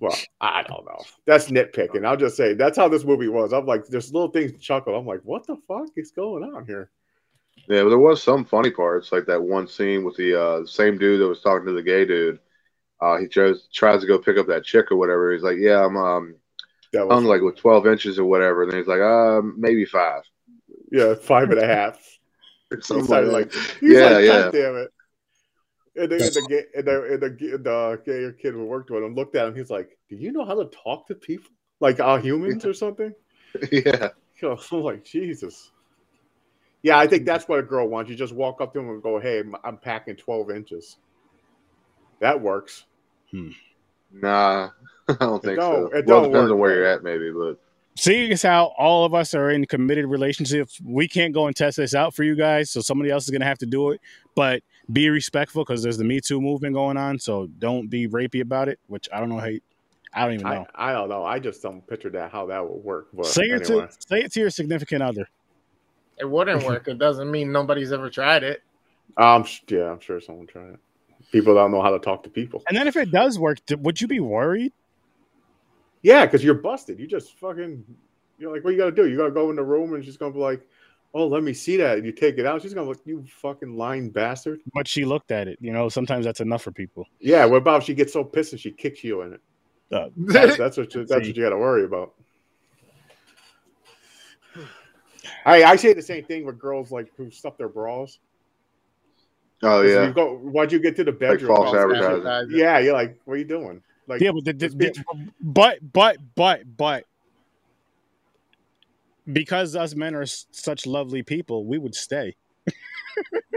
Well, 0.00 0.16
I 0.40 0.62
don't 0.62 0.84
know. 0.84 1.00
That's 1.26 1.50
nitpicking. 1.50 2.06
I'll 2.06 2.16
just 2.16 2.36
say 2.36 2.54
that's 2.54 2.76
how 2.78 2.88
this 2.88 3.04
movie 3.04 3.28
was. 3.28 3.52
I'm 3.52 3.66
like, 3.66 3.86
there's 3.86 4.12
little 4.12 4.30
things 4.30 4.60
chuckle. 4.60 4.94
I'm 4.96 5.06
like, 5.06 5.22
what 5.24 5.46
the 5.46 5.56
fuck 5.66 5.88
is 5.96 6.12
going 6.12 6.44
on 6.44 6.66
here? 6.66 6.90
Yeah, 7.68 7.82
but 7.82 7.90
there 7.90 7.98
was 7.98 8.22
some 8.22 8.44
funny 8.44 8.70
parts, 8.70 9.10
like 9.10 9.26
that 9.26 9.42
one 9.42 9.66
scene 9.66 10.04
with 10.04 10.16
the 10.16 10.40
uh, 10.40 10.66
same 10.66 10.98
dude 10.98 11.20
that 11.20 11.26
was 11.26 11.42
talking 11.42 11.66
to 11.66 11.72
the 11.72 11.82
gay 11.82 12.04
dude. 12.04 12.38
Uh, 13.00 13.16
he 13.18 13.26
tries 13.26 13.68
tries 13.72 14.00
to 14.00 14.06
go 14.06 14.18
pick 14.18 14.38
up 14.38 14.46
that 14.46 14.64
chick 14.64 14.90
or 14.90 14.96
whatever. 14.96 15.32
He's 15.32 15.42
like, 15.42 15.58
"Yeah, 15.58 15.84
I'm 15.84 15.96
um, 15.96 16.36
That 16.92 17.06
I'm 17.10 17.24
like 17.24 17.42
with 17.42 17.56
12 17.56 17.86
inches 17.86 18.18
or 18.18 18.24
whatever." 18.24 18.62
And 18.62 18.70
then 18.72 18.78
he's 18.78 18.88
like, 18.88 19.00
"Uh, 19.00 19.42
maybe 19.56 19.84
five. 19.84 20.22
yeah, 20.90 21.14
five 21.14 21.50
and 21.50 21.60
a 21.60 21.66
half. 21.66 22.17
Something 22.80 23.00
He's 23.00 23.08
like, 23.10 23.24
like, 23.24 23.32
like, 23.32 23.52
he's 23.80 23.92
Yeah, 23.94 24.04
like, 24.10 24.24
yeah. 24.24 24.42
God 24.42 24.52
damn 24.52 24.76
it. 24.76 24.92
And 25.96 26.10
the, 26.12 26.14
and 26.14 26.34
the, 26.34 26.46
ga- 26.48 26.66
and 26.76 26.86
the, 26.86 27.02
and 27.12 27.22
the, 27.22 27.54
and 27.54 27.64
the 27.64 28.02
gay 28.04 28.42
kid 28.42 28.54
who 28.54 28.64
worked 28.66 28.90
with 28.90 29.02
him 29.02 29.14
looked 29.14 29.34
at 29.36 29.48
him. 29.48 29.54
He's 29.56 29.70
like, 29.70 29.96
Do 30.08 30.16
you 30.16 30.30
know 30.32 30.44
how 30.44 30.54
to 30.54 30.66
talk 30.66 31.06
to 31.08 31.14
people? 31.14 31.50
Like 31.80 31.98
uh, 32.00 32.18
humans 32.18 32.64
or 32.64 32.74
something? 32.74 33.12
yeah, 33.72 34.08
I'm 34.42 34.82
like, 34.82 35.04
Jesus. 35.04 35.72
Yeah, 36.82 36.98
I 36.98 37.06
think 37.08 37.24
that's 37.26 37.48
what 37.48 37.58
a 37.58 37.62
girl 37.62 37.88
wants. 37.88 38.10
You 38.10 38.16
just 38.16 38.32
walk 38.34 38.60
up 38.60 38.72
to 38.74 38.78
him 38.80 38.90
and 38.90 39.02
go, 39.02 39.18
Hey, 39.18 39.38
I'm- 39.38 39.56
I'm 39.64 39.78
packing 39.78 40.14
12 40.16 40.50
inches. 40.50 40.98
That 42.20 42.40
works. 42.40 42.84
nah, 44.12 44.70
I 45.08 45.14
don't 45.18 45.42
think 45.42 45.58
don't- 45.58 45.90
so. 45.90 45.96
it 45.96 46.06
well, 46.06 46.22
don't 46.22 46.30
depends 46.32 46.34
work, 46.34 46.52
on 46.52 46.58
where 46.58 46.70
man. 46.70 46.78
you're 46.78 46.86
at, 46.86 47.02
maybe, 47.02 47.30
but 47.32 47.58
See, 47.98 48.30
as 48.30 48.42
how 48.42 48.66
all 48.78 49.04
of 49.04 49.12
us 49.12 49.34
are 49.34 49.50
in 49.50 49.66
committed 49.66 50.06
relationships. 50.06 50.80
We 50.84 51.08
can't 51.08 51.34
go 51.34 51.48
and 51.48 51.56
test 51.56 51.78
this 51.78 51.96
out 51.96 52.14
for 52.14 52.22
you 52.22 52.36
guys, 52.36 52.70
so 52.70 52.80
somebody 52.80 53.10
else 53.10 53.24
is 53.24 53.30
gonna 53.30 53.44
have 53.44 53.58
to 53.58 53.66
do 53.66 53.90
it. 53.90 54.00
But 54.36 54.62
be 54.92 55.10
respectful 55.10 55.64
because 55.64 55.82
there's 55.82 55.98
the 55.98 56.04
Me 56.04 56.20
Too 56.20 56.40
movement 56.40 56.74
going 56.74 56.96
on. 56.96 57.18
So 57.18 57.48
don't 57.58 57.88
be 57.90 58.06
rapey 58.06 58.40
about 58.40 58.68
it. 58.68 58.78
Which 58.86 59.08
I 59.12 59.18
don't 59.18 59.28
know 59.28 59.38
how. 59.38 59.46
You, 59.46 59.60
I 60.14 60.24
don't 60.24 60.34
even 60.34 60.46
know. 60.46 60.66
I, 60.76 60.90
I 60.90 60.92
don't 60.92 61.08
know. 61.08 61.24
I 61.24 61.40
just 61.40 61.60
don't 61.60 61.84
picture 61.88 62.08
that 62.10 62.30
how 62.30 62.46
that 62.46 62.64
would 62.64 62.84
work. 62.84 63.08
But 63.12 63.26
say 63.26 63.42
it 63.42 63.68
anyway. 63.68 63.88
to 63.88 63.92
say 63.98 64.20
it 64.20 64.32
to 64.34 64.40
your 64.40 64.50
significant 64.50 65.02
other. 65.02 65.28
It 66.18 66.30
wouldn't 66.30 66.62
work. 66.62 66.86
It 66.86 66.98
doesn't 66.98 67.28
mean 67.28 67.50
nobody's 67.50 67.90
ever 67.90 68.10
tried 68.10 68.44
it. 68.44 68.62
Um, 69.16 69.44
yeah, 69.66 69.90
I'm 69.90 69.98
sure 69.98 70.20
someone 70.20 70.46
tried 70.46 70.74
it. 70.74 70.80
People 71.32 71.54
don't 71.54 71.72
know 71.72 71.82
how 71.82 71.90
to 71.90 71.98
talk 71.98 72.22
to 72.22 72.30
people. 72.30 72.62
And 72.68 72.76
then 72.76 72.86
if 72.86 72.94
it 72.94 73.10
does 73.10 73.40
work, 73.40 73.58
would 73.70 74.00
you 74.00 74.06
be 74.06 74.20
worried? 74.20 74.72
Yeah, 76.02 76.24
because 76.26 76.44
you're 76.44 76.54
busted. 76.54 76.98
You 76.98 77.06
just 77.06 77.38
fucking, 77.38 77.84
you're 78.38 78.52
like, 78.54 78.64
what 78.64 78.70
you 78.70 78.78
gotta 78.78 78.92
do? 78.92 79.08
You 79.08 79.16
gotta 79.16 79.30
go 79.32 79.50
in 79.50 79.56
the 79.56 79.64
room 79.64 79.94
and 79.94 80.04
she's 80.04 80.16
gonna 80.16 80.32
be 80.32 80.38
like, 80.38 80.66
oh, 81.14 81.26
let 81.26 81.42
me 81.42 81.52
see 81.52 81.76
that. 81.78 81.96
And 81.96 82.06
you 82.06 82.12
take 82.12 82.38
it 82.38 82.46
out. 82.46 82.62
She's 82.62 82.74
gonna 82.74 82.88
look, 82.88 83.00
you 83.04 83.24
fucking 83.40 83.76
lying 83.76 84.10
bastard. 84.10 84.60
But 84.74 84.86
she 84.86 85.04
looked 85.04 85.32
at 85.32 85.48
it. 85.48 85.58
You 85.60 85.72
know, 85.72 85.88
sometimes 85.88 86.24
that's 86.24 86.40
enough 86.40 86.62
for 86.62 86.70
people. 86.72 87.06
Yeah, 87.20 87.44
what 87.46 87.56
about 87.58 87.80
if 87.80 87.86
she 87.86 87.94
gets 87.94 88.12
so 88.12 88.22
pissed 88.24 88.52
and 88.52 88.60
she 88.60 88.70
kicks 88.70 89.02
you 89.02 89.22
in 89.22 89.32
it? 89.34 89.40
Uh, 89.90 90.08
That's, 90.16 90.58
that's 90.58 90.76
what 90.76 90.94
you, 90.94 91.06
that's 91.06 91.10
what 91.26 91.36
you 91.36 91.42
gotta 91.42 91.56
worry 91.56 91.84
about. 91.84 92.12
I 95.44 95.64
I 95.64 95.76
say 95.76 95.92
the 95.94 96.02
same 96.02 96.24
thing 96.24 96.44
with 96.44 96.58
girls 96.58 96.90
like 96.90 97.10
who 97.16 97.30
stuff 97.30 97.56
their 97.56 97.68
bras. 97.68 98.18
oh 99.62 99.80
yeah. 99.82 99.88
You 99.88 99.94
yeah, 100.08 100.10
go, 100.12 100.36
why'd 100.36 100.72
you 100.72 100.78
get 100.78 100.96
to 100.96 101.04
the 101.04 101.12
bedroom? 101.12 101.54
false 101.56 101.74
Oh, 101.74 101.82
advertising. 101.82 102.56
Yeah, 102.56 102.78
you're 102.78 102.92
like, 102.92 103.18
what 103.24 103.34
are 103.34 103.38
you 103.38 103.44
doing? 103.44 103.82
Like, 104.08 104.20
yeah, 104.20 104.32
but, 104.32 104.44
the, 104.44 104.52
the, 104.52 104.68
just 104.68 104.78
the- 104.78 105.04
but 105.40 105.78
but 105.92 106.16
but 106.34 106.76
but 106.76 107.04
because 109.30 109.76
us 109.76 109.94
men 109.94 110.14
are 110.14 110.22
s- 110.22 110.46
such 110.50 110.86
lovely 110.86 111.22
people, 111.22 111.64
we 111.66 111.78
would 111.78 111.94
stay. 111.94 112.36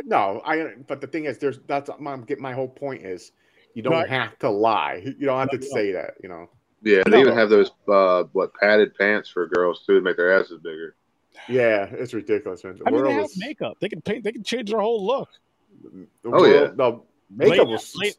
No, 0.03 0.41
I. 0.43 0.73
But 0.87 0.99
the 0.99 1.07
thing 1.07 1.25
is, 1.25 1.37
there's 1.37 1.59
that's 1.67 1.89
my 1.99 2.17
get 2.17 2.39
my 2.39 2.51
whole 2.53 2.67
point 2.67 3.05
is, 3.05 3.31
you 3.75 3.83
don't 3.83 3.93
Right. 3.93 4.09
have 4.09 4.37
to 4.39 4.49
lie. 4.49 5.01
You 5.05 5.27
don't 5.27 5.37
have 5.39 5.49
No, 5.53 5.59
to 5.59 5.63
no. 5.63 5.71
say 5.75 5.91
that. 5.91 6.15
You 6.23 6.29
know. 6.29 6.49
yeah. 6.81 7.03
They 7.05 7.11
No. 7.11 7.19
even 7.19 7.33
have 7.37 7.49
those 7.49 7.71
uh, 7.87 8.23
what 8.33 8.53
padded 8.55 8.95
pants 8.95 9.29
for 9.29 9.47
girls 9.47 9.83
too 9.85 9.93
to 9.95 10.01
make 10.01 10.17
their 10.17 10.37
asses 10.37 10.59
bigger. 10.63 10.95
Yeah, 11.47 11.85
it's 11.91 12.13
ridiculous, 12.15 12.63
man. 12.63 12.77
The 12.79 12.83
I 12.87 12.91
mean, 12.91 13.03
they 13.03 13.13
have 13.13 13.25
is- 13.25 13.37
makeup. 13.37 13.77
They 13.79 13.87
can 13.89 14.01
paint. 14.01 14.23
They 14.23 14.31
can 14.31 14.43
change 14.43 14.71
their 14.71 14.79
whole 14.81 15.05
look. 15.05 15.29
the 15.83 16.07
Oh, 16.25 16.45
yeah. 16.45 16.67
The 16.75 16.99
makeup 17.29 17.67
Lay- 17.67 17.71
was. 17.71 17.95
lay, 17.95 18.13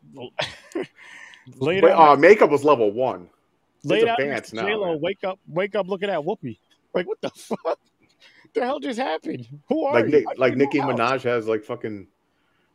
lay 1.56 1.80
Wait, 1.80 1.90
uh, 1.92 2.16
makeup 2.16 2.50
was 2.50 2.64
level 2.64 2.90
one. 2.92 3.28
lay 3.84 3.96
it's 3.98 4.04
down 4.06 4.20
advanced 4.20 4.54
now, 4.54 4.62
J-Lo, 4.66 4.92
man. 4.92 5.00
Wake 5.00 5.24
up! 5.24 5.38
Wake 5.48 5.74
up! 5.74 5.88
Look 5.88 6.02
at 6.02 6.08
that 6.08 6.20
Whoopi. 6.20 6.58
Like 6.94 7.06
what 7.06 7.20
the 7.20 7.30
fuck? 7.36 7.78
the 8.54 8.60
hell 8.60 8.80
just 8.80 8.98
happened? 8.98 9.46
Who 9.68 9.84
are 9.84 9.94
Like 9.94 10.04
you? 10.06 10.10
Nick, 10.10 10.26
like 10.38 10.56
Nicki 10.56 10.78
in? 10.78 10.84
Minaj 10.86 11.22
has 11.22 11.46
like 11.48 11.64
fucking 11.64 12.06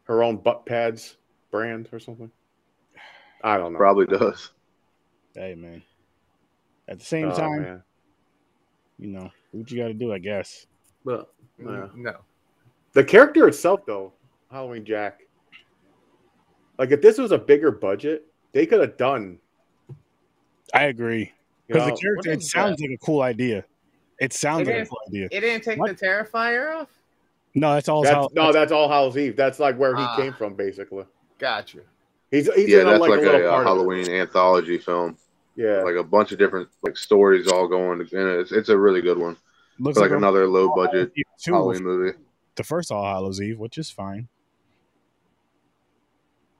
her 0.04 0.24
own 0.24 0.38
butt 0.38 0.66
pads 0.66 1.18
brand 1.52 1.90
or 1.92 2.00
something. 2.00 2.32
I 3.44 3.58
don't 3.58 3.74
know. 3.74 3.80
Probably 3.80 4.06
does. 4.08 4.52
Hey 5.36 5.54
man. 5.56 5.84
At 6.88 7.00
the 7.00 7.06
same 7.06 7.30
Oh, 7.32 7.36
time, 7.36 7.62
man. 7.62 7.84
you 8.98 9.08
know 9.10 9.30
what 9.52 9.70
you 9.70 9.78
got 9.78 9.88
to 9.90 9.94
do. 9.94 10.12
I 10.14 10.20
guess. 10.20 10.66
But 11.06 11.32
yeah. 11.60 11.88
No. 11.96 12.16
the 12.94 13.04
character 13.04 13.48
itself, 13.48 13.86
though, 13.86 14.14
Halloween 14.52 14.84
Jack. 14.86 15.22
Like 16.80 16.92
if 16.92 17.02
this 17.02 17.18
was 17.18 17.32
a 17.32 17.38
bigger 17.38 17.72
budget, 17.72 18.27
they 18.54 18.66
could 18.66 18.80
have 18.82 18.98
done. 18.98 19.40
I 20.74 20.84
agree 20.86 21.32
because 21.68 21.86
the 21.86 21.96
character 21.96 22.32
it 22.32 22.34
It 22.34 22.40
is 22.42 22.52
sounds 22.52 22.82
like 22.82 22.92
a 22.92 22.98
cool 22.98 23.22
idea. 23.22 23.64
It 24.20 24.34
sounds 24.34 24.68
It 24.68 24.72
like 24.76 24.86
a 24.86 24.90
cool 24.90 25.00
idea. 25.08 25.28
It 25.32 25.40
didn't 25.42 25.64
take 25.64 25.80
What? 25.80 25.98
the 25.98 26.06
Terrifier 26.06 26.82
off? 26.82 26.90
No, 27.56 27.74
that's 27.74 27.88
all. 27.90 28.04
that's, 28.04 28.14
how, 28.14 28.30
no, 28.34 28.52
that's 28.52 28.72
All 28.72 28.88
Hallows 28.90 29.18
Eve. 29.18 29.36
That's 29.36 29.60
like 29.60 29.78
where 29.78 29.96
he 29.96 30.02
Ah. 30.04 30.16
came 30.16 30.34
from, 30.34 30.54
basically. 30.56 31.06
Gotcha. 31.40 31.80
He's 32.32 32.52
he's 32.54 32.70
yeah, 32.70 32.80
in 32.82 32.86
that's 32.88 33.00
like, 33.00 33.10
like, 33.12 33.20
a 33.20 33.24
little 33.24 33.42
a, 33.42 33.46
uh 33.46 33.50
part 33.50 33.62
of 33.62 33.62
it. 33.62 33.70
Halloween 33.70 34.10
anthology 34.12 34.78
film. 34.78 35.18
Yeah, 35.56 35.82
Like 35.82 35.96
a 35.96 36.04
bunch 36.04 36.32
of 36.32 36.38
different 36.38 36.68
like 36.84 36.98
stories 36.98 37.48
all 37.48 37.68
going. 37.68 38.00
And 38.02 38.10
it's 38.12 38.52
it's 38.52 38.70
a 38.70 38.78
really 38.78 39.02
good 39.02 39.18
one. 39.18 39.38
looks 39.80 39.98
It's 39.98 40.02
like 40.02 40.12
another 40.12 40.48
low 40.48 40.74
budget 40.76 41.12
Halloween 41.46 41.84
movie. 41.84 42.18
the 42.56 42.64
first 42.64 42.92
All 42.92 43.04
Hallows 43.06 43.42
Eve, 43.42 43.58
which 43.58 43.78
is 43.78 43.90
fine. 43.90 44.28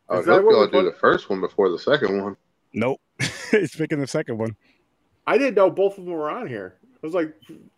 I 0.10 0.14
would 0.16 0.20
Is 0.22 0.26
that 0.28 0.42
hope 0.42 0.52
y'all 0.52 0.68
do 0.68 0.84
the 0.84 0.96
first 0.98 1.30
one 1.30 1.42
before 1.42 1.70
the 1.70 1.80
second 1.80 2.22
one. 2.24 2.38
Nope, 2.74 3.00
it's 3.20 3.76
picking 3.76 4.00
the 4.00 4.08
second 4.08 4.38
one. 4.38 4.56
I 5.26 5.38
didn't 5.38 5.56
know 5.56 5.70
both 5.70 5.98
of 5.98 6.06
them 6.06 6.14
were 6.14 6.30
on 6.30 6.48
here. 6.48 6.76
I 6.84 7.06
was 7.06 7.14
like, 7.14 7.34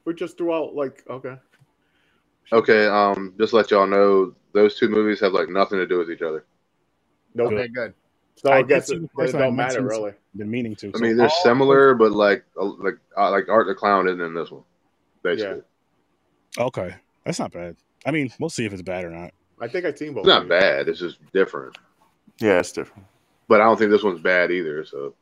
we 0.05 0.13
just 0.13 0.37
threw 0.37 0.53
out 0.53 0.75
like 0.75 1.03
okay. 1.09 1.35
Okay, 2.51 2.87
um, 2.87 3.33
just 3.39 3.51
to 3.51 3.57
let 3.57 3.69
y'all 3.71 3.85
know, 3.87 4.33
those 4.53 4.75
two 4.77 4.89
movies 4.89 5.19
have 5.19 5.33
like 5.33 5.49
nothing 5.49 5.77
to 5.79 5.85
do 5.87 5.97
with 5.99 6.09
each 6.09 6.21
other. 6.23 6.45
Nope. 7.35 7.53
Okay, 7.53 7.67
good. 7.67 7.93
So 8.35 8.51
I 8.51 8.57
I 8.57 8.61
guess 8.63 8.87
see 8.87 8.95
it, 8.95 8.99
the 8.99 9.05
it 9.05 9.11
first 9.15 9.33
one. 9.33 9.43
I 9.43 9.45
don't 9.47 9.55
matter 9.55 9.83
really. 9.83 10.13
The 10.35 10.45
meaning 10.45 10.75
to. 10.77 10.87
I 10.89 10.91
So 10.93 10.99
mean, 10.99 11.17
they're 11.17 11.27
all- 11.27 11.43
similar, 11.43 11.93
but 11.93 12.11
like 12.11 12.43
uh, 12.59 12.65
like 12.65 12.97
uh, 13.17 13.29
like 13.31 13.49
Art 13.49 13.67
the 13.67 13.75
Clown 13.75 14.07
isn't 14.07 14.21
in 14.21 14.33
this 14.33 14.49
one. 14.51 14.63
Basically, 15.21 15.61
Okay, 16.57 16.95
that's 17.25 17.39
not 17.39 17.51
bad. 17.51 17.75
I 18.05 18.11
mean, 18.11 18.31
we'll 18.39 18.49
see 18.49 18.65
if 18.65 18.71
it's 18.73 18.81
bad 18.81 19.03
or 19.03 19.09
not. 19.11 19.31
I 19.61 19.67
think 19.67 19.85
I've 19.85 19.97
seen 19.97 20.13
both. 20.13 20.21
it's 20.21 20.27
not 20.27 20.43
of 20.43 20.49
these. 20.49 20.59
bad. 20.59 20.87
It's 20.89 20.99
just 20.99 21.19
different. 21.33 21.77
Yeah, 22.39 22.59
it's 22.59 22.71
different. 22.71 23.05
But 23.47 23.61
I 23.61 23.65
don't 23.65 23.77
think 23.77 23.91
this 23.91 24.03
one's 24.03 24.21
bad 24.21 24.51
either. 24.51 24.85
So 24.85 25.13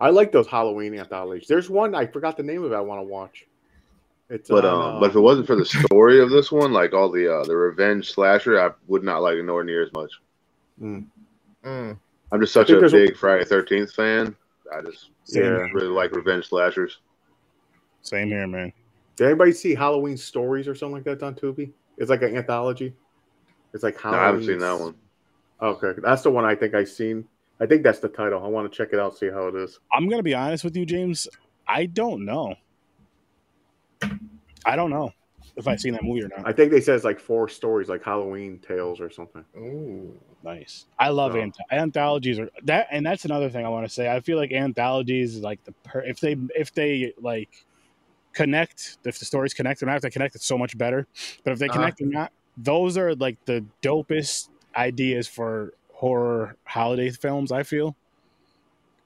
I 0.00 0.10
like 0.10 0.32
those 0.32 0.46
Halloween 0.46 0.98
anthologies. 0.98 1.48
There's 1.48 1.68
one 1.70 1.94
I 1.94 2.06
forgot 2.06 2.36
the 2.36 2.42
name 2.42 2.62
of. 2.64 2.72
it 2.72 2.74
I 2.74 2.80
want 2.80 3.00
to 3.00 3.04
watch. 3.06 3.46
It's 4.28 4.48
But 4.48 4.64
on, 4.64 4.94
um, 4.94 5.00
but 5.00 5.10
if 5.10 5.16
it 5.16 5.20
wasn't 5.20 5.46
for 5.46 5.54
the 5.56 5.64
story 5.64 6.20
of 6.20 6.30
this 6.30 6.50
one, 6.50 6.72
like 6.72 6.92
all 6.92 7.10
the 7.10 7.32
uh, 7.32 7.44
the 7.44 7.56
revenge 7.56 8.12
slasher, 8.12 8.60
I 8.60 8.70
would 8.88 9.04
not 9.04 9.22
like 9.22 9.36
it 9.36 9.44
nowhere 9.44 9.64
near 9.64 9.82
as 9.84 9.92
much. 9.92 10.10
mm, 10.80 11.06
Mm. 11.64 11.98
I'm 12.32 12.40
just 12.40 12.52
such 12.52 12.70
a 12.70 12.78
there's 12.78 12.92
a- 12.94 13.06
big 13.06 13.16
Friday 13.16 13.44
Thirteenth 13.44 13.92
fan. 13.92 14.34
I 14.76 14.82
just 14.82 15.10
Yeah. 15.26 15.42
really 15.72 15.86
like 15.86 16.12
revenge 16.14 16.48
slashers. 16.48 16.98
same 18.02 18.28
here, 18.28 18.46
man. 18.48 18.72
Did 19.16 19.26
anybody 19.28 19.52
see 19.52 19.74
Halloween 19.74 20.16
stories 20.16 20.66
or 20.68 20.74
something 20.74 20.96
like 20.96 21.04
that 21.04 21.22
on 21.24 21.34
Tubi? 21.34 21.70
It's 21.96 22.10
like 22.10 22.22
an 22.22 22.36
anthology. 22.36 22.94
It's 23.72 23.82
like 23.84 24.02
No, 24.04 24.10
I 24.10 24.26
haven't 24.26 24.44
seen 24.44 24.58
that 24.58 24.78
one. 24.78 24.94
Okay, 25.60 25.92
that's 26.02 26.22
the 26.22 26.30
one 26.30 26.44
I 26.44 26.54
think 26.54 26.74
I've 26.74 26.88
seen. 26.88 27.26
I 27.60 27.66
think 27.66 27.82
that's 27.82 28.00
the 28.00 28.08
title. 28.08 28.42
I 28.44 28.48
want 28.48 28.70
to 28.70 28.76
check 28.76 28.92
it 28.92 28.98
out, 29.00 29.16
see 29.16 29.30
how 29.30 29.46
it 29.48 29.54
is. 29.54 29.78
I'm 29.92 30.08
gonna 30.08 30.22
be 30.22 30.34
honest 30.34 30.62
with 30.64 30.76
you, 30.76 30.84
James. 30.84 31.26
I 31.66 31.86
don't 31.86 32.24
know. 32.24 32.54
I 34.64 34.76
don't 34.76 34.90
know 34.90 35.12
if 35.56 35.66
I've 35.66 35.80
seen 35.80 35.92
that 35.94 36.02
movie 36.04 36.22
or 36.22 36.28
not. 36.28 36.46
I 36.46 36.52
think 36.52 36.70
they 36.70 36.80
said 36.80 36.96
it's 36.96 37.04
like 37.04 37.18
four 37.20 37.48
stories, 37.48 37.88
like 37.88 38.02
Halloween 38.04 38.58
tales 38.58 39.00
or 39.00 39.10
something. 39.10 39.44
Ooh. 39.56 40.12
Nice. 40.42 40.86
I 40.98 41.08
love 41.08 41.32
So- 41.32 41.38
anth- 41.38 41.54
anthologies. 41.70 42.38
Are 42.38 42.50
that, 42.64 42.88
and 42.90 43.04
that's 43.06 43.24
another 43.24 43.48
thing 43.48 43.64
I 43.64 43.68
want 43.68 43.86
to 43.86 43.92
say. 43.92 44.08
I 44.12 44.20
feel 44.20 44.36
like 44.36 44.52
anthologies, 44.52 45.36
is 45.36 45.42
like 45.42 45.64
the 45.64 45.72
per- 45.84 46.04
if 46.04 46.20
they 46.20 46.36
if 46.54 46.72
they 46.74 47.14
like 47.18 47.64
connect, 48.32 48.98
if 49.04 49.18
the 49.18 49.24
stories 49.24 49.54
connect, 49.54 49.80
and 49.82 49.88
not 49.88 49.96
if 49.96 50.02
they 50.02 50.10
connect, 50.10 50.34
it's 50.34 50.44
so 50.44 50.58
much 50.58 50.76
better. 50.76 51.06
But 51.42 51.52
if 51.52 51.58
they 51.58 51.68
Uh-huh. 51.68 51.78
connect 51.78 52.00
or 52.02 52.06
not, 52.06 52.32
those 52.56 52.98
are 52.98 53.14
like 53.14 53.42
the 53.46 53.64
dopest 53.82 54.50
ideas 54.76 55.26
for 55.26 55.72
horror 55.92 56.56
holiday 56.64 57.10
films. 57.10 57.52
I 57.52 57.62
feel, 57.62 57.96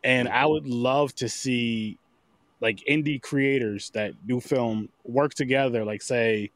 and 0.02 0.28
I 0.28 0.46
would 0.46 0.66
love 0.66 1.14
to 1.16 1.28
see 1.28 1.98
like 2.61 2.80
indie 2.88 3.22
creators 3.22 3.90
that 3.90 4.12
do 4.26 4.40
film 4.40 4.88
work 5.04 5.35
together. 5.35 5.85
Like 5.85 6.02
say 6.02 6.50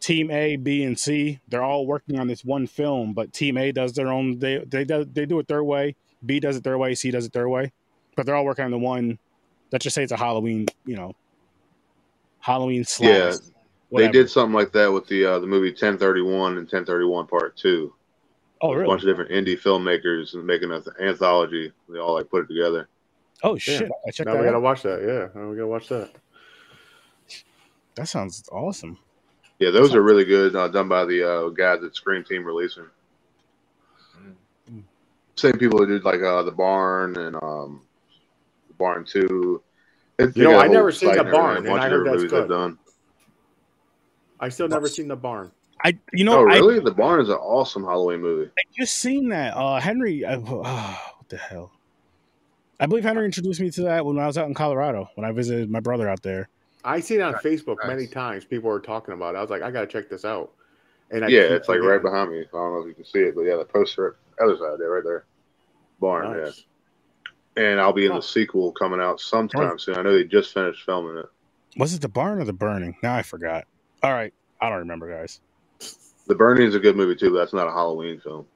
team 0.00 0.30
A, 0.30 0.56
B, 0.56 0.84
and 0.84 0.98
C, 0.98 1.40
they're 1.48 1.62
all 1.62 1.86
working 1.86 2.18
on 2.18 2.26
this 2.26 2.44
one 2.44 2.66
film, 2.66 3.12
but 3.12 3.32
team 3.32 3.56
A 3.56 3.72
does 3.72 3.92
their 3.92 4.08
own 4.08 4.38
they 4.38 4.58
they 4.58 4.84
do, 4.84 5.04
they 5.04 5.26
do 5.26 5.38
it 5.38 5.48
their 5.48 5.64
way, 5.64 5.96
B 6.24 6.40
does 6.40 6.56
it 6.56 6.64
their 6.64 6.78
way, 6.78 6.94
C 6.94 7.10
does 7.10 7.26
it 7.26 7.32
their 7.32 7.48
way. 7.48 7.72
But 8.16 8.26
they're 8.26 8.34
all 8.34 8.44
working 8.44 8.64
on 8.64 8.70
the 8.70 8.78
one 8.78 9.18
let's 9.72 9.84
just 9.84 9.94
say 9.94 10.02
it's 10.02 10.12
a 10.12 10.16
Halloween, 10.16 10.66
you 10.84 10.96
know, 10.96 11.14
Halloween 12.40 12.84
slash. 12.84 13.08
Yeah, 13.08 13.36
whatever. 13.88 14.12
They 14.12 14.18
did 14.18 14.30
something 14.30 14.54
like 14.54 14.72
that 14.72 14.92
with 14.92 15.06
the 15.06 15.24
uh, 15.24 15.38
the 15.38 15.46
movie 15.46 15.70
1031 15.70 16.52
and 16.52 16.58
1031 16.58 17.26
Part 17.26 17.56
Two. 17.56 17.94
Oh 18.62 18.78
A 18.78 18.84
bunch 18.86 19.02
of 19.02 19.08
different 19.08 19.30
indie 19.30 19.58
filmmakers 19.58 20.34
and 20.34 20.46
making 20.46 20.70
an 20.70 20.82
anthology. 21.00 21.72
They 21.88 21.98
all 21.98 22.14
like 22.14 22.28
put 22.28 22.44
it 22.44 22.48
together. 22.48 22.88
Oh 23.42 23.56
shit. 23.56 23.90
I 24.06 24.10
checked 24.10 24.26
Now 24.26 24.34
that 24.34 24.40
we 24.40 24.44
gotta 24.46 24.60
watch 24.60 24.82
that. 24.82 25.00
Yeah, 25.00 25.40
now 25.40 25.48
we 25.48 25.56
gotta 25.56 25.66
watch 25.66 25.88
that. 25.88 26.10
That 27.94 28.06
sounds 28.08 28.46
awesome. 28.52 28.98
Yeah, 29.58 29.70
those 29.70 29.94
are 29.94 30.02
really 30.02 30.24
good. 30.24 30.54
Uh, 30.56 30.68
done 30.68 30.88
by 30.88 31.04
the 31.04 31.22
uh, 31.22 31.48
guys 31.50 31.82
at 31.82 31.94
Scream 31.94 32.22
Team 32.24 32.44
releasing. 32.44 32.84
Same 35.36 35.52
people 35.58 35.78
who 35.78 35.86
did 35.86 36.04
like 36.04 36.20
uh, 36.22 36.42
the 36.42 36.50
Barn 36.52 37.16
and 37.16 37.36
um, 37.42 37.80
the 38.68 38.74
Barn 38.74 39.04
Two. 39.06 39.62
They- 40.18 40.26
they 40.26 40.32
You 40.40 40.44
know, 40.44 40.50
got 40.52 40.66
a 40.66 40.68
I 40.68 40.72
never 40.72 40.92
seen 40.92 41.16
The 41.16 41.24
Barn, 41.24 41.54
a 41.54 41.58
and 41.60 41.66
bunch 41.66 41.82
I 41.82 41.86
of 41.86 41.92
heard 41.92 42.06
that's 42.06 42.16
movies 42.16 42.30
they've 42.30 42.40
good. 42.46 42.48
done. 42.54 42.78
I 44.38 44.48
still 44.50 44.68
never 44.68 44.86
seen 44.88 45.08
the 45.08 45.16
barn. 45.16 45.50
I 45.84 45.96
you 46.12 46.24
know 46.24 46.40
oh, 46.40 46.48
I, 46.50 46.56
really? 46.56 46.80
the 46.80 46.90
Barn 46.90 47.20
is 47.20 47.28
an 47.28 47.36
awesome 47.36 47.84
Halloween 47.84 48.20
movie. 48.20 48.50
I 48.58 48.62
just 48.76 48.96
seen 48.96 49.28
that. 49.30 49.56
Uh 49.56 49.80
Henry 49.80 50.24
uh, 50.24 50.38
what 50.38 51.28
the 51.28 51.36
hell? 51.36 51.72
I 52.78 52.86
believe 52.86 53.04
Henry 53.04 53.24
introduced 53.26 53.60
me 53.60 53.70
to 53.72 53.82
that 53.82 54.04
when 54.04 54.18
I 54.18 54.26
was 54.26 54.38
out 54.38 54.48
in 54.48 54.54
Colorado 54.54 55.08
when 55.14 55.24
I 55.24 55.32
visited 55.32 55.70
my 55.70 55.80
brother 55.80 56.08
out 56.08 56.22
there. 56.22 56.48
I 56.84 57.00
seen 57.00 57.20
it 57.20 57.24
on 57.24 57.32
Nice, 57.32 57.42
Facebook 57.42 57.76
nice. 57.82 57.88
many 57.88 58.06
times. 58.06 58.44
People 58.44 58.70
were 58.70 58.80
talking 58.80 59.12
about 59.14 59.34
it. 59.34 59.38
I 59.38 59.40
was 59.42 59.50
like, 59.50 59.62
I 59.62 59.70
gotta 59.70 59.86
check 59.86 60.08
this 60.08 60.24
out. 60.24 60.52
And 61.10 61.24
I 61.24 61.28
yeah, 61.28 61.40
it's 61.40 61.68
like 61.68 61.80
right 61.80 62.00
forgetting. 62.00 62.02
behind 62.10 62.30
me. 62.30 62.38
I 62.40 62.44
don't 62.52 62.72
know 62.74 62.80
if 62.82 62.86
you 62.86 62.94
can 62.94 63.04
see 63.04 63.18
it, 63.20 63.34
but 63.34 63.42
yeah, 63.42 63.56
the 63.56 63.64
poster 63.64 64.16
other 64.42 64.56
side 64.56 64.78
there, 64.78 64.90
right 64.90 65.04
there. 65.04 65.24
Barn, 66.00 66.40
Nice. 66.40 66.64
yeah. 67.56 67.64
And 67.64 67.80
I'll 67.80 67.92
be 67.92 68.06
in 68.06 68.12
Huh. 68.12 68.18
the 68.18 68.22
sequel 68.22 68.72
coming 68.72 69.00
out 69.00 69.20
sometime 69.20 69.78
soon. 69.78 69.96
I 69.96 70.02
know 70.02 70.12
they 70.14 70.24
just 70.24 70.54
finished 70.54 70.84
filming 70.84 71.18
it. 71.18 71.26
Was 71.76 71.92
it 71.94 72.00
the 72.00 72.08
barn 72.08 72.40
or 72.40 72.44
the 72.44 72.52
burning? 72.52 72.96
Now 73.02 73.14
I 73.16 73.22
forgot. 73.22 73.66
All 74.02 74.12
right. 74.12 74.32
I 74.60 74.68
don't 74.70 74.78
remember, 74.78 75.10
guys. 75.10 75.40
The 76.26 76.34
Burning 76.34 76.68
is 76.68 76.74
a 76.74 76.80
good 76.80 76.96
movie 76.96 77.16
too, 77.16 77.30
but 77.30 77.38
that's 77.38 77.52
not 77.52 77.66
a 77.66 77.72
Halloween 77.72 78.20
film. 78.20 78.46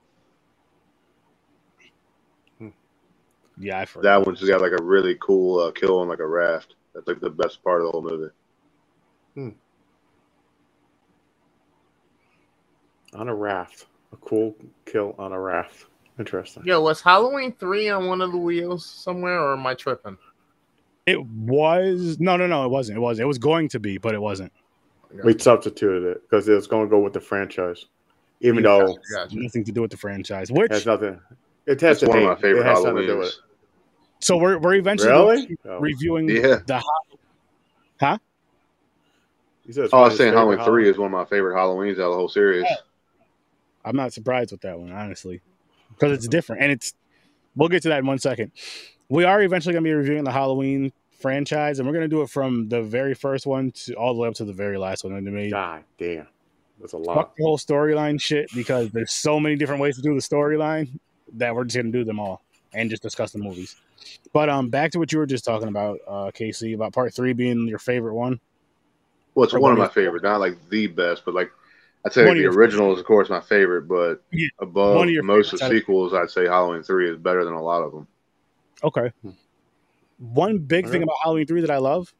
Yeah, 3.59 3.81
I 3.81 3.85
forgot. 3.85 4.03
That 4.21 4.27
one's 4.27 4.43
got 4.43 4.61
like 4.61 4.73
a 4.79 4.83
really 4.83 5.17
cool 5.21 5.61
uh, 5.61 5.71
kill 5.73 6.01
on 6.01 6.09
like 6.09 6.19
a 6.19 6.27
raft. 6.27 6.75
That's 6.95 7.07
like 7.07 7.21
the 7.21 7.31
best 7.31 7.63
part 7.63 7.81
of 7.81 7.87
the 7.87 7.93
whole 7.93 8.03
movie. 8.03 9.55
On 13.15 13.29
a 13.29 13.35
raft. 13.35 13.87
A 14.13 14.17
cool 14.17 14.57
kill 14.87 15.15
on 15.19 15.33
a 15.33 15.39
raft. 15.39 15.87
Interesting. 16.19 16.65
Yo, 16.65 16.81
was 16.81 17.01
Halloween 17.01 17.53
three 17.53 17.89
on 17.89 18.07
one 18.07 18.21
of 18.21 18.33
the 18.33 18.39
wheels 18.39 18.87
somewhere, 18.87 19.41
or 19.41 19.55
am 19.55 19.67
I 19.67 19.75
tripping? 19.75 20.17
It 21.07 21.25
was 21.25 22.19
no, 22.19 22.37
no, 22.37 22.47
no. 22.47 22.65
It 22.65 22.71
wasn't. 22.71 22.99
It 22.99 23.01
was. 23.01 23.19
It 23.21 23.27
was 23.27 23.39
going 23.39 23.69
to 23.71 23.81
be, 23.81 23.99
but 23.99 24.15
it 24.15 24.23
wasn't. 24.23 24.53
We 25.23 25.39
substituted 25.39 26.05
it 26.05 26.23
because 26.23 26.49
it 26.49 26.55
was 26.55 26.67
going 26.67 26.87
to 26.87 26.91
go 26.91 26.99
with 27.01 27.13
the 27.13 27.21
franchise, 27.21 27.85
even 28.41 28.63
though 28.65 28.97
Gotcha. 29.13 29.37
Nothing 29.39 29.63
to 29.65 29.73
do 29.73 29.83
with 29.83 29.91
the 29.93 29.97
franchise. 29.97 30.51
Which 30.51 30.71
it 30.71 30.75
has 30.75 30.87
nothing. 30.87 31.21
It 31.67 31.81
has 31.83 31.99
It's 31.99 32.01
to 32.03 32.09
one 32.09 32.19
of 32.19 32.25
my 32.25 32.35
favorite 32.35 32.63
It 32.63 32.67
has 32.67 32.83
to 32.83 32.91
do 32.91 32.95
with 32.95 33.09
Halloweens. 33.09 33.33
so 34.21 34.37
we're 34.37 34.59
we're 34.59 34.75
eventually 34.75 35.11
Really? 35.13 35.57
Oh. 35.69 35.79
reviewing 35.79 36.29
Yeah. 36.29 36.59
the. 36.67 36.83
You 39.67 39.73
said 39.73 39.85
it's 39.85 39.95
Oh, 39.95 39.99
I 39.99 40.05
was 40.09 40.17
saying 40.17 40.33
favorite 40.33 40.59
Halloween 40.59 40.65
three 40.67 40.89
is 40.91 40.99
one 40.99 41.07
of 41.07 41.13
my 41.13 41.25
favorite 41.25 41.55
Halloweens 41.55 41.93
out 41.95 42.01
of 42.07 42.11
the 42.11 42.17
whole 42.17 42.29
series. 42.29 42.67
I'm 43.85 43.97
not 43.97 44.13
surprised 44.13 44.51
with 44.53 44.61
that 44.63 44.79
one, 44.79 44.93
honestly, 44.93 45.41
because 45.91 46.13
it's 46.13 46.29
different 46.29 46.63
and 46.63 46.73
it's. 46.73 46.93
We'll 47.57 47.69
get 47.69 47.83
to 47.85 47.89
that 47.91 48.01
in 48.01 48.07
one 48.07 48.19
second. 48.19 48.51
We 49.09 49.25
are 49.25 49.41
eventually 49.41 49.75
going 49.75 49.85
to 49.85 49.89
be 49.89 49.95
reviewing 49.95 50.25
the 50.25 50.33
Halloween 50.33 50.93
franchise, 51.19 51.79
and 51.79 51.87
we're 51.89 51.95
going 51.95 52.09
to 52.09 52.15
do 52.15 52.23
it 52.23 52.31
from 52.31 52.69
the 52.69 52.83
very 52.83 53.15
first 53.15 53.47
one 53.47 53.71
to 53.73 53.95
all 53.95 54.15
the 54.15 54.21
way 54.21 54.29
up 54.29 54.35
to 54.35 54.45
the 54.45 54.53
very 54.53 54.79
last 54.79 55.05
one. 55.05 55.13
And 55.15 55.27
they 55.27 55.31
made 55.31 55.51
God 55.53 55.85
damn, 55.99 56.27
that's 56.81 56.93
a 56.93 56.99
lot. 56.99 57.15
fuck 57.17 57.37
the 57.37 57.45
whole 57.45 57.59
storyline 57.59 58.21
shit 58.21 58.51
because 58.55 58.91
there's 58.91 59.13
so 59.13 59.39
many 59.41 59.57
different 59.57 59.81
ways 59.81 59.97
to 59.97 60.03
do 60.03 60.15
the 60.15 60.21
storyline 60.21 60.89
that 61.35 61.55
we're 61.55 61.65
just 61.65 61.77
gonna 61.77 61.91
do 61.91 62.05
them 62.05 62.21
all 62.21 62.43
and 62.73 62.91
just 62.91 63.03
discuss 63.03 63.33
the 63.33 63.39
movies. 63.39 63.77
But 64.33 64.49
um, 64.49 64.69
back 64.69 64.91
to 64.93 64.99
what 64.99 65.13
you 65.13 65.19
were 65.19 65.27
just 65.27 65.45
talking 65.45 65.69
about, 65.69 65.99
uh, 66.07 66.31
Casey, 66.35 66.75
about 66.75 66.93
part 66.93 67.15
three 67.15 67.33
being 67.33 67.67
your 67.69 67.79
favorite 67.79 68.15
one. 68.15 68.39
Well, 69.35 69.45
it's 69.45 69.55
Or 69.55 69.61
one 69.61 69.73
of 69.73 69.79
my 69.79 69.87
of 69.87 69.97
your- 69.97 70.05
favorite, 70.05 70.23
not 70.23 70.41
like 70.41 70.57
the 70.69 70.87
best, 70.89 71.25
but 71.25 71.35
like 71.35 71.51
I'd 72.05 72.13
say 72.13 72.25
the 72.25 72.35
your 72.35 72.53
original 72.53 72.93
is 72.93 73.01
of 73.01 73.07
course 73.07 73.31
my 73.31 73.41
favorite, 73.41 73.89
but 73.89 74.23
Yeah, 74.31 74.49
above 74.59 75.09
of 75.09 75.25
most 75.25 75.55
of 75.55 75.61
the 75.61 75.69
sequels, 75.71 76.13
I'd 76.13 76.29
say 76.31 76.45
Halloween 76.45 76.83
three 76.83 77.09
is 77.11 77.17
better 77.17 77.45
than 77.45 77.55
a 77.55 77.63
lot 77.63 77.83
of 77.83 77.93
them. 77.93 78.07
Okay. 78.83 79.11
One 80.19 80.59
big 80.59 80.89
thing 80.89 81.03
about 81.03 81.17
Halloween 81.23 81.47
three 81.47 81.61
that 81.61 81.71
I 81.71 81.79
love: 81.79 82.13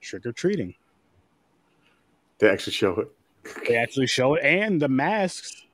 trick 0.00 0.26
or 0.26 0.32
treating. 0.32 0.74
They 2.38 2.48
actually 2.48 2.72
show 2.72 3.00
it. 3.00 3.08
They 3.66 3.76
actually 3.76 4.06
show 4.06 4.34
it, 4.34 4.44
and 4.44 4.80
the 4.80 4.88
masks. 4.88 5.64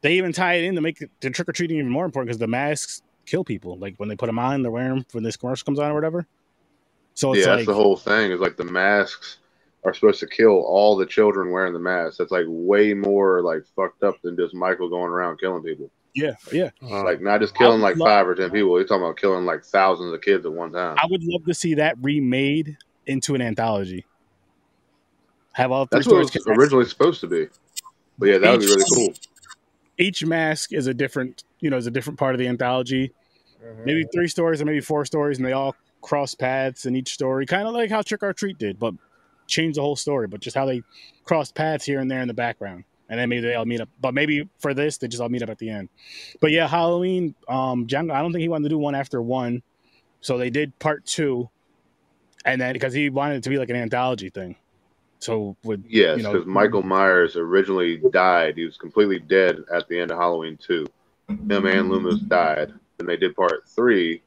They 0.00 0.14
even 0.18 0.32
tie 0.32 0.54
it 0.54 0.64
in 0.64 0.74
to 0.74 0.82
make 0.82 1.02
the 1.20 1.30
trick 1.30 1.48
or 1.48 1.52
treating 1.52 1.78
even 1.78 1.90
more 1.90 2.04
important 2.04 2.28
because 2.28 2.38
the 2.38 2.46
masks 2.46 3.00
kill 3.24 3.42
people. 3.42 3.78
Like 3.78 3.96
when 3.96 4.08
they 4.08 4.16
put 4.16 4.26
them 4.26 4.38
on, 4.38 4.62
they're 4.62 4.70
wearing 4.70 4.96
them 4.96 5.06
when 5.12 5.24
this 5.24 5.36
commercial 5.36 5.64
comes 5.64 5.78
on 5.78 5.90
or 5.90 5.94
whatever. 5.94 6.26
So 7.14 7.32
it's 7.32 7.46
yeah, 7.46 7.52
like 7.52 7.58
that's 7.58 7.68
the 7.68 7.74
whole 7.74 7.96
thing. 7.96 8.32
Is 8.32 8.40
like 8.40 8.56
the 8.56 8.64
masks 8.64 9.38
are 9.84 9.94
supposed 9.94 10.20
to 10.20 10.26
kill 10.26 10.50
all 10.50 10.96
the 10.96 11.06
children 11.06 11.50
wearing 11.50 11.72
the 11.72 11.78
masks. 11.78 12.18
That's 12.18 12.30
like 12.30 12.46
way 12.48 12.92
more 12.92 13.42
like 13.42 13.64
fucked 13.76 14.02
up 14.02 14.20
than 14.22 14.36
just 14.36 14.54
Michael 14.54 14.88
going 14.88 15.10
around 15.10 15.38
killing 15.38 15.62
people. 15.62 15.90
Yeah, 16.14 16.34
yeah. 16.52 16.70
Like 16.80 17.20
not 17.20 17.40
just 17.40 17.56
killing 17.56 17.80
like 17.80 17.96
love- 17.96 18.08
five 18.08 18.28
or 18.28 18.34
ten 18.34 18.50
people. 18.50 18.78
You're 18.78 18.86
talking 18.86 19.04
about 19.04 19.16
killing 19.16 19.44
like 19.44 19.64
thousands 19.64 20.12
of 20.12 20.20
kids 20.20 20.46
at 20.46 20.52
one 20.52 20.72
time. 20.72 20.96
I 21.02 21.06
would 21.06 21.22
love 21.24 21.44
to 21.46 21.54
see 21.54 21.74
that 21.74 21.96
remade 22.00 22.76
into 23.06 23.34
an 23.34 23.42
anthology. 23.42 24.06
Have 25.52 25.70
all 25.70 25.86
three 25.86 25.98
That's 25.98 26.06
what 26.08 26.20
it 26.20 26.34
was 26.34 26.58
originally 26.58 26.84
supposed 26.86 27.20
to 27.20 27.26
be. 27.26 27.46
But 28.18 28.26
yeah, 28.26 28.38
that 28.38 28.50
would 28.52 28.60
be 28.60 28.66
really 28.66 28.84
cool. 28.94 29.14
Each 29.98 30.24
mask 30.24 30.72
is 30.72 30.86
a 30.86 30.94
different, 30.94 31.44
you 31.60 31.70
know, 31.70 31.76
is 31.76 31.86
a 31.86 31.90
different 31.90 32.18
part 32.18 32.34
of 32.34 32.38
the 32.38 32.48
anthology. 32.48 33.12
Mhm. 33.64 33.84
Maybe 33.84 34.04
three 34.12 34.28
stories 34.28 34.60
or 34.60 34.64
maybe 34.64 34.80
four 34.80 35.04
stories, 35.04 35.38
and 35.38 35.46
they 35.46 35.52
all 35.52 35.76
cross 36.00 36.34
paths 36.34 36.86
in 36.86 36.96
each 36.96 37.12
story, 37.12 37.46
kind 37.46 37.66
of 37.66 37.74
like 37.74 37.90
how 37.90 38.02
Trick 38.02 38.22
or 38.22 38.32
Treat 38.32 38.58
did, 38.58 38.78
but 38.78 38.94
change 39.46 39.76
the 39.76 39.82
whole 39.82 39.96
story. 39.96 40.26
But 40.26 40.40
just 40.40 40.56
how 40.56 40.66
they 40.66 40.82
cross 41.24 41.50
paths 41.52 41.84
here 41.84 42.00
and 42.00 42.10
there 42.10 42.20
in 42.20 42.28
the 42.28 42.34
background. 42.34 42.84
And 43.08 43.18
then 43.18 43.28
maybe 43.28 43.42
they 43.42 43.54
all 43.54 43.64
meet 43.66 43.80
up. 43.80 43.88
But 44.00 44.14
maybe 44.14 44.48
for 44.58 44.74
this, 44.74 44.96
they 44.98 45.08
just 45.08 45.22
all 45.22 45.28
meet 45.28 45.42
up 45.42 45.50
at 45.50 45.58
the 45.58 45.70
end. 45.70 45.88
But 46.40 46.50
yeah, 46.50 46.66
Halloween. 46.68 47.34
Um, 47.48 47.86
Django. 47.86 48.12
I 48.12 48.20
don't 48.22 48.32
think 48.32 48.42
he 48.42 48.48
wanted 48.48 48.64
to 48.64 48.68
do 48.70 48.78
one 48.78 48.94
after 48.94 49.20
one, 49.22 49.62
so 50.20 50.38
they 50.38 50.50
did 50.50 50.76
part 50.78 51.04
two, 51.04 51.48
and 52.44 52.60
then 52.60 52.72
because 52.72 52.92
he 52.92 53.10
wanted 53.10 53.36
it 53.36 53.42
to 53.44 53.50
be 53.50 53.58
like 53.58 53.70
an 53.70 53.76
anthology 53.76 54.30
thing. 54.30 54.56
So 55.20 55.56
with 55.64 55.84
Yes, 55.88 56.18
you 56.18 56.22
know- 56.22 56.32
because 56.32 56.46
Michael 56.46 56.82
Myers 56.82 57.36
originally 57.36 57.96
died. 58.10 58.56
He 58.56 58.64
was 58.64 58.76
completely 58.76 59.18
dead 59.18 59.58
at 59.72 59.88
the 59.88 59.98
end 59.98 60.10
of 60.10 60.18
Halloween 60.18 60.58
2. 60.58 60.86
Him 61.28 61.66
and 61.66 61.88
Loomis 61.88 62.20
died. 62.20 62.74
Then 62.98 63.06
they 63.06 63.16
did 63.16 63.34
part 63.34 63.66
three, 63.66 64.20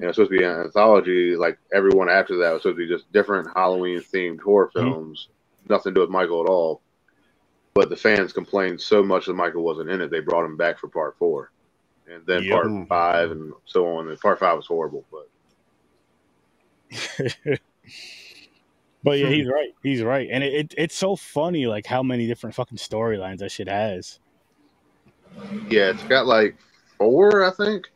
and 0.00 0.08
it's 0.08 0.16
supposed 0.16 0.32
to 0.32 0.38
be 0.38 0.42
an 0.44 0.50
anthology. 0.62 1.36
Like 1.36 1.58
everyone 1.72 2.08
after 2.08 2.36
that 2.38 2.52
was 2.52 2.62
supposed 2.62 2.76
to 2.78 2.86
be 2.86 2.88
just 2.92 3.10
different 3.12 3.48
Halloween 3.54 4.00
themed 4.00 4.40
horror 4.40 4.68
Mhm. 4.74 4.82
films. 4.82 5.28
Nothing 5.68 5.92
to 5.92 5.94
do 5.94 6.00
with 6.00 6.10
Michael 6.10 6.42
at 6.42 6.48
all. 6.50 6.80
But 7.74 7.88
the 7.88 7.96
fans 7.96 8.32
complained 8.32 8.80
so 8.80 9.02
much 9.02 9.26
that 9.26 9.34
Michael 9.34 9.62
wasn't 9.64 9.90
in 9.90 10.00
it, 10.02 10.10
they 10.10 10.20
brought 10.20 10.44
him 10.44 10.56
back 10.56 10.78
for 10.78 10.88
part 10.88 11.16
four. 11.18 11.52
And 12.06 12.24
then 12.26 12.44
Yep. 12.44 12.52
part 12.52 12.66
mm. 12.66 12.88
five 12.88 13.30
and 13.30 13.52
so 13.64 13.86
on. 13.96 14.08
And 14.08 14.20
part 14.20 14.38
five 14.40 14.56
was 14.56 14.66
horrible, 14.66 15.06
but 15.10 15.28
But 19.04 19.18
yeah, 19.18 19.30
he's 19.30 19.48
right. 19.48 19.70
He's 19.82 20.02
right, 20.02 20.28
and 20.30 20.44
it, 20.44 20.54
it 20.54 20.74
it's 20.78 20.94
so 20.96 21.16
funny 21.16 21.66
like 21.66 21.86
how 21.86 22.02
many 22.02 22.26
different 22.26 22.54
fucking 22.54 22.78
storylines 22.78 23.38
that 23.38 23.50
shit 23.50 23.68
has. 23.68 24.20
yeah, 25.70 25.90
it's 25.90 26.04
got 26.04 26.26
like 26.26 26.56
four, 26.98 27.44
I 27.44 27.50
think. 27.50 27.86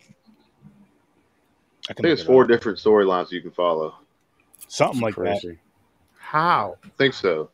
I 1.89 1.95
I 1.99 2.03
think 2.03 2.07
it's 2.12 2.22
it 2.22 2.27
four 2.27 2.43
up. 2.43 2.49
different 2.49 2.79
storylines 2.79 3.31
you 3.31 3.41
can 3.41 3.53
follow. 3.53 3.95
something 4.66 5.01
like 5.01 5.14
that. 5.16 5.43
How? 6.18 6.77
I 6.85 6.89
think 6.99 7.14
so. 7.14 7.51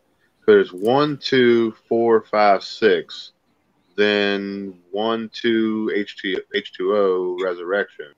There's 0.47 0.73
one, 0.73 1.19
two, 1.19 1.73
four, 1.89 2.23
five, 2.23 2.65
six. 2.65 3.33
Then 3.97 4.75
one, 4.91 5.31
two, 5.33 5.93
H2, 5.95 6.39
H2O 6.55 7.43
Resurrection. 7.43 8.13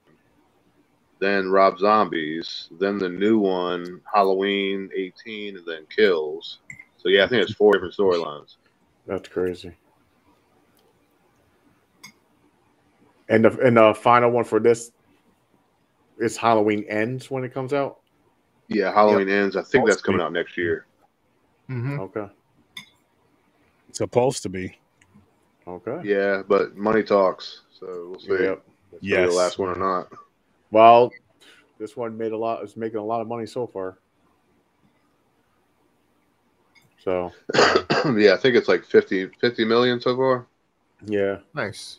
Then 1.18 1.51
Rob 1.51 1.79
Zombies. 1.79 2.68
Then 2.79 2.99
the 2.99 3.09
new 3.09 3.39
one, 3.39 4.01
Halloween 4.12 4.91
18, 4.95 5.57
and 5.59 5.66
then 5.66 5.87
Kills. 5.95 6.59
So 6.97 7.09
yeah, 7.09 7.25
I 7.25 7.29
think 7.29 7.43
it's 7.43 7.53
four 7.53 7.72
different 7.72 7.95
storylines. 7.95 8.57
That's 9.07 9.29
crazy. 9.29 9.72
And 13.29 13.45
the 13.45 13.59
and 13.61 13.77
the 13.77 13.95
final 13.95 14.31
one 14.31 14.45
for 14.45 14.61
this 14.61 14.93
is 16.18 16.37
Halloween 16.37 16.85
ends 16.89 17.31
when 17.31 17.45
it 17.45 17.53
comes 17.53 17.72
out. 17.72 18.01
Yeah, 18.68 18.93
Halloween 18.93 19.29
ends. 19.29 19.57
I 19.57 19.62
think 19.62 19.87
that's 19.87 20.03
coming 20.03 20.20
out 20.20 20.33
next 20.33 20.57
year. 20.57 20.87
Mhm. 21.68 21.98
Okay. 22.00 22.26
It's 23.88 23.98
supposed 23.98 24.42
to 24.42 24.48
be. 24.48 24.78
Okay. 25.66 26.00
Yeah, 26.04 26.42
but 26.46 26.76
money 26.76 27.02
talks. 27.02 27.62
So 27.78 28.08
we'll 28.10 28.20
see. 28.20 28.42
Yep. 28.44 28.62
If 28.92 29.02
Yes. 29.02 29.30
the 29.30 29.36
last 29.36 29.58
one 29.58 29.70
or 29.70 29.78
not. 29.78 30.12
Well, 30.70 31.10
this 31.78 31.96
one 31.96 32.16
made 32.18 32.32
a 32.32 32.36
lot. 32.36 32.62
Is 32.62 32.76
making 32.76 32.98
a 32.98 33.04
lot 33.04 33.20
of 33.20 33.28
money 33.28 33.46
so 33.46 33.66
far. 33.66 33.98
So 37.02 37.32
yeah, 38.16 38.32
I 38.34 38.36
think 38.38 38.56
it's 38.56 38.68
like 38.68 38.84
50, 38.84 39.26
50 39.40 39.64
million 39.64 40.00
so 40.00 40.16
far. 40.16 40.46
yeah, 41.04 41.38
Nice. 41.54 41.98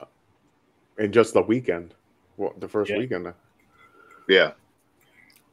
in 0.97 1.11
just 1.11 1.33
the 1.35 1.41
weekend, 1.43 1.93
well, 2.37 2.53
the 2.57 2.67
first 2.67 2.89
Yeah. 2.89 2.97
weekend. 2.97 3.31
Yeah. 4.27 4.53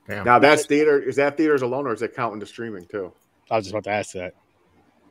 Damn. 0.09 0.25
Now 0.25 0.39
that's 0.39 0.65
theater. 0.67 0.99
Is 1.01 1.17
that 1.17 1.37
theaters 1.37 1.61
alone, 1.63 1.87
or 1.87 1.93
is 1.93 2.01
it 2.03 2.15
counting 2.15 2.39
the 2.41 2.47
streaming 2.47 2.87
too? 2.87 3.13
I 3.53 3.57
was 3.57 3.67
just 3.67 3.75
about 3.75 3.85
to 3.85 3.91
ask 3.91 4.13
that. 4.13 4.35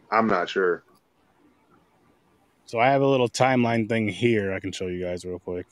I'm 0.09 0.25
not 0.25 0.49
sure. 0.49 0.83
So 2.65 2.79
I 2.79 2.87
have 2.87 3.03
a 3.03 3.07
little 3.07 3.29
timeline 3.29 3.87
thing 3.87 4.07
here 4.07 4.51
I 4.51 4.59
can 4.59 4.71
show 4.71 4.87
you 4.87 5.03
guys 5.05 5.23
real 5.23 5.37
quick. 5.37 5.67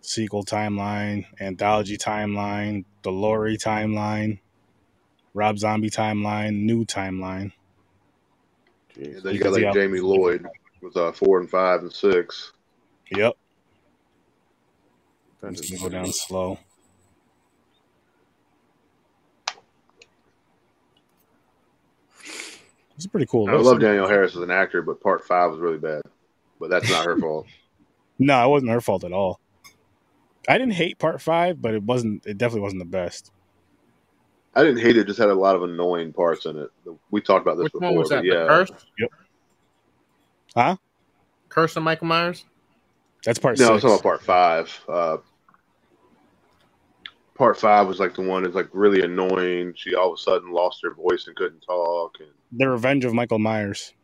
Sequel 0.00 0.44
timeline, 0.44 1.26
anthology 1.40 1.98
timeline, 1.98 2.84
the 3.02 3.10
Laurie 3.10 3.58
timeline, 3.58 4.38
Rob 5.34 5.58
Zombie 5.58 5.90
timeline, 5.90 6.60
new 6.60 6.84
timeline. 6.84 7.50
Jeez. 8.96 9.22
then 9.22 9.34
you 9.34 9.40
got 9.40 9.52
like 9.52 9.62
yeah. 9.62 9.72
Jamie 9.72 9.98
Lloyd 9.98 10.46
with 10.80 10.96
uh, 10.96 11.10
four 11.10 11.40
and 11.40 11.50
five 11.50 11.80
and 11.80 11.92
six. 11.92 12.52
Yep. 13.10 13.34
Just 15.50 15.72
gonna 15.72 15.82
go 15.82 15.88
down 15.88 16.12
slow. 16.12 16.58
It's 22.98 23.06
pretty 23.06 23.26
cool. 23.26 23.48
I 23.48 23.52
love 23.54 23.78
Danielle 23.78 24.08
Harris 24.08 24.34
as 24.34 24.42
an 24.42 24.50
actor, 24.50 24.82
but 24.82 25.00
part 25.00 25.24
five 25.24 25.52
was 25.52 25.60
really 25.60 25.78
bad. 25.78 26.02
But 26.58 26.68
that's 26.68 26.90
not 26.90 27.06
her 27.06 27.16
fault. 27.20 27.46
No, 28.18 28.44
it 28.44 28.48
wasn't 28.50 28.72
her 28.72 28.80
fault 28.80 29.04
at 29.04 29.12
all. 29.12 29.38
I 30.48 30.58
didn't 30.58 30.72
hate 30.72 30.98
part 30.98 31.22
five, 31.22 31.62
but 31.62 31.74
it 31.74 31.82
wasn't. 31.84 32.26
It 32.26 32.38
definitely 32.38 32.62
wasn't 32.62 32.80
the 32.80 32.86
best. 32.86 33.30
I 34.56 34.64
didn't 34.64 34.80
hate 34.80 34.96
it; 34.96 35.06
just 35.06 35.20
had 35.20 35.28
a 35.28 35.34
lot 35.34 35.54
of 35.54 35.62
annoying 35.62 36.12
parts 36.12 36.44
in 36.46 36.58
it. 36.58 36.70
We 37.12 37.20
talked 37.20 37.46
about 37.46 37.56
this 37.58 37.64
Which 37.64 37.74
before. 37.74 37.88
one 37.90 37.98
was 37.98 38.08
that? 38.08 38.24
yeah, 38.24 38.42
The 38.42 38.48
Curse? 38.48 38.70
Huh? 40.56 40.76
Curse 41.48 41.76
of 41.76 41.84
Michael 41.84 42.08
Myers? 42.08 42.44
That's 43.24 43.38
part 43.38 43.60
no, 43.60 43.74
it's 43.74 43.82
six. 43.82 43.92
not 43.92 44.02
part 44.02 44.22
five. 44.22 44.84
Uh, 44.88 45.18
part 47.38 47.56
five 47.56 47.86
was 47.86 48.00
like 48.00 48.14
the 48.14 48.22
one 48.22 48.42
that's 48.42 48.54
like 48.54 48.68
really 48.72 49.02
annoying. 49.02 49.72
She 49.76 49.94
all 49.94 50.12
of 50.12 50.18
a 50.18 50.20
sudden 50.20 50.50
lost 50.50 50.80
her 50.82 50.92
voice 50.92 51.26
and 51.28 51.36
couldn't 51.36 51.60
talk. 51.60 52.16
And 52.20 52.28
The 52.52 52.68
Revenge 52.68 53.04
of 53.04 53.14
Michael 53.14 53.38
Myers. 53.38 53.94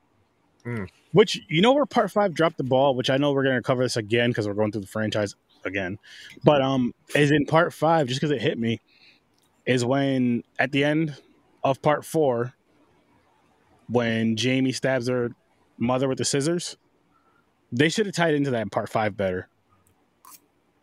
Hmm. 0.62 0.84
Which 1.12 1.40
you 1.48 1.60
know 1.60 1.74
where 1.74 1.84
part 1.84 2.10
five 2.10 2.32
dropped 2.32 2.56
the 2.56 2.64
ball, 2.64 2.94
which 2.94 3.10
I 3.10 3.18
know 3.18 3.32
we're 3.32 3.44
gonna 3.44 3.60
cover 3.60 3.82
this 3.82 3.96
again 3.96 4.30
because 4.30 4.46
we're 4.46 4.54
going 4.54 4.72
through 4.72 4.82
the 4.82 4.86
franchise 4.86 5.34
again. 5.64 5.98
But 6.44 6.62
um 6.62 6.94
is 7.14 7.30
in 7.30 7.44
part 7.44 7.74
five, 7.74 8.06
just 8.06 8.20
because 8.20 8.30
it 8.30 8.40
hit 8.40 8.58
me, 8.58 8.80
is 9.66 9.84
when 9.84 10.44
at 10.58 10.72
the 10.72 10.84
end 10.84 11.16
of 11.62 11.82
part 11.82 12.04
four, 12.04 12.54
when 13.88 14.36
Jamie 14.36 14.72
stabs 14.72 15.08
her 15.08 15.30
mother 15.76 16.08
with 16.08 16.18
the 16.18 16.24
scissors, 16.24 16.76
they 17.72 17.88
should 17.88 18.06
have 18.06 18.14
tied 18.14 18.34
into 18.34 18.50
that 18.52 18.62
in 18.62 18.70
part 18.70 18.88
five 18.88 19.16
better. 19.16 19.48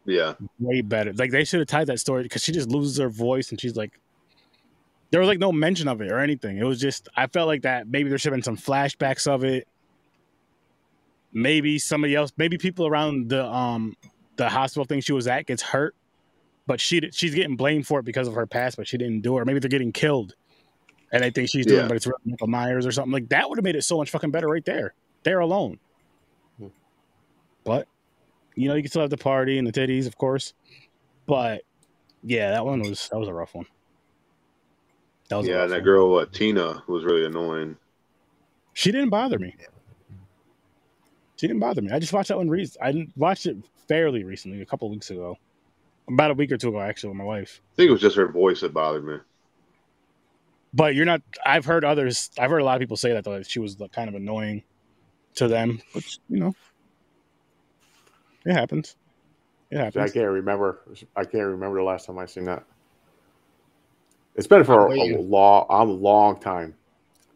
Yeah, 0.06 0.34
Way 0.60 0.82
better. 0.82 1.14
Like 1.14 1.32
they 1.32 1.44
should 1.44 1.60
have 1.60 1.68
tied 1.68 1.88
that 1.88 2.00
story 2.00 2.24
because 2.24 2.44
she 2.44 2.52
just 2.52 2.70
loses 2.70 2.98
her 2.98 3.10
voice 3.10 3.52
and 3.52 3.60
she's 3.62 3.76
like 3.76 4.00
there 5.12 5.20
was 5.20 5.28
like 5.28 5.40
no 5.40 5.52
mention 5.52 5.88
of 5.88 6.02
it 6.02 6.10
or 6.12 6.20
anything. 6.20 6.58
It 6.58 6.64
was 6.64 6.80
just 6.80 7.10
I 7.16 7.28
felt 7.28 7.48
like 7.48 7.64
that 7.64 7.88
maybe 7.88 8.10
there 8.10 8.18
should 8.18 8.32
have 8.32 8.38
been 8.38 8.44
some 8.44 8.58
flashbacks 8.58 9.28
of 9.28 9.44
it. 9.44 9.68
Maybe 11.34 11.80
somebody 11.80 12.16
else, 12.16 12.32
maybe 12.38 12.58
people 12.58 12.88
around 12.88 13.30
the 13.30 13.46
um 13.46 13.96
the 14.38 14.50
hospital 14.50 14.86
thing 14.86 15.02
she 15.02 15.14
was 15.14 15.28
at 15.28 15.46
gets 15.46 15.62
hurt, 15.62 15.96
but 16.68 16.82
she 16.82 17.02
she's 17.14 17.36
getting 17.36 17.56
blamed 17.56 17.88
for 17.88 18.00
it 18.00 18.04
because 18.06 18.28
of 18.28 18.34
her 18.36 18.48
past, 18.48 18.78
but 18.78 18.88
she 18.88 18.98
didn't 18.98 19.22
do 19.22 19.38
it. 19.38 19.42
Or 19.42 19.46
maybe 19.46 19.60
they're 19.60 19.70
getting 19.70 19.92
killed, 19.94 20.36
and 21.12 21.24
they 21.24 21.30
think 21.30 21.50
she's 21.50 21.66
doing, 21.66 21.80
it, 21.80 21.84
Yeah. 21.84 21.88
but 21.88 21.98
it's 21.98 22.08
really 22.08 22.20
Michael 22.26 22.48
Myers 22.48 22.86
or 22.86 22.92
something 22.92 23.14
like 23.14 23.30
that. 23.30 23.48
Would 23.50 23.58
have 23.58 23.64
made 23.64 23.76
it 23.76 23.84
so 23.84 23.98
much 23.98 24.10
fucking 24.10 24.32
better 24.32 24.48
right 24.48 24.66
there, 24.66 24.94
there 25.24 25.40
alone. 25.40 25.80
Hmm. 26.58 26.68
But 27.64 27.88
you 28.56 28.68
know, 28.68 28.76
you 28.76 28.82
can 28.82 28.90
still 28.90 29.02
have 29.02 29.10
the 29.10 29.18
party 29.18 29.58
and 29.58 29.68
the 29.68 29.72
titties, 29.72 30.08
of 30.08 30.18
course. 30.18 30.54
But 31.26 31.64
yeah, 32.24 32.52
that 32.52 32.66
one 32.66 32.82
was 32.82 33.10
that 33.10 33.20
was 33.20 33.28
a 33.28 33.34
rough 33.34 33.56
one. 33.56 33.66
That 35.30 35.38
was 35.38 35.48
yeah. 35.48 35.66
that 35.66 35.70
one. 35.70 35.84
girl 35.84 36.16
uh, 36.16 36.26
Tina 36.26 36.84
was 36.88 37.04
really 37.04 37.26
annoying. 37.26 37.78
She 38.74 38.92
didn't 38.92 39.10
bother 39.10 39.40
me. 39.40 39.56
She 41.38 41.48
didn't 41.48 41.60
bother 41.60 41.82
me. 41.82 41.92
I 41.92 42.00
just 42.00 42.14
watched 42.14 42.30
that 42.30 42.38
one. 42.38 42.50
Re- 42.50 42.70
I 42.82 43.08
watched 43.16 43.48
it 43.48 43.58
fairly 43.88 44.24
recently, 44.24 44.62
a 44.62 44.66
couple 44.66 44.90
weeks 44.90 45.10
ago, 45.10 45.38
about 46.08 46.32
a 46.32 46.34
week 46.36 46.52
or 46.52 46.58
two 46.58 46.70
ago, 46.70 46.80
actually, 46.80 47.10
with 47.10 47.18
my 47.18 47.24
wife. 47.24 47.62
I 47.74 47.76
think 47.78 47.90
it 47.90 47.92
was 47.92 48.02
just 48.02 48.16
her 48.16 48.28
voice 48.28 48.62
that 48.62 48.74
bothered 48.74 49.04
me. 49.04 49.18
But 50.74 50.96
you're 50.96 51.06
not. 51.06 51.22
I've 51.46 51.66
heard 51.66 51.84
others. 51.84 52.30
I've 52.40 52.50
heard 52.50 52.62
a 52.62 52.66
lot 52.66 52.76
of 52.76 52.80
people 52.80 52.96
say 52.96 53.14
that 53.14 53.24
though. 53.24 53.38
That 53.38 53.50
she 53.50 53.60
was 53.60 53.80
like, 53.80 53.92
kind 53.92 54.08
of 54.08 54.16
annoying 54.16 54.64
to 55.36 55.48
them, 55.48 55.82
which 55.94 56.20
you 56.30 56.40
know, 56.40 56.54
it 58.46 58.54
happens. 58.54 58.96
It 59.70 59.78
happens. 59.78 60.12
I 60.12 60.14
can't 60.14 60.30
remember. 60.30 60.82
I 61.16 61.24
can't 61.24 61.46
remember 61.46 61.78
the 61.78 61.84
last 61.84 62.06
time 62.06 62.20
I 62.20 62.26
seen 62.26 62.46
that. 62.46 62.64
It's 64.36 64.48
been 64.48 64.64
for 64.64 64.92
I'm 64.92 65.16
a, 65.16 65.18
long, 65.18 65.66
a 65.70 65.84
long 65.84 66.40
time. 66.40 66.74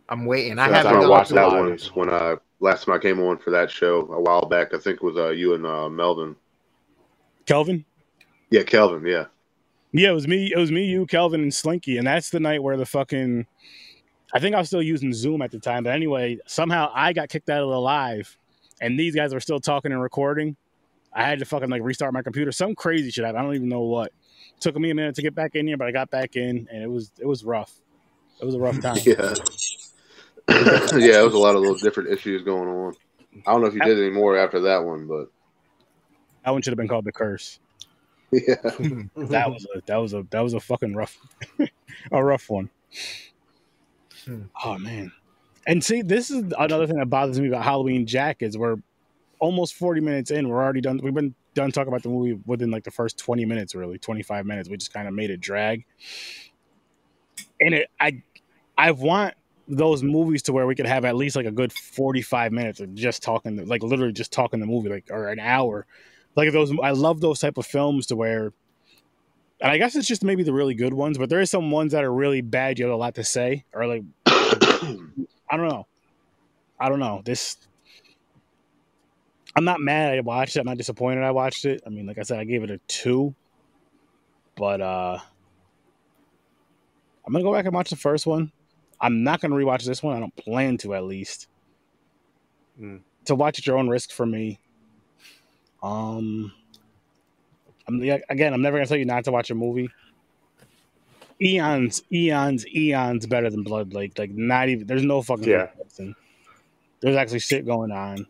I'm 0.10 0.26
waiting. 0.26 0.60
I 0.60 0.68
So 0.68 0.72
that's 0.72 0.88
haven't 0.88 1.04
I 1.04 1.08
watched 1.08 1.32
that 1.32 1.48
one 1.48 1.78
when 1.94 2.10
I 2.10 2.36
last 2.60 2.86
time 2.86 2.96
I 2.96 3.00
came 3.00 3.20
on 3.22 3.38
for 3.38 3.52
that 3.52 3.72
show 3.72 4.02
a 4.12 4.22
while 4.22 4.46
back. 4.46 4.74
I 4.74 4.78
think 4.78 4.98
it 4.98 5.04
was 5.04 5.18
uh, 5.18 5.30
you 5.30 5.56
and 5.56 5.66
uh, 5.66 5.90
Melvin. 5.90 6.36
Kelvin. 7.46 7.86
Yeah, 8.50 8.64
Kelvin. 8.64 9.06
Yeah, 9.06 9.26
Yeah, 9.92 10.12
it 10.12 10.14
was 10.14 10.28
me. 10.28 10.52
It 10.54 10.58
was 10.58 10.72
me, 10.72 10.86
you, 10.86 11.06
Kelvin, 11.06 11.42
and 11.42 11.54
Slinky, 11.54 11.98
and 11.98 12.08
that's 12.08 12.30
the 12.30 12.40
night 12.40 12.62
where 12.62 12.78
the 12.78 12.86
fucking. 12.86 13.46
I 14.34 14.40
think 14.40 14.56
I 14.56 14.60
was 14.60 14.68
still 14.68 14.82
using 14.82 15.14
Zoom 15.14 15.42
at 15.42 15.52
the 15.52 15.60
time, 15.60 15.84
but 15.84 15.94
anyway, 15.94 16.38
somehow 16.46 16.92
I 16.94 17.14
got 17.14 17.30
kicked 17.30 17.50
out 17.50 17.64
of 17.64 17.70
the 17.70 17.80
live, 17.80 18.38
and 18.82 19.00
these 19.00 19.16
guys 19.16 19.34
were 19.34 19.40
still 19.40 19.60
talking 19.60 19.92
and 19.92 20.02
recording. 20.02 20.56
I 21.16 21.24
had 21.24 21.40
to 21.40 21.46
fucking 21.46 21.70
like 21.70 21.82
restart 21.82 22.14
my 22.14 22.22
computer. 22.22 22.52
Some 22.52 22.76
crazy 22.76 23.10
shit. 23.10 23.24
happened. 23.24 23.40
I 23.40 23.44
don't 23.44 23.56
even 23.56 23.70
know 23.70 23.82
what. 23.82 24.12
Took 24.60 24.78
me 24.78 24.92
a 24.92 24.96
minute 24.96 25.16
to 25.16 25.22
get 25.22 25.34
back 25.34 25.56
in 25.56 25.66
here, 25.68 25.78
but 25.78 25.88
I 25.88 25.92
got 25.92 26.10
back 26.12 26.36
in, 26.36 26.68
and 26.72 26.84
it 26.84 26.90
was 26.90 27.12
it 27.20 27.26
was 27.26 27.44
rough. 27.44 27.74
It 28.42 28.46
was 28.46 28.56
a 28.56 28.60
rough 28.60 28.80
time. 28.82 28.98
yeah. 29.06 29.34
yeah, 30.98 31.20
it 31.22 31.24
was 31.24 31.34
a 31.34 31.38
lot 31.38 31.56
of 31.56 31.64
those 31.64 31.82
different 31.82 32.10
issues 32.10 32.44
going 32.44 32.68
on. 32.68 32.94
I 33.48 33.52
don't 33.52 33.62
know 33.62 33.68
if 33.68 33.74
you 33.74 33.82
did 33.82 33.98
any 34.00 34.12
more 34.12 34.38
after 34.38 34.60
that 34.62 34.84
one, 34.84 35.08
but 35.08 35.28
That 36.44 36.52
one 36.52 36.62
should 36.62 36.72
have 36.72 36.78
been 36.78 36.88
called 36.88 37.06
the 37.06 37.12
curse. 37.12 37.60
yeah, 38.32 38.56
That 39.16 39.50
was 39.52 39.66
a 39.76 39.82
that 39.86 39.98
was 39.98 40.14
a 40.14 40.26
that 40.30 40.42
was 40.42 40.54
a 40.54 40.60
fucking 40.60 40.96
rough, 40.96 41.18
a 42.12 42.24
rough 42.24 42.50
one. 42.50 42.70
Hmm. 44.26 44.44
Oh 44.64 44.78
man, 44.78 45.12
and 45.68 45.84
see, 45.84 46.02
this 46.02 46.30
is 46.30 46.44
another 46.58 46.88
thing 46.88 46.98
that 46.98 47.10
bothers 47.10 47.40
me 47.40 47.48
about 47.48 47.64
Halloween 47.64 48.06
Jack 48.06 48.42
is 48.42 48.58
we're 48.58 48.78
almost 49.46 49.76
forty 49.76 50.02
minutes 50.02 50.32
in. 50.32 50.50
We're 50.50 50.62
already 50.62 50.82
done. 50.82 51.00
We've 51.02 51.14
been 51.14 51.36
done 51.54 51.72
talking 51.72 51.88
about 51.88 52.04
the 52.04 52.10
movie 52.10 52.40
within 52.46 52.72
like 52.72 52.84
the 52.84 52.92
first 52.92 53.18
twenty 53.18 53.46
minutes, 53.46 53.76
really 53.76 53.98
twenty 53.98 54.24
five 54.24 54.46
minutes. 54.46 54.70
We 54.70 54.78
just 54.78 54.94
kind 54.94 55.08
of 55.08 55.14
made 55.14 55.30
it 55.30 55.40
drag, 55.40 55.86
and 57.62 57.74
it 57.74 57.90
I 58.00 58.24
I 58.78 58.92
want 58.92 59.36
those 59.68 60.04
movies 60.04 60.44
to 60.44 60.54
where 60.54 60.68
we 60.68 60.76
could 60.76 60.86
have 60.86 61.06
at 61.06 61.16
least 61.16 61.36
like 61.36 61.46
a 61.46 61.52
good 61.52 61.74
45 61.74 62.52
minutes 62.52 62.80
of 62.80 62.94
just 62.94 63.24
talking 63.24 63.66
like 63.68 63.82
literally 63.82 64.14
just 64.14 64.32
talking 64.32 64.60
the 64.60 64.66
movie 64.66 64.90
like 64.90 65.08
or 65.10 65.30
an 65.30 65.40
hour 65.40 65.88
like 66.36 66.52
those 66.52 66.72
i 66.84 66.92
love 66.92 67.20
those 67.20 67.40
type 67.40 67.58
of 67.58 67.66
films 67.66 68.06
to 68.06 68.16
where 68.16 68.54
and 69.60 69.72
i 69.72 69.78
guess 69.78 69.96
it's 69.96 70.08
just 70.08 70.24
maybe 70.24 70.44
the 70.44 70.54
really 70.54 70.76
good 70.76 70.94
ones 70.94 71.18
but 71.18 71.30
there 71.30 71.42
is 71.42 71.50
some 71.50 71.72
ones 71.72 71.94
that 71.94 72.04
are 72.04 72.14
really 72.14 72.42
bad 72.42 72.78
you 72.78 72.86
have 72.86 72.94
a 72.94 72.98
lot 72.98 73.16
to 73.16 73.24
say 73.24 73.66
or 73.74 73.88
like 73.88 74.04
i 74.28 75.58
don't 75.58 75.68
know 75.68 75.88
i 76.80 76.88
don't 76.88 77.00
know 77.00 77.24
this 77.26 77.58
i'm 79.56 79.64
not 79.64 79.80
mad 79.80 80.14
i 80.18 80.20
watched 80.22 80.56
it 80.56 80.60
i'm 80.60 80.66
not 80.66 80.78
disappointed 80.78 81.24
i 81.24 81.32
watched 81.32 81.66
it 81.66 81.82
i 81.86 81.90
mean 81.90 82.06
like 82.06 82.18
i 82.18 82.22
said 82.24 82.40
i 82.40 82.44
gave 82.44 82.64
it 82.64 82.70
a 82.72 82.80
two 82.88 83.34
but 84.56 84.82
uh 84.82 85.18
i'm 87.26 87.34
gonna 87.34 87.44
go 87.44 87.54
back 87.54 87.66
and 87.66 87.74
watch 87.74 87.90
the 87.90 87.96
first 87.96 88.26
one 88.28 88.52
i'm 89.02 89.24
not 89.24 89.42
gonna 89.42 89.56
rewatch 89.56 89.84
this 89.86 90.02
one 90.04 90.16
i 90.16 90.20
don't 90.20 90.36
plan 90.36 90.78
to 90.78 90.94
at 90.94 91.04
least 91.04 91.48
Mm. 92.80 93.00
to 93.24 93.36
watch 93.36 93.58
at 93.58 93.66
your 93.66 93.78
own 93.78 93.88
risk 93.88 94.12
for 94.12 94.26
me 94.26 94.60
um 95.82 96.52
I'm 97.88 98.04
yeah, 98.04 98.18
again. 98.30 98.52
I'm 98.54 98.62
never 98.64 98.78
gonna 98.78 98.88
tell 98.88 98.98
you 98.98 99.06
not 99.06 99.24
to 99.26 99.32
watch 99.32 99.52
a 99.52 99.56
movie. 99.56 99.90
Eons, 101.42 102.02
eons, 102.12 102.66
eons 102.68 103.28
better 103.28 103.50
than 103.50 103.62
Blood 103.64 103.94
Lake. 103.94 104.18
Like 104.18 104.32
not 104.32 104.70
even. 104.70 104.88
There's 104.88 105.04
no 105.04 105.22
fucking 105.22 105.48
Yeah. 105.48 105.68
comparison. 105.68 106.16
There's 107.02 107.16
actually 107.16 107.40
shit 107.40 107.64
going 107.66 107.92
on. 107.92 108.26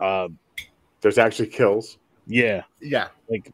Uh, 0.00 0.28
There's 1.00 1.18
actually 1.18 1.48
kills. 1.48 1.98
yeah, 2.26 2.62
Yeah. 2.80 3.08
like 3.28 3.50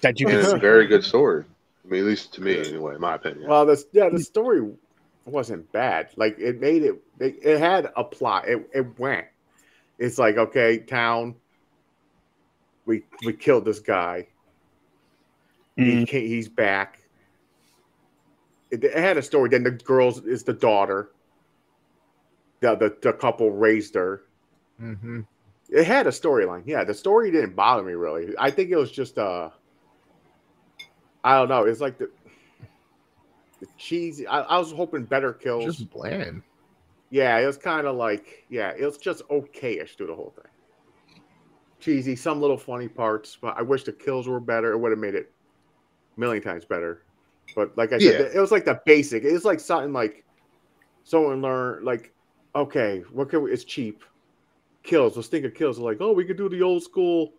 that 0.00 0.18
you 0.20 0.26
can. 0.26 0.38
it's 0.38 0.52
a 0.52 0.58
very 0.58 0.86
good 0.86 1.04
story. 1.04 1.44
I 1.84 1.88
mean, 1.88 2.00
at 2.00 2.06
least 2.06 2.34
to 2.34 2.42
me, 2.42 2.58
anyway, 2.58 2.94
in 2.96 3.00
my 3.00 3.14
opinion. 3.14 3.48
Well, 3.48 3.64
this 3.66 3.84
yeah, 3.92 4.08
the 4.08 4.18
story 4.20 4.68
wasn't 5.24 5.70
bad. 5.72 6.10
Like 6.16 6.38
it 6.38 6.60
made 6.60 6.82
it. 6.82 6.94
It, 7.20 7.38
it 7.42 7.58
had 7.60 7.90
a 7.96 8.04
plot. 8.04 8.48
It 8.48 8.68
it 8.74 8.98
went. 8.98 9.26
It's 9.98 10.18
like 10.18 10.36
okay, 10.36 10.78
town. 10.78 11.36
We 12.86 13.02
we 13.24 13.32
killed 13.32 13.64
this 13.64 13.80
guy. 13.80 14.28
He 15.76 15.82
Mm, 16.04 16.08
ca- 16.10 16.26
he's 16.26 16.48
back. 16.48 17.00
It, 18.70 18.82
it 18.82 18.94
had 18.96 19.16
a 19.16 19.22
story. 19.22 19.48
Then 19.50 19.62
the 19.62 19.70
girls 19.72 20.24
is 20.24 20.42
the 20.42 20.52
daughter. 20.54 21.10
The 22.60 22.74
the, 22.76 22.96
the 23.02 23.12
couple 23.12 23.50
raised 23.50 23.94
her. 23.94 24.22
Mm-hmm. 24.80 25.20
It 25.70 25.84
had 25.84 26.06
a 26.06 26.10
storyline. 26.10 26.62
Yeah, 26.66 26.84
the 26.84 26.94
story 26.94 27.30
didn't 27.30 27.56
bother 27.56 27.82
me 27.82 27.92
really. 27.94 28.34
I 28.38 28.50
think 28.50 28.70
it 28.70 28.76
was 28.76 28.90
just 28.90 29.18
uh 29.18 29.50
I 31.24 31.36
don't 31.36 31.48
know. 31.48 31.64
It's 31.64 31.80
like 31.80 31.98
the 31.98 32.10
the 33.60 33.66
cheesy. 33.78 34.26
I, 34.26 34.40
I 34.42 34.58
was 34.58 34.70
hoping 34.70 35.04
better 35.04 35.32
kills. 35.32 35.76
Just 35.76 35.90
bland. 35.90 36.42
Yeah, 37.10 37.38
it 37.38 37.46
was 37.46 37.56
kind 37.56 37.86
of 37.86 37.96
like 37.96 38.44
yeah, 38.48 38.72
it 38.78 38.84
was 38.84 38.98
just 38.98 39.26
okayish 39.28 39.96
through 39.96 40.08
the 40.08 40.14
whole 40.14 40.32
thing. 40.36 41.22
Cheesy, 41.80 42.16
some 42.16 42.40
little 42.40 42.56
funny 42.56 42.88
parts, 42.88 43.36
but 43.40 43.56
I 43.56 43.62
wish 43.62 43.84
the 43.84 43.92
kills 43.92 44.26
were 44.28 44.40
better. 44.40 44.72
It 44.72 44.78
would 44.78 44.92
have 44.92 44.98
made 44.98 45.14
it 45.14 45.32
a 46.16 46.20
million 46.20 46.42
times 46.42 46.64
better. 46.64 47.02
But 47.54 47.76
like 47.76 47.92
I 47.92 47.98
said, 47.98 48.20
Yeah. 48.20 48.36
it 48.38 48.40
was 48.40 48.50
like 48.50 48.64
the 48.64 48.80
basic. 48.86 49.24
It's 49.24 49.44
like 49.44 49.60
something 49.60 49.92
like 49.92 50.24
someone 51.04 51.42
learned 51.42 51.84
like, 51.84 52.12
okay, 52.54 53.04
what 53.12 53.28
can 53.30 53.42
we? 53.42 53.52
It's 53.52 53.64
cheap. 53.64 54.02
Kills. 54.86 55.16
Let's 55.16 55.28
think 55.28 55.44
of 55.44 55.54
kills. 55.54 55.78
Are 55.78 55.82
like, 55.82 56.00
oh, 56.00 56.12
we 56.12 56.24
could 56.24 56.36
do 56.38 56.48
the 56.48 56.62
old 56.62 56.82
school 56.82 57.32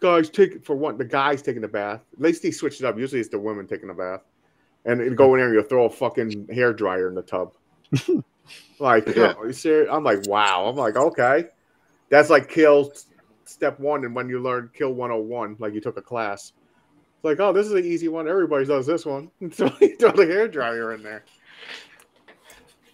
guys 0.00 0.28
take 0.28 0.64
for 0.64 0.74
one. 0.76 0.98
The 0.98 1.04
guys 1.04 1.42
taking 1.42 1.64
a 1.64 1.68
bath. 1.68 2.00
At 2.14 2.20
least 2.20 2.42
they 2.42 2.50
switched 2.50 2.80
it 2.80 2.86
up. 2.86 2.98
Usually 2.98 3.20
it's 3.20 3.30
the 3.30 3.38
women 3.38 3.66
taking 3.66 3.90
a 3.90 3.94
bath, 3.94 4.22
and 4.84 5.16
go 5.16 5.34
in 5.34 5.40
there 5.40 5.48
and 5.48 5.54
you 5.54 5.62
throw 5.62 5.84
a 5.86 5.90
fucking 5.90 6.48
hair 6.52 6.72
dryer 6.72 7.08
in 7.08 7.14
the 7.14 7.22
tub. 7.22 7.52
like, 8.78 9.06
Yeah. 9.14 9.34
oh, 9.38 9.46
you 9.46 9.52
serious? 9.52 9.88
I'm 9.90 10.04
like, 10.04 10.26
wow. 10.26 10.66
I'm 10.66 10.76
like, 10.76 10.96
okay, 10.96 11.44
that's 12.08 12.30
like 12.30 12.48
kill 12.48 12.92
step 13.44 13.78
one, 13.78 14.04
and 14.04 14.14
when 14.14 14.28
you 14.28 14.40
learn 14.40 14.70
kill 14.74 14.92
101, 14.92 15.56
like 15.58 15.72
you 15.74 15.80
took 15.80 15.96
a 15.96 16.02
class. 16.02 16.52
It's 17.16 17.24
like, 17.24 17.40
oh, 17.40 17.52
this 17.52 17.66
is 17.66 17.72
an 17.72 17.84
easy 17.84 18.08
one. 18.08 18.28
Everybody 18.28 18.66
does 18.66 18.86
this 18.86 19.06
one. 19.06 19.30
So 19.52 19.72
you 19.80 19.96
throw 19.96 20.12
the 20.12 20.26
hair 20.26 20.48
dryer 20.48 20.92
in 20.94 21.02
there. 21.02 21.24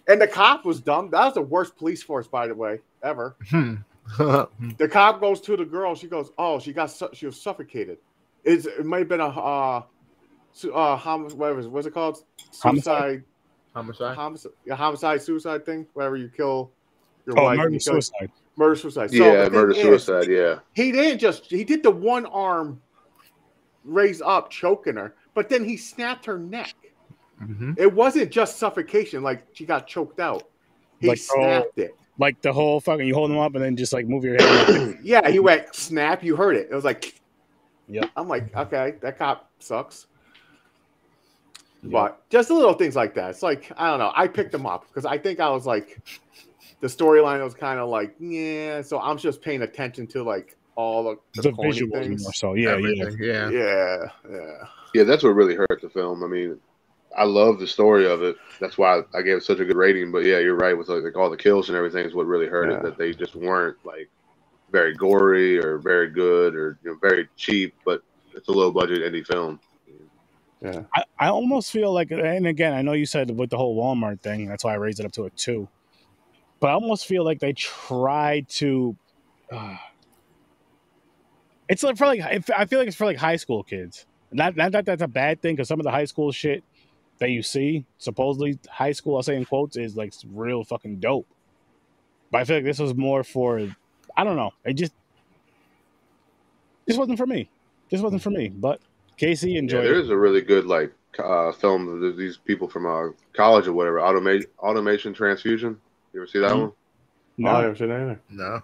And 0.07 0.21
the 0.21 0.27
cop 0.27 0.65
was 0.65 0.81
dumb. 0.81 1.09
That 1.11 1.25
was 1.25 1.33
the 1.33 1.41
worst 1.41 1.77
police 1.77 2.03
force, 2.03 2.27
by 2.27 2.47
the 2.47 2.55
way, 2.55 2.79
ever. 3.03 3.35
Hmm. 3.49 3.75
The 4.17 4.89
cop 4.91 5.19
goes 5.21 5.39
to 5.41 5.55
the 5.57 5.65
girl. 5.65 5.95
She 5.95 6.07
goes, 6.07 6.31
"Oh, 6.37 6.59
she 6.59 6.73
got 6.73 6.87
su- 6.91 7.09
she 7.13 7.25
was 7.25 7.39
suffocated. 7.41 7.97
It's, 8.43 8.65
it 8.65 8.85
might 8.85 8.99
have 8.99 9.07
been 9.09 9.21
a 9.21 9.27
uh, 9.27 9.83
su- 10.51 10.73
uh, 10.73 10.95
hom- 10.97 11.29
whatever 11.37 11.59
it 11.59 11.63
is. 11.63 11.67
what's 11.67 11.87
it 11.87 11.93
called? 11.93 12.23
Homicide? 12.61 12.93
Suicide, 13.01 13.23
Homicide. 13.73 14.15
homicide, 14.15 14.51
yeah, 14.65 14.75
homicide, 14.75 15.21
suicide 15.21 15.65
thing. 15.65 15.87
Wherever 15.93 16.17
you 16.17 16.29
kill 16.29 16.71
your 17.25 17.39
Oh, 17.39 17.43
wife, 17.43 17.57
murder 17.57 17.69
you 17.71 17.79
kill- 17.79 17.93
suicide. 18.01 18.31
murder 18.57 18.75
suicide. 18.75 19.09
So 19.11 19.15
yeah, 19.17 19.43
the 19.45 19.49
thing 19.49 19.53
murder 19.53 19.71
is, 19.71 19.81
suicide. 19.81 20.27
Yeah, 20.29 20.59
He 20.73 20.91
didn't 20.91 21.19
just 21.19 21.45
he 21.49 21.63
did 21.63 21.81
the 21.83 21.91
one 21.91 22.25
arm 22.27 22.81
raise 23.85 24.21
up, 24.21 24.49
choking 24.49 24.95
her, 24.95 25.15
but 25.33 25.49
then 25.49 25.63
he 25.63 25.77
snapped 25.77 26.25
her 26.25 26.37
neck. 26.37 26.73
Mm-hmm. 27.41 27.73
It 27.77 27.91
wasn't 27.91 28.31
just 28.31 28.57
suffocation, 28.57 29.23
like 29.23 29.45
she 29.53 29.65
got 29.65 29.87
choked 29.87 30.19
out. 30.19 30.43
He 30.99 31.07
Like, 31.07 31.19
oh. 31.31 31.35
snapped 31.35 31.79
it. 31.79 31.95
Like 32.19 32.41
the 32.41 32.53
whole 32.53 32.79
fucking. 32.79 33.07
You 33.07 33.13
hold 33.13 33.31
them 33.31 33.39
up 33.39 33.55
and 33.55 33.63
then 33.63 33.75
just 33.75 33.93
like 33.93 34.07
move 34.07 34.23
your 34.23 34.35
head. 34.41 34.99
yeah, 35.03 35.29
he 35.29 35.39
went 35.39 35.73
snap. 35.73 36.23
You 36.23 36.35
heard 36.35 36.55
it. 36.55 36.67
It 36.69 36.75
was 36.75 36.83
like, 36.83 37.19
yeah. 37.87 38.05
I'm 38.15 38.27
like, 38.27 38.51
mm-hmm. 38.51 38.59
okay, 38.59 38.95
that 39.01 39.17
cop 39.17 39.49
sucks. 39.59 40.07
Yeah. 41.81 41.89
But 41.91 42.29
just 42.29 42.49
little 42.49 42.73
things 42.73 42.95
like 42.95 43.13
that. 43.15 43.31
It's 43.31 43.43
like 43.43 43.71
I 43.77 43.89
don't 43.89 43.99
know. 43.99 44.11
I 44.15 44.27
picked 44.27 44.51
them 44.51 44.65
up 44.65 44.87
because 44.87 45.05
I 45.05 45.17
think 45.17 45.39
I 45.39 45.49
was 45.49 45.65
like, 45.65 45.99
the 46.79 46.87
storyline 46.87 47.43
was 47.43 47.53
kind 47.53 47.79
of 47.79 47.89
like, 47.89 48.15
yeah. 48.19 48.81
So 48.81 48.99
I'm 48.99 49.17
just 49.17 49.41
paying 49.41 49.63
attention 49.63 50.07
to 50.07 50.23
like 50.23 50.55
all 50.75 51.03
the, 51.03 51.41
the, 51.41 51.49
the 51.49 51.51
visuals 51.51 51.91
things. 51.91 52.23
more 52.23 52.33
so. 52.33 52.53
Yeah, 52.53 52.77
yeah. 52.77 53.03
Everything, 53.05 53.23
yeah. 53.23 53.49
Yeah, 53.49 54.05
yeah. 54.31 54.67
yeah, 54.93 55.03
that's 55.03 55.23
what 55.23 55.29
really 55.29 55.55
hurt 55.55 55.79
the 55.81 55.89
film. 55.89 56.23
I 56.23 56.27
mean, 56.27 56.59
I 57.17 57.23
love 57.25 57.59
the 57.59 57.67
story 57.67 58.07
of 58.09 58.23
it. 58.23 58.35
That's 58.59 58.77
why 58.77 59.01
I 59.13 59.21
gave 59.21 59.37
it 59.37 59.43
such 59.43 59.59
a 59.59 59.65
good 59.65 59.75
rating. 59.75 60.11
But 60.11 60.25
yeah, 60.25 60.39
you're 60.39 60.55
right 60.55 60.77
with 60.77 60.89
like, 60.89 61.03
like 61.03 61.15
all 61.17 61.29
the 61.29 61.37
kills 61.37 61.69
and 61.69 61.77
everything 61.77 62.05
is 62.05 62.13
what 62.13 62.25
really 62.25 62.47
hurt 62.47 62.69
Yeah. 62.69 62.77
it. 62.77 62.83
That 62.83 62.97
they 62.97 63.13
just 63.13 63.35
weren't 63.35 63.77
like 63.85 64.09
very 64.71 64.93
gory 64.95 65.57
or 65.59 65.77
very 65.77 66.09
good 66.09 66.55
or 66.55 66.77
you 66.83 66.91
know 66.91 66.97
very 67.01 67.27
cheap. 67.37 67.75
But 67.85 68.01
it's 68.33 68.47
a 68.47 68.51
low 68.51 68.71
budget 68.71 69.01
indie 69.01 69.25
film. 69.25 69.59
Yeah. 70.61 70.83
I, 70.95 71.03
I 71.19 71.27
almost 71.27 71.71
feel 71.71 71.91
like, 71.91 72.11
and 72.11 72.47
again, 72.47 72.73
I 72.73 72.81
know 72.81 72.93
you 72.93 73.05
said 73.05 73.29
with 73.37 73.49
the 73.49 73.57
whole 73.57 73.75
Walmart 73.77 74.21
thing, 74.21 74.47
that's 74.47 74.63
why 74.63 74.71
I 74.71 74.77
raised 74.77 74.99
it 75.01 75.05
up 75.05 75.11
to 75.13 75.25
a 75.25 75.29
two. 75.31 75.67
But 76.61 76.69
I 76.69 76.73
almost 76.73 77.05
feel 77.05 77.25
like 77.25 77.39
they 77.39 77.53
tried 77.53 78.47
to. 78.49 78.95
Uh, 79.51 79.75
it's 81.67 81.83
like 81.83 81.97
for 81.97 82.05
like 82.05 82.21
I 82.21 82.65
feel 82.65 82.79
like 82.79 82.87
it's 82.87 82.95
for 82.95 83.05
like 83.05 83.17
high 83.17 83.35
school 83.35 83.63
kids. 83.63 84.05
Not 84.31 84.55
not 84.55 84.71
that 84.71 84.85
that's 84.85 85.01
a 85.01 85.07
bad 85.07 85.41
thing 85.41 85.55
because 85.55 85.67
some 85.67 85.79
of 85.79 85.83
the 85.83 85.91
high 85.91 86.05
school 86.05 86.31
shit 86.31 86.63
that 87.19 87.29
you 87.29 87.41
see, 87.43 87.85
supposedly 87.97 88.59
high 88.69 88.91
school, 88.91 89.15
I'll 89.15 89.23
say 89.23 89.35
in 89.35 89.45
quotes, 89.45 89.77
is 89.77 89.95
like 89.95 90.13
real 90.33 90.63
fucking 90.63 90.99
dope. 90.99 91.27
But 92.31 92.41
I 92.41 92.43
feel 92.45 92.57
like 92.57 92.65
this 92.65 92.79
was 92.79 92.95
more 92.95 93.23
for, 93.23 93.59
I 94.17 94.23
don't 94.23 94.35
know, 94.35 94.51
it 94.65 94.73
just, 94.73 94.93
this 96.85 96.97
wasn't 96.97 97.17
for 97.17 97.27
me. 97.27 97.49
This 97.89 98.01
wasn't 98.01 98.23
for 98.23 98.31
me. 98.31 98.49
But 98.49 98.81
Casey 99.17 99.51
Yeah, 99.51 99.59
enjoyed 99.59 99.85
there 99.85 99.93
it. 99.95 100.01
is 100.01 100.09
a 100.09 100.17
really 100.17 100.41
good 100.41 100.65
like 100.65 100.91
uh, 101.19 101.51
film 101.51 102.03
of 102.03 102.17
these 102.17 102.37
people 102.37 102.67
from 102.67 102.85
uh, 102.85 103.13
college 103.33 103.67
or 103.67 103.73
whatever. 103.73 104.01
Automation 104.01 104.49
Automation 104.59 105.13
Transfusion. 105.13 105.79
You 106.11 106.21
ever 106.21 106.27
see 106.27 106.39
that 106.39 106.51
Mhm. 106.51 106.59
one? 106.61 106.71
No, 107.37 107.49
I 107.51 107.61
haven't 107.61 107.77
seen 107.77 107.89
that 107.89 108.01
either. 108.01 108.21
No. 108.29 108.61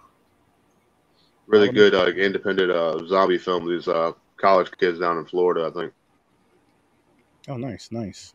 Really 1.46 1.70
good 1.70 1.94
uh, 1.94 2.04
like, 2.04 2.16
independent 2.16 2.70
uh, 2.70 3.06
zombie 3.06 3.38
film. 3.38 3.68
These 3.68 3.88
uh, 3.88 4.12
college 4.36 4.70
kids 4.78 4.98
down 5.00 5.18
in 5.18 5.26
Florida, 5.26 5.66
I 5.66 5.70
think. 5.70 5.92
oh, 7.48 7.56
nice, 7.56 7.88
nice. 7.90 8.34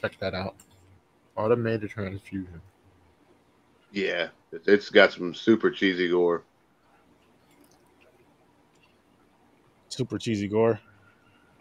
Check 0.00 0.18
that 0.20 0.34
out. 0.34 0.54
Automated 1.36 1.90
transfusion. 1.90 2.60
Yeah, 3.92 4.28
it's, 4.52 4.68
it's 4.68 4.90
got 4.90 5.12
some 5.12 5.34
super 5.34 5.70
cheesy 5.70 6.08
gore. 6.10 6.42
Super 9.88 10.18
cheesy 10.18 10.48
gore. 10.48 10.78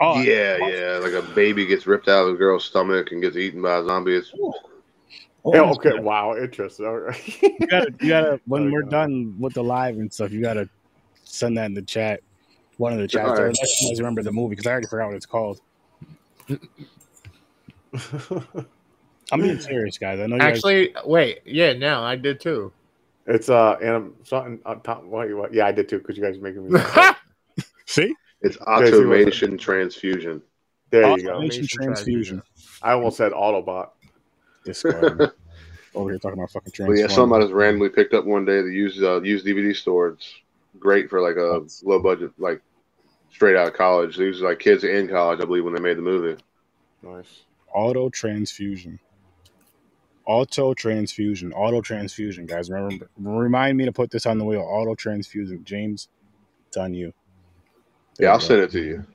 Oh, 0.01 0.21
yeah, 0.21 0.57
yeah, 0.57 0.99
like 1.01 1.13
a 1.13 1.21
baby 1.21 1.65
gets 1.65 1.87
ripped 1.87 2.09
out 2.09 2.27
of 2.27 2.35
a 2.35 2.37
girl's 2.37 2.65
stomach 2.65 3.11
and 3.11 3.21
gets 3.21 3.37
eaten 3.37 3.61
by 3.61 3.77
a 3.77 3.85
zombie. 3.85 4.15
It's 4.15 4.33
oh, 4.37 4.53
Yeah, 5.53 5.61
okay, 5.71 5.93
wow, 5.97 6.35
interesting. 6.35 6.85
All 6.85 6.97
right. 6.97 7.41
You 7.41 7.67
gotta, 7.69 7.93
you 8.01 8.09
gotta 8.09 8.41
when 8.45 8.67
Oh, 8.67 8.71
we're 8.71 8.81
God. 8.81 8.91
done 8.91 9.35
with 9.39 9.53
the 9.53 9.63
live 9.63 9.95
and 9.95 10.11
stuff, 10.11 10.31
you 10.31 10.41
gotta 10.41 10.67
send 11.23 11.57
that 11.57 11.67
in 11.67 11.73
the 11.73 11.81
chat. 11.81 12.19
One 12.77 12.91
of 12.91 12.99
the 12.99 13.07
chats. 13.07 13.39
All 13.39 13.45
right. 13.45 13.55
I 13.57 13.67
always 13.83 13.99
remember 14.01 14.21
the 14.21 14.33
movie 14.33 14.49
because 14.49 14.67
I 14.67 14.71
already 14.71 14.87
forgot 14.87 15.07
what 15.07 15.15
it's 15.15 15.25
called. 15.25 15.61
I'm 19.31 19.41
being 19.41 19.59
serious, 19.59 19.97
guys. 19.97 20.19
I 20.19 20.27
know 20.27 20.35
you 20.35 20.41
guys. 20.41 20.57
Actually, 20.57 20.93
wait, 21.05 21.41
yeah, 21.45 21.73
no, 21.73 22.03
I 22.03 22.15
did 22.15 22.39
too. 22.39 22.71
it's 23.25 23.49
uh, 23.49 23.77
and 23.81 24.13
something 24.23 24.59
on 24.65 24.81
top. 24.81 25.03
What, 25.03 25.33
what? 25.35 25.53
Yeah, 25.53 25.65
I 25.65 25.71
did 25.71 25.89
too 25.89 25.97
because 25.99 26.17
you 26.17 26.23
guys 26.23 26.37
are 26.37 26.41
making 26.41 26.71
me. 26.71 26.79
See, 27.87 28.15
It's 28.41 28.55
see 28.55 28.61
what 28.65 28.83
it- 28.85 28.93
automation 28.93 29.57
transfusion. 29.57 30.41
there 30.89 31.17
you 31.17 31.23
go. 31.23 31.31
automation 31.35 31.65
transfusion. 31.67 32.41
I 32.81 32.91
almost 32.93 33.17
said 33.17 33.31
Autobot. 33.31 33.89
This 34.63 34.83
guy 34.83 34.91
over 35.95 36.09
here 36.11 36.19
talking 36.19 36.39
about 36.39 36.51
fucking 36.51 36.73
But 36.77 36.93
yeah, 36.93 37.05
transformers. 37.07 37.13
something 37.15 37.37
I 37.37 37.41
just 37.41 37.53
randomly 37.53 37.89
picked 37.89 38.13
up 38.13 38.25
one 38.25 38.45
day. 38.45 38.61
The 38.61 38.69
used 38.71 39.01
uh, 39.03 39.21
used 39.21 39.45
DVD 39.45 39.75
store. 39.75 40.09
It's 40.09 40.27
great 40.79 41.09
for 41.09 41.21
like 41.21 41.37
a 41.37 41.61
low 41.83 41.99
budget, 41.99 42.31
like 42.37 42.61
straight 43.31 43.55
out 43.55 43.67
of 43.67 43.73
college. 43.73 44.17
These 44.17 44.41
are 44.41 44.49
like 44.49 44.59
kids 44.59 44.83
in 44.83 45.07
college, 45.07 45.39
I 45.41 45.45
believe, 45.45 45.63
when 45.63 45.73
they 45.73 45.79
made 45.81 45.97
the 45.97 46.01
movie. 46.01 46.39
Nice. 47.03 47.43
Auto 47.75 48.09
transfusion. 48.09 48.99
Auto 50.25 50.73
transfusion. 50.73 51.51
Auto 51.53 51.81
transfusion, 51.81 52.45
guys. 52.45 52.71
Remember, 52.71 53.09
remind 53.17 53.77
me 53.77 53.85
to 53.85 53.91
put 53.91 54.09
this 54.09 54.25
on 54.25 54.37
the 54.37 54.45
wheel. 54.45 54.61
Auto 54.61 54.95
transfusion. 54.95 55.63
James, 55.65 56.07
it's 56.69 56.77
on 56.77 56.93
you. 56.93 57.13
There 58.17 58.27
Yeah, 58.27 58.31
I'll 58.31 58.37
you 58.37 58.41
go. 58.41 58.45
send 58.47 58.61
it 58.61 58.71
to 58.71 58.81
you. 58.81 59.05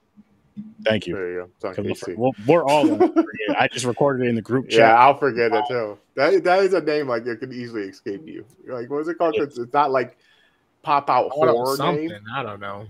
Thank 0.84 1.06
you. 1.06 1.14
There 1.14 1.32
you 1.32 1.38
go. 1.40 1.50
It's 1.56 1.64
on 1.64 1.74
'Cause 1.74 2.04
We're, 2.16 2.30
we're 2.46 2.64
all. 2.64 3.14
I 3.58 3.68
just 3.68 3.86
recorded 3.86 4.26
it 4.26 4.28
in 4.28 4.34
the 4.34 4.42
group 4.42 4.68
chat. 4.68 4.78
Yeah, 4.78 4.86
chat. 4.88 4.96
I'll 4.98 5.18
forget 5.18 5.52
it 5.52 5.64
too. 5.68 5.98
That 6.16 6.44
that 6.44 6.62
is 6.62 6.74
a 6.74 6.80
name 6.82 7.08
like 7.08 7.26
it 7.26 7.40
could 7.40 7.52
easily 7.52 7.82
escape 7.84 8.26
you. 8.26 8.44
Like 8.68 8.90
what 8.90 8.98
is 9.00 9.08
it 9.08 9.16
called? 9.18 9.36
It's, 9.36 9.58
it's 9.58 9.72
not 9.72 9.90
like 9.90 10.16
pop 10.82 11.08
out 11.08 11.30
Auto 11.32 11.52
horror 11.52 11.76
something. 11.76 12.08
name. 12.08 12.20
I 12.34 12.42
don't 12.42 12.61
know. 12.61 12.86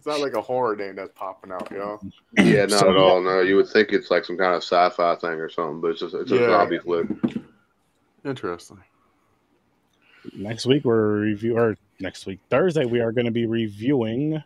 It's 0.00 0.06
not 0.06 0.20
like 0.20 0.32
a 0.32 0.40
horror 0.40 0.76
name 0.76 0.96
that's 0.96 1.12
popping 1.14 1.52
out. 1.52 1.70
You 1.70 1.76
know. 1.76 2.00
Yeah, 2.38 2.62
not 2.64 2.80
So- 2.80 2.90
at 2.90 2.96
all. 2.96 3.20
No, 3.20 3.42
you 3.42 3.56
would 3.56 3.68
think 3.68 3.90
it's 3.92 4.10
like 4.10 4.24
some 4.24 4.38
kind 4.38 4.54
of 4.54 4.62
sci-fi 4.62 5.14
thing 5.16 5.32
or 5.38 5.50
something, 5.50 5.82
but 5.82 5.88
it's 5.88 6.00
just 6.00 6.14
it's 6.14 6.32
a 6.32 6.36
Yeah. 6.36 6.46
zombie 6.48 6.78
flick. 6.78 7.06
Interesting. 8.24 8.78
Next 10.34 10.64
week 10.64 10.86
we're 10.86 11.20
review 11.20 11.58
or 11.58 11.76
next 11.98 12.24
week 12.24 12.40
Thursday 12.48 12.86
we 12.86 13.00
are 13.00 13.12
going 13.12 13.26
to 13.26 13.30
be 13.30 13.44
reviewing. 13.44 14.42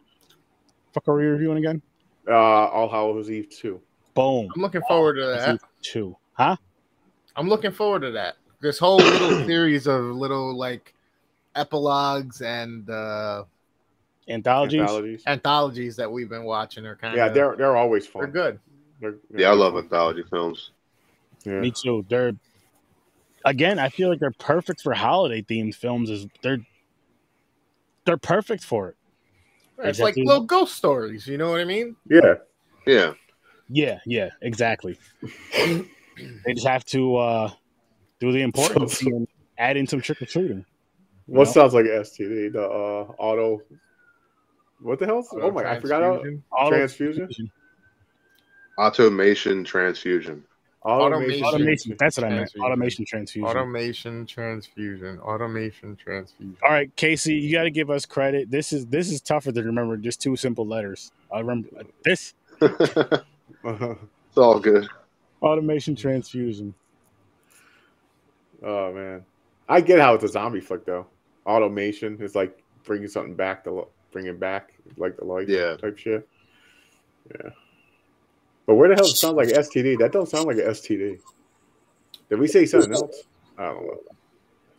Fuck, 0.92 1.06
are 1.06 1.14
we 1.16 1.24
reviewing 1.24 1.58
again? 1.58 1.82
Uh, 2.28 2.32
All 2.32 2.88
Hallows 2.88 3.30
Eve 3.30 3.48
two. 3.48 3.80
Boom. 4.14 4.48
I'm 4.56 4.60
looking 4.62 4.82
forward 4.88 5.14
to 5.14 5.26
that. 5.26 5.60
Two. 5.82 6.16
Huh? 6.32 6.56
I'm 7.36 7.48
looking 7.48 7.70
forward 7.70 8.00
to 8.02 8.10
that. 8.10 8.34
This 8.60 8.80
whole 8.80 8.96
little 8.96 9.30
series 9.46 9.86
of 9.86 10.02
little 10.04 10.56
like 10.56 10.94
epilogues 11.54 12.40
and 12.40 12.90
uh 12.90 13.44
Anthologies. 14.28 14.80
Anthologies. 14.80 15.22
anthologies 15.26 15.96
that 15.96 16.10
we've 16.10 16.28
been 16.28 16.44
watching 16.44 16.86
are 16.86 16.96
kind 16.96 17.12
of 17.14 17.18
Yeah, 17.18 17.28
they're 17.28 17.56
they're 17.56 17.76
always 17.76 18.06
fun. 18.06 18.22
they're 18.22 18.30
good. 18.30 18.60
They're- 19.00 19.18
Yeah, 19.34 19.50
I 19.50 19.54
love 19.54 19.74
fun. 19.74 19.84
anthology 19.84 20.22
films. 20.30 20.70
Yeah. 21.44 21.60
Me 21.60 21.70
too. 21.70 22.06
They're 22.08 22.32
again. 23.44 23.78
I 23.78 23.90
feel 23.90 24.08
like 24.08 24.20
they're 24.20 24.30
perfect 24.38 24.80
for 24.80 24.94
holiday 24.94 25.42
themed 25.42 25.74
films. 25.74 26.08
Is 26.08 26.26
they're 26.42 26.58
they're 28.06 28.16
perfect 28.16 28.64
for 28.64 28.88
it. 28.90 28.96
It's 29.78 29.98
like 30.00 30.16
little 30.16 30.44
ghost 30.44 30.74
stories. 30.76 31.26
You 31.26 31.36
know 31.36 31.50
what 31.50 31.60
I 31.60 31.64
mean? 31.64 31.96
yeah. 32.08 32.34
Yeah, 32.86 33.14
Yeah, 33.68 33.98
yeah, 34.06 34.28
exactly. 34.42 34.98
they 35.54 36.52
just 36.54 36.66
have 36.66 36.84
to 36.86 37.16
uh 37.16 37.50
do 38.20 38.30
the 38.32 38.40
important 38.42 38.90
So- 38.90 39.04
thing 39.04 39.14
and 39.16 39.28
add 39.58 39.76
in 39.76 39.86
some 39.86 40.00
trick 40.00 40.20
or 40.22 40.26
treating. 40.26 40.64
What 41.26 41.46
know? 41.46 41.52
sounds 41.52 41.72
like 41.74 41.86
STD? 41.86 42.52
The 42.52 42.62
uh, 42.62 43.12
auto. 43.18 43.62
What 44.84 44.98
the 44.98 45.06
hell? 45.06 45.26
Oh, 45.32 45.40
oh 45.40 45.50
my! 45.50 45.64
I 45.64 45.80
forgot. 45.80 46.02
How, 46.02 46.68
Transfusion. 46.68 47.26
transfusion. 47.26 47.50
automation 48.76 49.64
transfusion. 49.64 50.44
Automation. 50.84 51.42
Automation. 51.42 51.96
That's 51.98 52.18
what 52.18 52.26
I 52.26 52.28
meant. 52.28 52.52
Automation 52.60 53.06
transfusion. 53.06 53.48
Automation 53.48 54.26
transfusion. 54.26 55.18
Automation 55.20 55.96
transfusion. 55.96 56.56
All 56.62 56.70
right, 56.70 56.94
Casey, 56.96 57.32
you 57.34 57.50
got 57.56 57.62
to 57.62 57.70
give 57.70 57.88
us 57.88 58.04
credit. 58.04 58.50
This 58.50 58.74
is 58.74 58.84
this 58.86 59.10
is 59.10 59.22
tougher 59.22 59.52
to 59.52 59.62
remember. 59.62 59.96
Just 59.96 60.20
two 60.20 60.36
simple 60.36 60.66
letters. 60.66 61.10
I 61.32 61.38
remember 61.40 61.68
this 62.04 62.34
it's 62.60 63.24
all 64.36 64.60
good. 64.60 64.86
automation 65.40 65.96
transfusion. 65.96 66.74
oh 68.62 68.92
man, 68.92 69.24
I 69.66 69.80
get 69.80 69.98
how 69.98 70.12
it's 70.12 70.24
a 70.24 70.28
zombie 70.28 70.60
flick 70.60 70.84
though. 70.84 71.06
Automation 71.46 72.20
is 72.20 72.34
like 72.34 72.62
bringing 72.84 73.08
something 73.08 73.34
back 73.34 73.64
to 73.64 73.72
li- 73.72 73.84
bring 74.14 74.26
it 74.26 74.40
back 74.40 74.72
like 74.96 75.16
the 75.18 75.24
like 75.26 75.48
Yeah. 75.48 75.76
type 75.76 75.98
shit. 75.98 76.26
Yeah. 77.30 77.50
But 78.66 78.76
where 78.76 78.88
the 78.88 78.94
hell 78.94 79.04
it 79.04 79.16
sounds 79.16 79.34
like 79.36 79.48
STD? 79.48 79.98
That 79.98 80.12
don't 80.12 80.28
sound 80.28 80.46
like 80.46 80.56
an 80.56 80.62
STD. 80.66 81.18
Did 82.30 82.38
we 82.38 82.46
say 82.46 82.64
something 82.64 82.94
else? 82.94 83.24
I 83.58 83.64
don't 83.66 83.86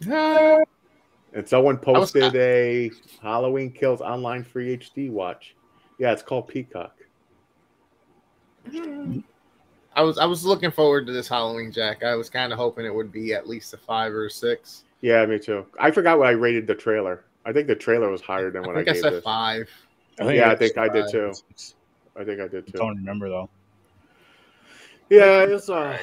know. 0.07 0.63
And 1.33 1.45
someone 1.45 1.75
was- 1.75 1.83
posted 2.13 2.33
a 2.38 2.89
Halloween 3.21 3.69
Kills 3.69 3.99
online 3.99 4.41
free 4.45 4.77
HD 4.77 5.09
watch. 5.11 5.53
Yeah, 5.99 6.13
it's 6.13 6.23
called 6.23 6.47
Peacock. 6.47 6.95
I 8.73 10.01
was 10.01 10.17
I 10.17 10.25
was 10.25 10.45
looking 10.45 10.71
forward 10.71 11.05
to 11.07 11.13
this 11.13 11.27
Halloween 11.27 11.73
Jack. 11.73 12.03
I 12.03 12.15
was 12.15 12.29
kind 12.29 12.53
of 12.53 12.57
hoping 12.57 12.86
it 12.86 12.93
would 12.95 13.11
be 13.11 13.33
at 13.33 13.47
least 13.49 13.73
a 13.73 13.77
five 13.77 14.13
or 14.13 14.25
a 14.27 14.29
six. 14.31 14.86
Yeah, 15.01 15.25
me 15.25 15.38
too. 15.38 15.65
I 15.77 15.91
forgot 15.91 16.17
what 16.17 16.27
I 16.27 16.31
rated 16.31 16.67
the 16.67 16.75
trailer. 16.75 17.25
I 17.45 17.53
think 17.53 17.67
the 17.67 17.75
trailer 17.75 18.09
was 18.09 18.21
higher 18.21 18.49
than 18.49 18.63
I 18.63 18.67
what 18.67 18.75
I, 18.75 18.79
think 18.79 18.89
I, 18.89 18.93
gave 18.93 19.01
said 19.01 19.13
this. 19.13 19.23
five. 19.23 19.69
Yeah, 20.19 20.25
I 20.25 20.51
it's 20.53 20.59
think 20.59 20.77
I 20.77 20.87
did 20.89 21.05
too. 21.11 21.33
I 22.15 22.23
think 22.23 22.41
I 22.41 22.47
did 22.47 22.65
too. 22.65 22.73
Don't 22.73 22.97
remember 22.97 23.29
though. 23.29 23.49
Yeah, 25.09 25.43
it's 25.43 25.69
uh, 25.69 25.97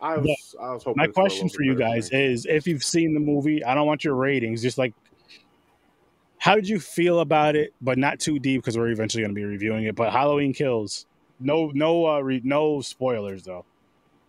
I 0.00 0.16
was 0.16 0.26
Yeah. 0.26 0.66
I 0.66 0.72
was 0.72 0.84
hoping. 0.84 1.00
My 1.00 1.06
question 1.06 1.48
for 1.48 1.62
you 1.62 1.74
guys 1.74 2.08
than 2.08 2.20
is: 2.20 2.46
If 2.46 2.66
you've 2.66 2.84
seen 2.84 3.14
the 3.14 3.20
movie, 3.20 3.62
I 3.64 3.74
don't 3.74 3.86
want 3.86 4.04
your 4.04 4.14
ratings. 4.14 4.62
Just 4.62 4.78
like, 4.78 4.94
how 6.38 6.54
did 6.54 6.68
you 6.68 6.80
feel 6.80 7.20
about 7.20 7.56
it? 7.56 7.74
But 7.80 7.98
not 7.98 8.20
too 8.20 8.38
deep 8.38 8.62
because 8.62 8.78
we're 8.78 8.88
eventually 8.88 9.22
going 9.22 9.34
to 9.34 9.38
be 9.38 9.44
reviewing 9.44 9.84
it. 9.84 9.94
But 9.94 10.12
Halloween 10.12 10.52
Kills, 10.52 11.06
no, 11.40 11.70
no, 11.74 12.06
uh, 12.06 12.20
re- 12.20 12.42
no 12.44 12.80
spoilers 12.80 13.42
though. 13.42 13.64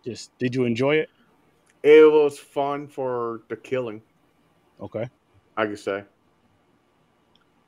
Just 0.04 0.36
did 0.38 0.54
you 0.54 0.64
enjoy 0.64 0.96
it? 0.96 1.08
It 1.82 2.10
was 2.10 2.38
fun 2.38 2.88
for 2.88 3.42
the 3.48 3.56
killing. 3.56 4.02
Okay. 4.80 5.08
I 5.56 5.66
could 5.66 5.78
say. 5.78 6.04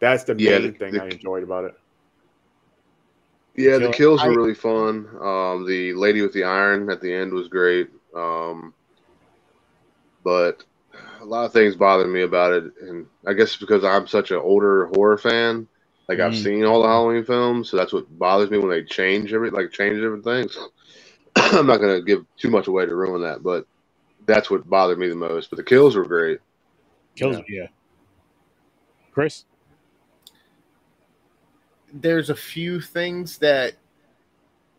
That's 0.01 0.24
the 0.24 0.34
Yeah, 0.38 0.59
main 0.59 0.72
the- 0.72 0.78
thing 0.78 0.92
the- 0.94 1.03
I 1.03 1.07
enjoyed 1.07 1.42
about 1.42 1.64
it. 1.64 1.74
Yeah, 3.57 3.78
the 3.78 3.86
Kill- 3.90 4.16
kills 4.16 4.24
were 4.24 4.30
really 4.36 4.55
fun. 4.55 5.09
Um, 5.20 5.66
the 5.66 5.92
lady 5.94 6.22
with 6.22 6.32
the 6.32 6.44
iron 6.44 6.88
at 6.90 7.01
the 7.01 7.12
end 7.12 7.32
was 7.32 7.49
great. 7.49 7.90
Um, 8.14 8.72
but 10.22 10.64
a 11.20 11.24
lot 11.24 11.44
of 11.44 11.53
things 11.53 11.74
bothered 11.74 12.09
me 12.09 12.22
about 12.22 12.53
it, 12.53 12.72
and 12.80 13.07
I 13.26 13.32
guess 13.32 13.57
because 13.57 13.82
I'm 13.84 14.07
such 14.07 14.30
an 14.30 14.36
older 14.38 14.86
horror 14.86 15.18
fan, 15.18 15.66
like 16.09 16.20
I've 16.20 16.32
Mm. 16.32 16.42
seen 16.42 16.64
all 16.64 16.82
the 16.82 16.88
Halloween 16.88 17.24
films, 17.24 17.68
so 17.68 17.76
that's 17.76 17.92
what 17.92 18.07
bothers 18.16 18.51
me 18.51 18.59
when 18.59 18.70
they 18.70 18.84
change 18.84 19.32
every 19.32 19.51
like 19.51 19.72
change 19.72 19.96
different 19.99 20.24
things. 20.24 20.57
I'm 21.36 21.66
not 21.66 21.78
gonna 21.80 22.01
give 22.01 22.24
too 22.36 22.51
much 22.51 22.68
away 22.68 22.86
to 22.86 22.94
ruin 22.94 23.22
that, 23.22 23.42
but 23.42 23.66
that's 24.24 24.51
what 24.51 24.68
bothered 24.70 24.99
me 24.99 25.09
the 25.09 25.14
most. 25.16 25.51
But 25.51 25.57
the 25.57 25.64
kills 25.64 25.96
were 25.96 26.05
great. 26.07 26.38
Kills, 27.16 27.38
yeah. 27.49 27.66
Chris, 29.12 29.44
There's 31.93 32.30
a 32.30 32.34
few 32.34 32.80
things 32.80 33.39
that 33.39 33.74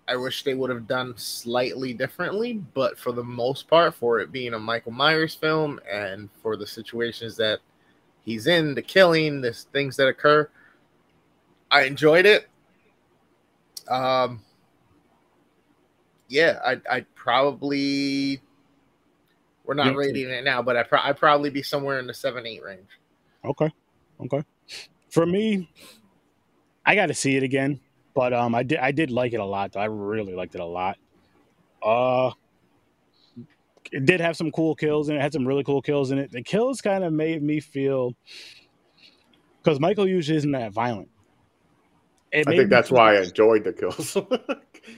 I 0.08 0.16
wish 0.16 0.44
they 0.44 0.56
would 0.56 0.72
have 0.72 0.88
done 0.88 1.14
slightly 1.18 1.94
differently, 1.94 2.54
but 2.74 2.98
for 2.98 3.12
the 3.12 3.24
most 3.24 3.68
part, 3.68 3.94
for 3.94 4.20
it 4.20 4.32
being 4.32 4.56
a 4.56 4.60
Michael 4.60 4.92
Myers 4.92 5.36
film 5.36 5.80
and 5.90 6.30
for 6.42 6.58
the 6.58 6.66
situations 6.66 7.38
that 7.38 7.60
he's 8.22 8.48
in, 8.48 8.74
the 8.74 8.82
killing, 8.82 9.42
the 9.42 9.54
things 9.54 9.96
that 9.98 10.08
occur, 10.08 10.50
I 11.70 11.84
enjoyed 11.84 12.26
it. 12.26 12.48
Um, 13.88 14.42
yeah, 16.28 16.60
I 16.66 16.82
I 16.90 17.02
probably 17.14 18.42
we're 19.64 19.76
not 19.76 19.96
rating 19.96 20.30
it 20.30 20.44
now, 20.44 20.64
but 20.64 20.76
I 20.76 20.82
pro- 20.82 21.02
I'd 21.02 21.18
probably 21.18 21.52
be 21.52 21.62
somewhere 21.62 22.00
in 22.00 22.08
the 22.08 22.14
seven 22.14 22.48
eight 22.48 22.64
range. 22.64 22.90
okay, 23.46 23.72
okay. 24.22 24.44
For 25.12 25.28
me, 25.28 25.70
I 26.90 26.96
got 26.96 27.06
to 27.06 27.14
see 27.14 27.38
it 27.38 27.44
again, 27.44 27.80
but 28.16 28.34
um, 28.34 28.56
I 28.56 28.64
did, 28.64 28.80
I 28.80 28.92
did 28.92 29.12
like 29.12 29.34
it 29.34 29.40
a 29.40 29.46
lot. 29.46 29.74
Though. 29.74 29.80
I 29.80 29.86
really 29.86 30.34
liked 30.34 30.56
it 30.56 30.62
a 30.62 30.66
lot. 30.66 30.98
Uh, 31.84 32.32
it 33.92 34.06
did 34.06 34.20
have 34.20 34.36
some 34.36 34.50
cool 34.52 34.74
kills 34.74 35.08
and 35.08 35.16
it 35.16 35.22
had 35.22 35.32
some 35.32 35.48
really 35.48 35.64
cool 35.64 35.84
kills 35.84 36.10
in 36.10 36.18
it. 36.18 36.32
The 36.32 36.42
kills 36.42 36.82
kind 36.82 37.04
of 37.04 37.14
made 37.14 37.44
me 37.44 37.60
feel 37.60 38.16
because 39.62 39.80
Michael 39.80 40.08
usually 40.08 40.38
isn't 40.38 40.52
that 40.54 40.74
violent. 40.74 41.10
It 42.32 42.48
I 42.48 42.56
think 42.56 42.72
that's 42.72 42.90
why 42.90 43.18
I 43.18 43.22
enjoyed 43.22 43.66
the 43.66 43.74
kills. 43.74 44.18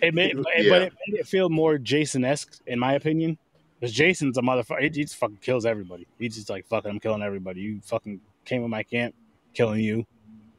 It 0.02 0.14
made, 0.14 0.38
but 0.38 0.46
it 0.56 0.94
made 1.08 1.20
it 1.20 1.28
feel 1.28 1.50
more 1.50 1.78
Jason 1.78 2.24
esque, 2.24 2.62
in 2.66 2.80
my 2.80 2.94
opinion. 2.94 3.38
Because 3.78 3.94
Jason's 3.94 4.38
a 4.38 4.42
motherfucker. 4.42 4.80
He, 4.80 4.86
he 4.86 5.04
just 5.04 5.18
fucking 5.18 5.40
kills 5.42 5.66
everybody. 5.66 6.08
He's 6.18 6.36
just 6.36 6.50
like, 6.50 6.66
fucking, 6.68 6.90
I'm 6.90 7.00
killing 7.00 7.22
everybody. 7.22 7.60
You 7.60 7.82
fucking 7.84 8.22
came 8.46 8.64
in 8.64 8.70
my 8.70 8.84
camp, 8.84 9.16
killing 9.54 9.82
you. 9.82 10.06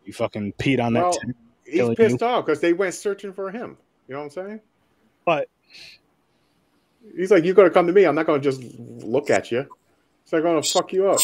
You 0.04 0.12
fucking 0.12 0.54
peed 0.54 0.82
on 0.82 0.94
that 0.94 1.12
tent. 1.12 1.36
He's 1.64 1.94
pissed 1.94 2.20
you. 2.20 2.26
off 2.26 2.44
because 2.44 2.60
they 2.60 2.72
went 2.72 2.94
searching 2.94 3.32
for 3.32 3.50
him. 3.50 3.76
You 4.08 4.14
know 4.14 4.20
what 4.20 4.24
I'm 4.24 4.30
saying? 4.30 4.60
But 5.24 5.48
He's 7.16 7.30
like, 7.30 7.44
"You 7.44 7.54
got 7.54 7.64
to 7.64 7.70
come 7.70 7.86
to 7.86 7.92
me. 7.92 8.04
I'm 8.04 8.14
not 8.14 8.26
going 8.26 8.40
to 8.40 8.50
just 8.50 8.62
look 9.04 9.30
at 9.30 9.50
you. 9.50 9.66
It's 10.22 10.32
like 10.32 10.42
going 10.42 10.60
to 10.62 10.68
fuck 10.68 10.92
you 10.92 11.10
up." 11.10 11.20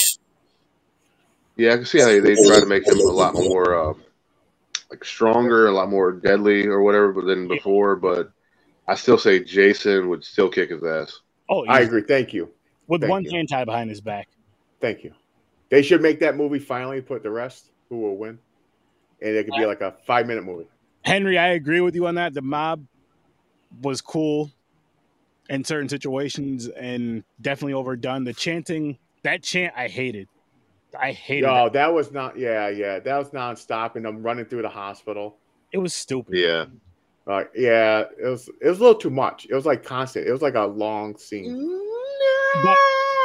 Yeah, 1.57 1.73
I 1.73 1.77
can 1.77 1.87
see 1.87 2.01
how 2.01 2.07
they, 2.07 2.21
they 2.21 2.35
try 2.35 2.61
to 2.61 2.67
make 2.67 2.87
him 2.87 2.99
a 3.01 3.03
lot 3.03 3.35
more 3.35 3.91
uh, 3.91 3.95
like 4.91 5.05
stronger, 5.05 5.67
a 5.67 5.73
lot 5.73 5.91
more 5.91 6.13
deadly 6.13 6.67
or 6.67 6.83
whatever 6.83 7.23
than 7.23 7.49
before. 7.49 7.97
But 7.97 8.31
I 8.87 8.95
still 8.95 9.19
say 9.19 9.43
Jason 9.43 10.09
would 10.09 10.25
still 10.25 10.49
kick 10.49 10.71
his 10.71 10.83
ass. 10.83 11.21
oh, 11.49 11.65
I 11.67 11.81
agree. 11.81 12.03
Thank 12.03 12.33
you. 12.33 12.51
with 12.87 13.03
thank 13.03 13.11
one 13.11 13.25
you. 13.25 13.31
hand 13.31 13.49
tied 13.49 13.67
behind 13.67 13.91
his 13.91 14.01
back. 14.01 14.29
Thank 14.81 15.05
you. 15.05 15.13
They 15.71 15.83
should 15.83 16.01
make 16.01 16.21
that 16.21 16.37
movie 16.37 16.59
finally 16.59 17.01
put 17.01 17.23
the 17.23 17.31
rest 17.31 17.71
who 17.89 17.99
will 17.99 18.17
win, 18.17 18.39
and 19.21 19.35
it 19.35 19.45
could 19.45 19.55
be 19.59 19.67
like 19.67 19.81
a 19.81 19.95
five 20.07 20.27
minute 20.27 20.45
movie. 20.45 20.67
Henry, 21.05 21.39
I 21.39 21.49
agree 21.49 21.81
with 21.81 21.95
you 21.95 22.07
on 22.07 22.17
that. 22.17 22.35
The 22.35 22.43
mob 22.43 22.85
was 23.83 24.01
cool 24.01 24.51
in 25.49 25.65
certain 25.65 25.89
situations 25.89 26.69
and 26.69 27.25
definitely 27.41 27.73
overdone. 27.75 28.25
The 28.25 28.35
chanting, 28.35 28.99
that 29.23 29.43
chant, 29.43 29.73
I 29.77 29.89
hated. 29.89 30.29
I 30.99 31.13
hated 31.13 31.47
No, 31.47 31.67
it. 31.67 31.73
that 31.75 31.93
was 31.93 32.13
not. 32.13 32.39
Yeah, 32.39 32.69
yeah, 32.69 32.99
that 32.99 33.17
was 33.19 33.31
nonstop, 33.31 33.97
and 33.97 34.07
I'm 34.07 34.23
running 34.23 34.47
through 34.47 34.63
the 34.63 34.69
hospital. 34.69 35.37
It 35.73 35.79
was 35.79 35.95
stupid. 35.95 36.35
Yeah, 36.35 36.65
Uh, 37.27 37.45
yeah, 37.55 38.05
it 38.19 38.27
was. 38.27 38.49
It 38.61 38.69
was 38.69 38.79
a 38.79 38.83
little 38.83 38.99
too 38.99 39.11
much. 39.11 39.47
It 39.51 39.55
was 39.55 39.67
like 39.67 39.85
constant. 39.85 40.27
It 40.27 40.33
was 40.33 40.41
like 40.43 40.55
a 40.55 40.65
long 40.65 41.17
scene. 41.19 41.55
But 42.63 42.77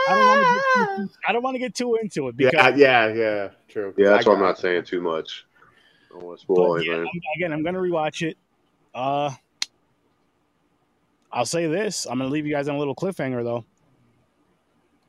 I 0.10 0.12
don't 0.12 0.22
want 0.22 0.44
to 0.46 0.50
get 0.60 0.98
too, 0.98 1.10
I 1.28 1.32
don't 1.32 1.44
want 1.44 1.56
to 1.56 1.60
get 1.60 1.76
too 1.76 1.96
into 1.96 2.28
it 2.28 2.36
because 2.38 2.78
Yeah, 2.78 3.08
yeah, 3.08 3.14
yeah. 3.14 3.50
True. 3.70 3.94
yeah. 3.98 4.10
That's 4.10 4.28
I 4.28 4.30
why 4.30 4.36
I'm 4.36 4.42
not 4.42 4.58
it. 4.60 4.62
saying 4.62 4.84
too 4.84 5.00
much. 5.02 5.46
I 6.14 6.20
don't 6.20 6.28
want 6.28 6.38
to 6.40 6.42
spoil 6.44 6.76
But 6.76 6.86
yeah, 6.86 6.94
anything. 6.94 7.08
I'm- 7.08 7.38
again, 7.38 7.54
I'm 7.54 7.64
gonna 7.64 7.80
rewatch 7.80 8.28
it. 8.28 8.38
Uh, 8.94 9.32
I'll 11.32 11.46
say 11.46 11.68
this: 11.68 12.06
I'm 12.06 12.18
gonna 12.20 12.30
leave 12.30 12.46
you 12.46 12.54
guys 12.54 12.68
on 12.68 12.76
a 12.76 12.80
little 12.80 12.96
cliffhanger, 12.96 13.44
though. 13.44 13.66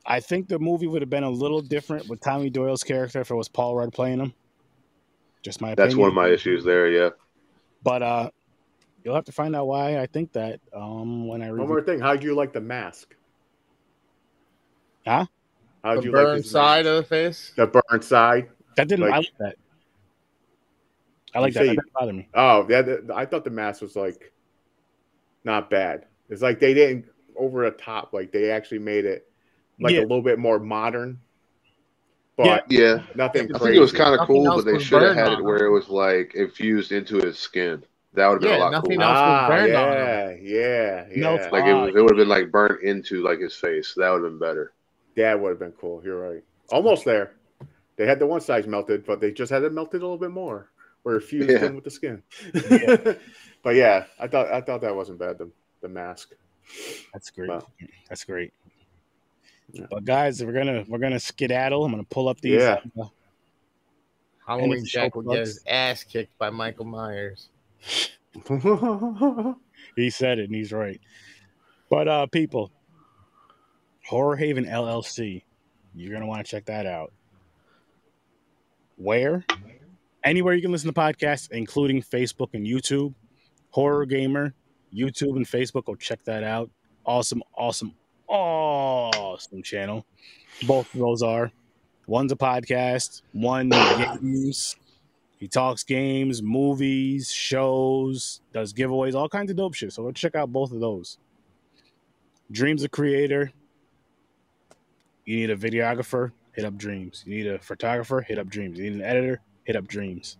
I 0.07 0.19
think 0.19 0.47
the 0.47 0.59
movie 0.59 0.87
would 0.87 1.01
have 1.01 1.09
been 1.09 1.23
a 1.23 1.29
little 1.29 1.61
different 1.61 2.07
with 2.09 2.19
Tommy 2.21 2.49
Doyle's 2.49 2.83
character 2.83 3.21
if 3.21 3.29
it 3.31 3.35
was 3.35 3.47
Paul 3.47 3.75
Rudd 3.75 3.91
playing 3.93 4.19
him. 4.19 4.33
Just 5.41 5.61
my 5.61 5.71
opinion. 5.71 5.89
That's 5.89 5.97
one 5.97 6.09
of 6.09 6.15
my 6.15 6.27
issues 6.27 6.63
there. 6.63 6.89
Yeah, 6.89 7.09
But 7.83 8.01
uh, 8.01 8.29
you'll 9.03 9.15
have 9.15 9.25
to 9.25 9.31
find 9.31 9.55
out 9.55 9.67
why 9.67 9.99
I 9.99 10.05
think 10.07 10.31
that 10.33 10.59
um 10.73 11.27
when 11.27 11.41
I 11.43 11.51
One 11.51 11.67
more 11.67 11.81
thing. 11.81 11.99
how 11.99 12.15
do 12.15 12.25
you 12.25 12.33
like 12.35 12.53
the 12.53 12.61
mask? 12.61 13.15
Huh? 15.05 15.25
How'd 15.83 15.99
The 15.99 16.03
you 16.05 16.11
burn 16.11 16.35
like 16.37 16.45
side 16.45 16.85
mask? 16.85 16.89
of 16.89 16.95
the 16.97 17.03
face. 17.03 17.53
the 17.55 17.67
burn 17.67 18.01
side? 18.01 18.49
That 18.77 18.87
didn't. 18.87 19.05
I 19.05 19.09
like- 19.09 19.15
like 19.17 19.37
that. 19.39 19.55
I 21.35 21.39
like 21.39 21.53
You 21.53 21.59
that. 21.61 21.65
say- 21.67 21.75
That 21.75 21.93
bother 21.93 22.13
me. 22.13 22.27
Oh, 22.33 22.65
yeah. 22.69 22.81
the- 22.81 23.11
I 23.15 23.25
thought 23.25 23.43
the 23.43 23.49
mask 23.49 23.81
was 23.81 23.95
like 23.95 24.31
not 25.43 25.69
bad. 25.69 26.05
It's 26.29 26.41
like 26.41 26.59
they 26.59 26.73
didn't 26.73 27.05
over 27.35 27.65
the 27.65 27.71
top. 27.71 28.13
Like 28.13 28.31
they 28.31 28.49
actually 28.51 28.79
made 28.79 29.05
it 29.05 29.29
like 29.79 29.93
Yeah. 29.93 29.99
a 29.99 30.01
little 30.03 30.21
bit 30.21 30.39
more 30.39 30.57
modern, 30.59 31.19
but 32.37 32.63
Yeah. 32.71 32.79
yeah. 32.95 33.03
nothing 33.15 33.43
I 33.43 33.59
crazy. 33.59 33.65
think 33.65 33.75
it 33.75 33.79
was 33.81 33.91
kind 33.91 34.19
of 34.19 34.25
cool, 34.25 34.45
but 34.55 34.65
they 34.65 34.79
should 34.79 35.01
have 35.01 35.15
had 35.15 35.33
it 35.33 35.43
where 35.43 35.65
it 35.65 35.69
was 35.71 35.89
like 35.89 36.33
infused 36.35 36.91
into 36.91 37.17
his 37.17 37.37
skin. 37.37 37.83
That 38.13 38.27
would 38.29 38.35
have 38.35 38.41
been 38.43 38.51
Yeah, 38.51 38.57
a 38.57 38.63
lot 38.63 38.71
nothing 38.71 38.91
cooler. 38.97 39.03
else. 39.03 39.15
was 39.15 39.21
ah, 39.21 39.47
burned 39.49 39.75
on 39.75 39.91
yeah, 39.91 40.29
yeah, 40.41 41.05
yeah. 41.11 41.21
No, 41.21 41.33
Like 41.51 41.65
it, 41.65 41.95
it 41.97 42.01
would 42.01 42.11
have 42.11 42.17
been 42.17 42.29
like 42.29 42.49
burnt 42.49 42.81
into 42.81 43.21
like 43.21 43.39
his 43.39 43.53
face. 43.55 43.93
That 43.97 44.09
would 44.11 44.23
have 44.23 44.31
been 44.31 44.39
better. 44.39 44.71
that 45.17 45.39
would 45.39 45.49
have 45.49 45.59
been 45.59 45.73
cool. 45.73 46.01
You're 46.03 46.19
right. 46.29 46.43
Almost 46.71 47.03
there. 47.05 47.33
They 47.97 48.05
had 48.05 48.19
the 48.19 48.25
one 48.25 48.39
size 48.41 48.67
melted, 48.67 49.05
but 49.05 49.19
they 49.21 49.31
just 49.31 49.51
had 49.51 49.63
it 49.63 49.71
melted 49.73 50.01
a 50.01 50.05
little 50.05 50.17
bit 50.17 50.31
more, 50.31 50.69
or 51.05 51.21
fused 51.21 51.49
Yeah. 51.49 51.65
in 51.67 51.75
with 51.75 51.83
the 51.85 51.91
skin. 51.91 52.21
Yeah. 52.53 53.13
but 53.63 53.75
yeah, 53.75 54.05
I 54.19 54.27
thought 54.27 54.51
I 54.51 54.59
thought 54.59 54.81
that 54.81 54.95
wasn't 54.95 55.19
bad. 55.19 55.37
The 55.37 55.49
the 55.81 55.87
mask. 55.87 56.31
That's 57.13 57.29
great. 57.29 57.49
Wow. 57.49 57.65
That's 58.09 58.23
great. 58.25 58.51
Yeah. 59.71 59.85
But 59.89 60.03
guys, 60.03 60.43
we're 60.43 60.51
gonna 60.51 60.83
we're 60.87 60.97
gonna 60.97 61.19
skedaddle. 61.19 61.85
I'm 61.85 61.91
gonna 61.91 62.03
pull 62.03 62.27
up 62.27 62.41
these. 62.41 62.61
Yeah. 62.61 62.79
uh, 62.99 63.05
Halloween 64.45 64.73
Any 64.73 64.83
Jack 64.83 65.15
will 65.15 65.23
show 65.23 65.29
get 65.31 65.39
his 65.39 65.63
ass 65.67 66.03
kicked 66.03 66.37
by 66.37 66.49
Michael 66.49 66.85
Myers. 66.85 67.49
he 69.95 70.09
said 70.09 70.39
it, 70.39 70.45
and 70.45 70.55
he's 70.55 70.73
right. 70.73 70.99
But 71.89 72.07
uh, 72.07 72.25
people, 72.27 72.71
Horror 74.05 74.35
Haven 74.35 74.65
LLC, 74.65 75.43
you're 75.95 76.13
gonna 76.13 76.27
want 76.27 76.45
to 76.45 76.49
check 76.49 76.65
that 76.65 76.85
out. 76.85 77.13
Where? 78.97 79.45
Anywhere 80.25 80.55
you 80.55 80.61
can 80.61 80.71
listen 80.71 80.91
to 80.91 80.99
podcasts, 80.99 81.51
including 81.51 82.01
Facebook 82.01 82.49
and 82.53 82.65
YouTube. 82.65 83.13
Horror 83.69 84.05
Gamer, 84.05 84.53
YouTube 84.93 85.35
and 85.35 85.45
Facebook. 85.45 85.85
Go 85.85 85.95
check 85.95 86.23
that 86.23 86.43
out. 86.43 86.69
Awesome, 87.05 87.43
awesome, 87.55 87.93
awesome 88.27 89.61
channel. 89.61 90.05
Both 90.65 90.93
of 90.93 90.99
those 90.99 91.21
are. 91.21 91.51
One's 92.07 92.31
a 92.31 92.35
podcast. 92.35 93.21
One 93.33 93.69
games. 93.69 94.77
He 95.37 95.47
talks 95.47 95.83
games, 95.83 96.41
movies, 96.41 97.31
shows, 97.31 98.41
does 98.53 98.73
giveaways, 98.73 99.13
all 99.13 99.27
kinds 99.27 99.51
of 99.51 99.57
dope 99.57 99.73
shit. 99.73 99.91
So 99.91 100.03
go 100.03 100.11
check 100.11 100.35
out 100.35 100.51
both 100.51 100.71
of 100.71 100.79
those. 100.79 101.17
Dreams 102.49 102.83
a 102.83 102.89
creator. 102.89 103.51
You 105.25 105.35
need 105.35 105.49
a 105.49 105.57
videographer, 105.57 106.31
hit 106.53 106.63
up 106.63 106.77
Dreams. 106.77 107.23
You 107.27 107.35
need 107.35 107.47
a 107.47 107.59
photographer, 107.59 108.21
hit 108.21 108.39
up 108.39 108.47
Dreams. 108.47 108.79
You 108.79 108.89
need 108.89 108.93
an 108.93 109.01
editor, 109.01 109.41
hit 109.65 109.75
up 109.75 109.87
Dreams. 109.87 110.37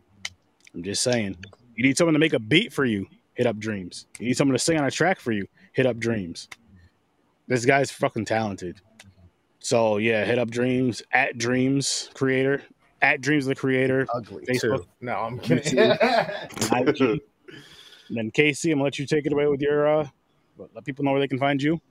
I'm 0.73 0.83
just 0.83 1.03
saying. 1.03 1.37
You 1.75 1.83
need 1.83 1.97
someone 1.97 2.13
to 2.13 2.19
make 2.19 2.33
a 2.33 2.39
beat 2.39 2.71
for 2.71 2.85
you, 2.85 3.05
hit 3.33 3.45
up 3.45 3.57
Dreams. 3.57 4.07
You 4.19 4.27
need 4.27 4.37
someone 4.37 4.53
to 4.53 4.59
sing 4.59 4.79
on 4.79 4.85
a 4.85 4.91
track 4.91 5.19
for 5.19 5.31
you, 5.33 5.45
hit 5.73 5.85
up 5.85 5.97
Dreams. 5.97 6.47
This 7.47 7.65
guy's 7.65 7.91
fucking 7.91 8.25
talented. 8.25 8.79
So 9.59 9.97
yeah, 9.97 10.23
hit 10.25 10.39
up 10.39 10.49
Dreams 10.49 11.03
at 11.11 11.37
Dreams 11.37 12.09
Creator 12.13 12.63
at 13.01 13.21
Dreams 13.21 13.45
the 13.45 13.55
Creator. 13.55 14.07
Ugly 14.13 14.45
Facebook. 14.45 14.79
too. 14.79 14.87
No, 15.01 15.13
I'm 15.13 15.39
kidding. 15.39 15.79
IG. 16.71 17.21
And 18.07 18.15
then 18.15 18.29
Casey, 18.29 18.69
I'm 18.69 18.77
gonna 18.77 18.83
let 18.83 18.99
you 18.99 19.07
take 19.07 19.25
it 19.25 19.33
away 19.33 19.47
with 19.47 19.61
your 19.61 19.87
uh 20.01 20.07
let 20.57 20.85
people 20.85 21.03
know 21.03 21.09
where 21.11 21.19
they 21.19 21.27
can 21.27 21.39
find 21.39 21.59
you. 21.59 21.81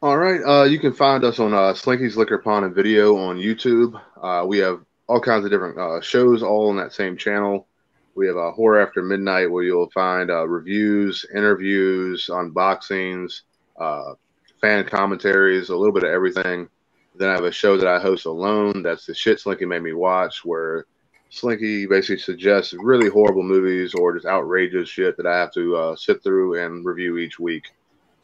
All 0.00 0.16
right. 0.16 0.40
Uh, 0.42 0.64
you 0.64 0.78
can 0.78 0.94
find 0.94 1.22
us 1.22 1.38
on 1.38 1.52
uh, 1.52 1.74
Slinky's 1.74 2.16
Liquor 2.16 2.38
Pond 2.38 2.64
and 2.64 2.74
Video 2.74 3.16
on 3.16 3.36
YouTube. 3.36 4.00
Uh, 4.22 4.44
we 4.46 4.56
have 4.58 4.80
all 5.08 5.20
kinds 5.20 5.44
of 5.44 5.50
different 5.50 5.78
uh, 5.78 6.00
shows 6.00 6.42
all 6.42 6.70
on 6.70 6.76
that 6.76 6.92
same 6.92 7.16
channel. 7.16 7.66
We 8.14 8.26
have 8.26 8.36
a 8.36 8.52
Horror 8.52 8.80
After 8.80 9.02
Midnight 9.02 9.50
where 9.50 9.64
you'll 9.64 9.90
find 9.90 10.30
uh, 10.30 10.46
reviews, 10.46 11.26
interviews, 11.34 12.28
unboxings, 12.30 13.42
uh, 13.78 14.14
fan 14.60 14.84
commentaries, 14.84 15.68
a 15.68 15.76
little 15.76 15.92
bit 15.92 16.04
of 16.04 16.10
everything. 16.10 16.68
Then 17.16 17.30
I 17.30 17.34
have 17.34 17.44
a 17.44 17.52
show 17.52 17.76
that 17.76 17.88
I 17.88 18.00
host 18.00 18.26
alone. 18.26 18.82
That's 18.82 19.06
the 19.06 19.14
shit 19.14 19.40
Slinky 19.40 19.66
made 19.66 19.82
me 19.82 19.92
watch, 19.92 20.44
where 20.44 20.86
Slinky 21.30 21.86
basically 21.86 22.18
suggests 22.18 22.72
really 22.72 23.08
horrible 23.08 23.42
movies 23.42 23.94
or 23.94 24.14
just 24.14 24.26
outrageous 24.26 24.88
shit 24.88 25.16
that 25.16 25.26
I 25.26 25.36
have 25.36 25.52
to 25.54 25.76
uh, 25.76 25.96
sit 25.96 26.22
through 26.22 26.64
and 26.64 26.84
review 26.84 27.18
each 27.18 27.38
week. 27.38 27.64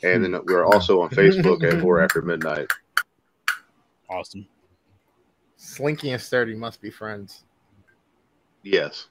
And 0.02 0.24
then 0.24 0.40
we're 0.44 0.64
also 0.64 1.02
on 1.02 1.10
Facebook 1.10 1.62
at 1.62 1.80
Horror 1.82 2.02
After 2.02 2.22
Midnight. 2.22 2.70
Awesome. 4.08 4.46
Slinky 5.60 6.12
and 6.12 6.22
Sturdy 6.22 6.54
must 6.54 6.80
be 6.80 6.90
friends. 6.90 7.44
Yes. 8.62 9.08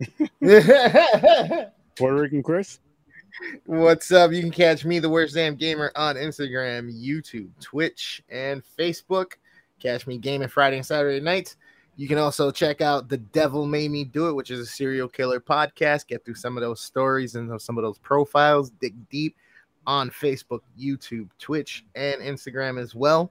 Puerto 0.40 1.70
Rican 2.00 2.42
Chris. 2.42 2.80
What's 3.64 4.10
up? 4.10 4.32
You 4.32 4.40
can 4.40 4.50
catch 4.50 4.84
me, 4.84 4.98
the 4.98 5.08
worst 5.08 5.36
damn 5.36 5.54
gamer, 5.54 5.92
on 5.94 6.16
Instagram, 6.16 6.92
YouTube, 6.92 7.50
Twitch, 7.60 8.24
and 8.28 8.60
Facebook. 8.76 9.34
Catch 9.78 10.08
me 10.08 10.18
gaming 10.18 10.48
Friday 10.48 10.78
and 10.78 10.84
Saturday 10.84 11.20
nights. 11.20 11.54
You 11.94 12.08
can 12.08 12.18
also 12.18 12.50
check 12.50 12.80
out 12.80 13.08
The 13.08 13.18
Devil 13.18 13.64
Made 13.64 13.92
Me 13.92 14.02
Do 14.02 14.30
It, 14.30 14.34
which 14.34 14.50
is 14.50 14.58
a 14.58 14.66
serial 14.66 15.08
killer 15.08 15.38
podcast. 15.38 16.08
Get 16.08 16.24
through 16.24 16.34
some 16.34 16.56
of 16.56 16.60
those 16.60 16.80
stories 16.80 17.36
and 17.36 17.62
some 17.62 17.78
of 17.78 17.84
those 17.84 17.98
profiles. 17.98 18.70
Dig 18.80 18.96
deep 19.10 19.36
on 19.86 20.10
Facebook, 20.10 20.62
YouTube, 20.76 21.28
Twitch, 21.38 21.84
and 21.94 22.20
Instagram 22.20 22.80
as 22.82 22.96
well. 22.96 23.30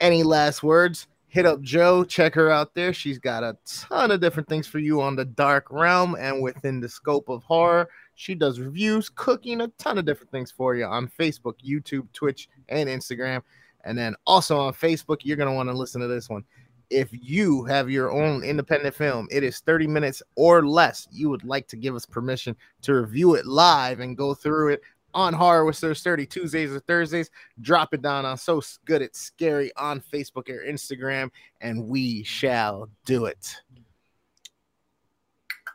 Any 0.00 0.24
last 0.24 0.64
words? 0.64 1.06
Hit 1.30 1.46
up 1.46 1.62
Joe. 1.62 2.02
Check 2.02 2.34
her 2.34 2.50
out 2.50 2.74
there. 2.74 2.92
She's 2.92 3.20
got 3.20 3.44
a 3.44 3.56
ton 3.64 4.10
of 4.10 4.20
different 4.20 4.48
things 4.48 4.66
for 4.66 4.80
you 4.80 5.00
on 5.00 5.14
the 5.14 5.24
dark 5.24 5.70
realm 5.70 6.16
and 6.18 6.42
within 6.42 6.80
the 6.80 6.88
scope 6.88 7.28
of 7.28 7.44
horror. 7.44 7.88
She 8.16 8.34
does 8.34 8.58
reviews, 8.58 9.08
cooking, 9.08 9.60
a 9.60 9.68
ton 9.78 9.96
of 9.96 10.04
different 10.04 10.32
things 10.32 10.50
for 10.50 10.74
you 10.74 10.86
on 10.86 11.06
Facebook, 11.06 11.54
YouTube, 11.64 12.12
Twitch, 12.12 12.48
and 12.68 12.88
Instagram. 12.88 13.42
And 13.84 13.96
then 13.96 14.16
also 14.26 14.58
on 14.58 14.72
Facebook, 14.72 15.18
you're 15.22 15.36
going 15.36 15.48
to 15.48 15.54
want 15.54 15.68
to 15.68 15.72
listen 15.72 16.00
to 16.00 16.08
this 16.08 16.28
one. 16.28 16.42
If 16.90 17.10
you 17.12 17.62
have 17.66 17.88
your 17.88 18.10
own 18.10 18.42
independent 18.42 18.96
film, 18.96 19.28
it 19.30 19.44
is 19.44 19.60
30 19.60 19.86
minutes 19.86 20.24
or 20.34 20.66
less. 20.66 21.06
You 21.12 21.30
would 21.30 21.44
like 21.44 21.68
to 21.68 21.76
give 21.76 21.94
us 21.94 22.06
permission 22.06 22.56
to 22.82 22.94
review 22.94 23.36
it 23.36 23.46
live 23.46 24.00
and 24.00 24.16
go 24.16 24.34
through 24.34 24.70
it 24.70 24.82
on 25.14 25.32
Horror 25.32 25.64
with 25.64 25.76
Sir 25.76 25.94
Sturdy 25.94 26.26
Tuesdays 26.26 26.72
or 26.72 26.80
Thursdays. 26.80 27.30
Drop 27.60 27.94
it 27.94 28.02
down 28.02 28.24
on 28.24 28.36
So 28.36 28.62
Good 28.84 29.02
It's 29.02 29.20
Scary 29.20 29.72
on 29.76 30.00
Facebook 30.00 30.48
or 30.48 30.64
Instagram, 30.64 31.30
and 31.60 31.88
we 31.88 32.22
shall 32.22 32.88
do 33.04 33.26
it. 33.26 33.56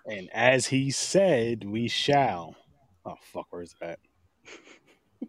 And 0.06 0.30
as 0.34 0.68
he 0.68 0.92
said, 0.92 1.64
we 1.64 1.88
shall. 1.88 2.56
Oh 3.06 3.16
fuck, 3.22 3.48
where's 3.50 3.76
that? 3.82 4.00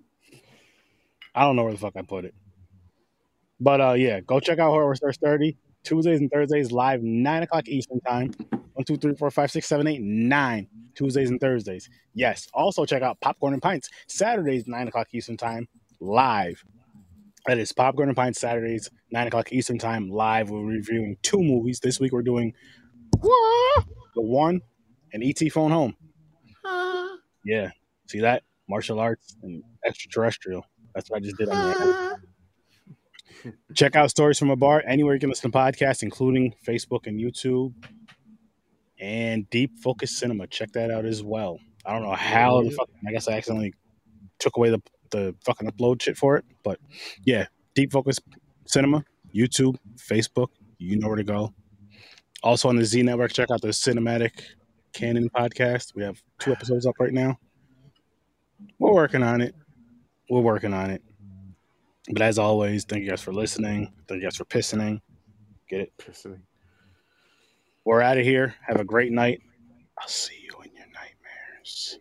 I 1.35 1.43
don't 1.43 1.57
know 1.57 1.65
where 1.65 1.73
the 1.73 1.79
fuck 1.79 1.97
I 1.97 2.03
put 2.03 2.25
it. 2.25 2.35
But 3.59 3.81
uh 3.81 3.93
yeah, 3.93 4.21
go 4.21 4.41
check 4.41 4.59
out 4.59 4.71
Horror 4.71 4.95
Stars 4.95 5.19
30. 5.23 5.57
Tuesdays 5.87 6.21
and 6.21 6.31
Thursdays 6.31 6.73
live 6.73 7.03
nine 7.03 7.45
o'clock 7.45 7.69
Eastern 7.69 8.01
time. 8.01 8.33
One, 8.75 8.85
two, 8.85 8.97
three, 8.97 9.15
four, 9.15 9.31
five, 9.31 9.51
six, 9.51 9.67
seven, 9.67 9.87
eight, 9.87 10.03
nine. 10.03 10.69
Tuesdays 10.97 11.31
and 11.31 11.41
Thursdays. 11.41 11.89
Yes. 12.15 12.49
Also 12.55 12.85
check 12.85 13.03
out 13.03 13.21
Popcorn 13.21 13.53
and 13.53 13.63
Pints 13.63 13.89
Saturdays, 14.09 14.67
nine 14.67 14.89
o'clock 14.89 15.09
Eastern 15.13 15.37
time, 15.37 15.69
live. 16.01 16.65
That 17.47 17.59
is 17.59 17.71
Popcorn 17.71 18.09
and 18.09 18.17
Pints 18.17 18.41
Saturdays, 18.41 18.91
nine 19.13 19.27
o'clock 19.27 19.53
Eastern 19.53 19.79
time, 19.79 20.09
live. 20.11 20.51
We're 20.51 20.65
reviewing 20.65 21.17
two 21.23 21.43
movies. 21.43 21.81
This 21.81 22.01
week 22.01 22.13
we're 22.13 22.23
doing 22.23 22.55
the 23.23 24.23
one 24.23 24.61
and 25.13 25.23
ET 25.23 25.53
Phone 25.53 25.71
Home. 25.71 25.95
Yeah. 27.45 27.71
See 28.09 28.21
that? 28.21 28.43
Martial 28.69 28.99
arts 28.99 29.37
and 29.43 29.63
extraterrestrial. 29.87 30.65
That's 30.95 31.11
what 31.11 31.19
I 31.19 31.21
just 31.21 31.37
did 31.37 31.49
on 31.51 31.71
the 31.71 32.17
Check 33.75 33.97
out 33.97 34.11
Stories 34.11 34.39
from 34.39 34.51
a 34.51 34.57
Bar 34.57 34.83
anywhere 34.87 35.15
you 35.15 35.21
can 35.21 35.29
listen 35.29 35.51
to 35.51 35.57
podcasts, 35.57 36.03
including 36.03 36.55
Facebook 36.67 37.07
and 37.07 37.21
YouTube. 37.21 37.75
And 38.99 39.49
Deep 39.51 39.79
Focus 39.79 40.19
Cinema. 40.19 40.47
Check 40.47 40.73
that 40.73 40.91
out 40.91 41.05
as 41.05 41.23
well. 41.23 41.59
I 41.85 41.93
don't 41.93 42.03
know 42.03 42.15
how 42.15 42.63
the 42.63 42.71
fuck, 42.71 42.89
I 43.07 43.13
guess 43.13 43.29
I 43.29 43.35
accidentally 43.35 43.75
took 44.39 44.57
away 44.57 44.71
the, 44.71 44.83
the 45.11 45.35
fucking 45.45 45.71
upload 45.71 46.03
shit 46.03 46.17
for 46.17 46.37
it. 46.37 46.45
But 46.65 46.81
yeah, 47.25 47.47
Deep 47.75 47.93
Focus 47.93 48.19
Cinema, 48.67 49.05
YouTube, 49.35 49.77
Facebook. 49.97 50.49
You 50.79 50.99
know 50.99 51.09
where 51.09 51.17
to 51.17 51.25
go. 51.25 51.55
Also 52.43 52.69
on 52.69 52.77
the 52.77 52.85
Z 52.85 53.03
Network, 53.03 53.33
check 53.33 53.51
out 53.51 53.61
the 53.61 53.69
Cinematic 53.69 54.31
Canon 54.93 55.29
podcast. 55.31 55.95
We 55.95 56.03
have 56.03 56.23
two 56.39 56.53
episodes 56.53 56.87
up 56.87 56.95
right 56.99 57.13
now. 57.13 57.39
We're 58.79 58.95
working 58.95 59.23
on 59.23 59.41
it. 59.41 59.55
We're 60.31 60.41
working 60.41 60.73
on 60.73 60.91
it. 60.91 61.03
But 62.13 62.23
as 62.23 62.39
always, 62.39 62.85
thank 62.85 63.03
you 63.03 63.11
guys 63.11 63.23
for 63.23 63.33
listening. 63.33 63.93
Thank 64.07 64.23
you 64.23 64.27
guys 64.27 64.37
for 64.37 64.45
pissing. 64.45 65.01
Get 65.69 65.81
it? 65.81 65.93
Pissing. 65.99 66.41
We're 67.85 68.03
out 68.03 68.19
of 68.19 68.25
here. 68.25 68.55
Have 68.67 68.81
a 68.81 68.85
great 68.85 69.13
night. 69.13 69.41
I'll 69.99 70.09
see 70.09 70.39
you 70.43 70.51
in 70.63 70.71
your 70.75 70.87
nightmares. 70.87 71.99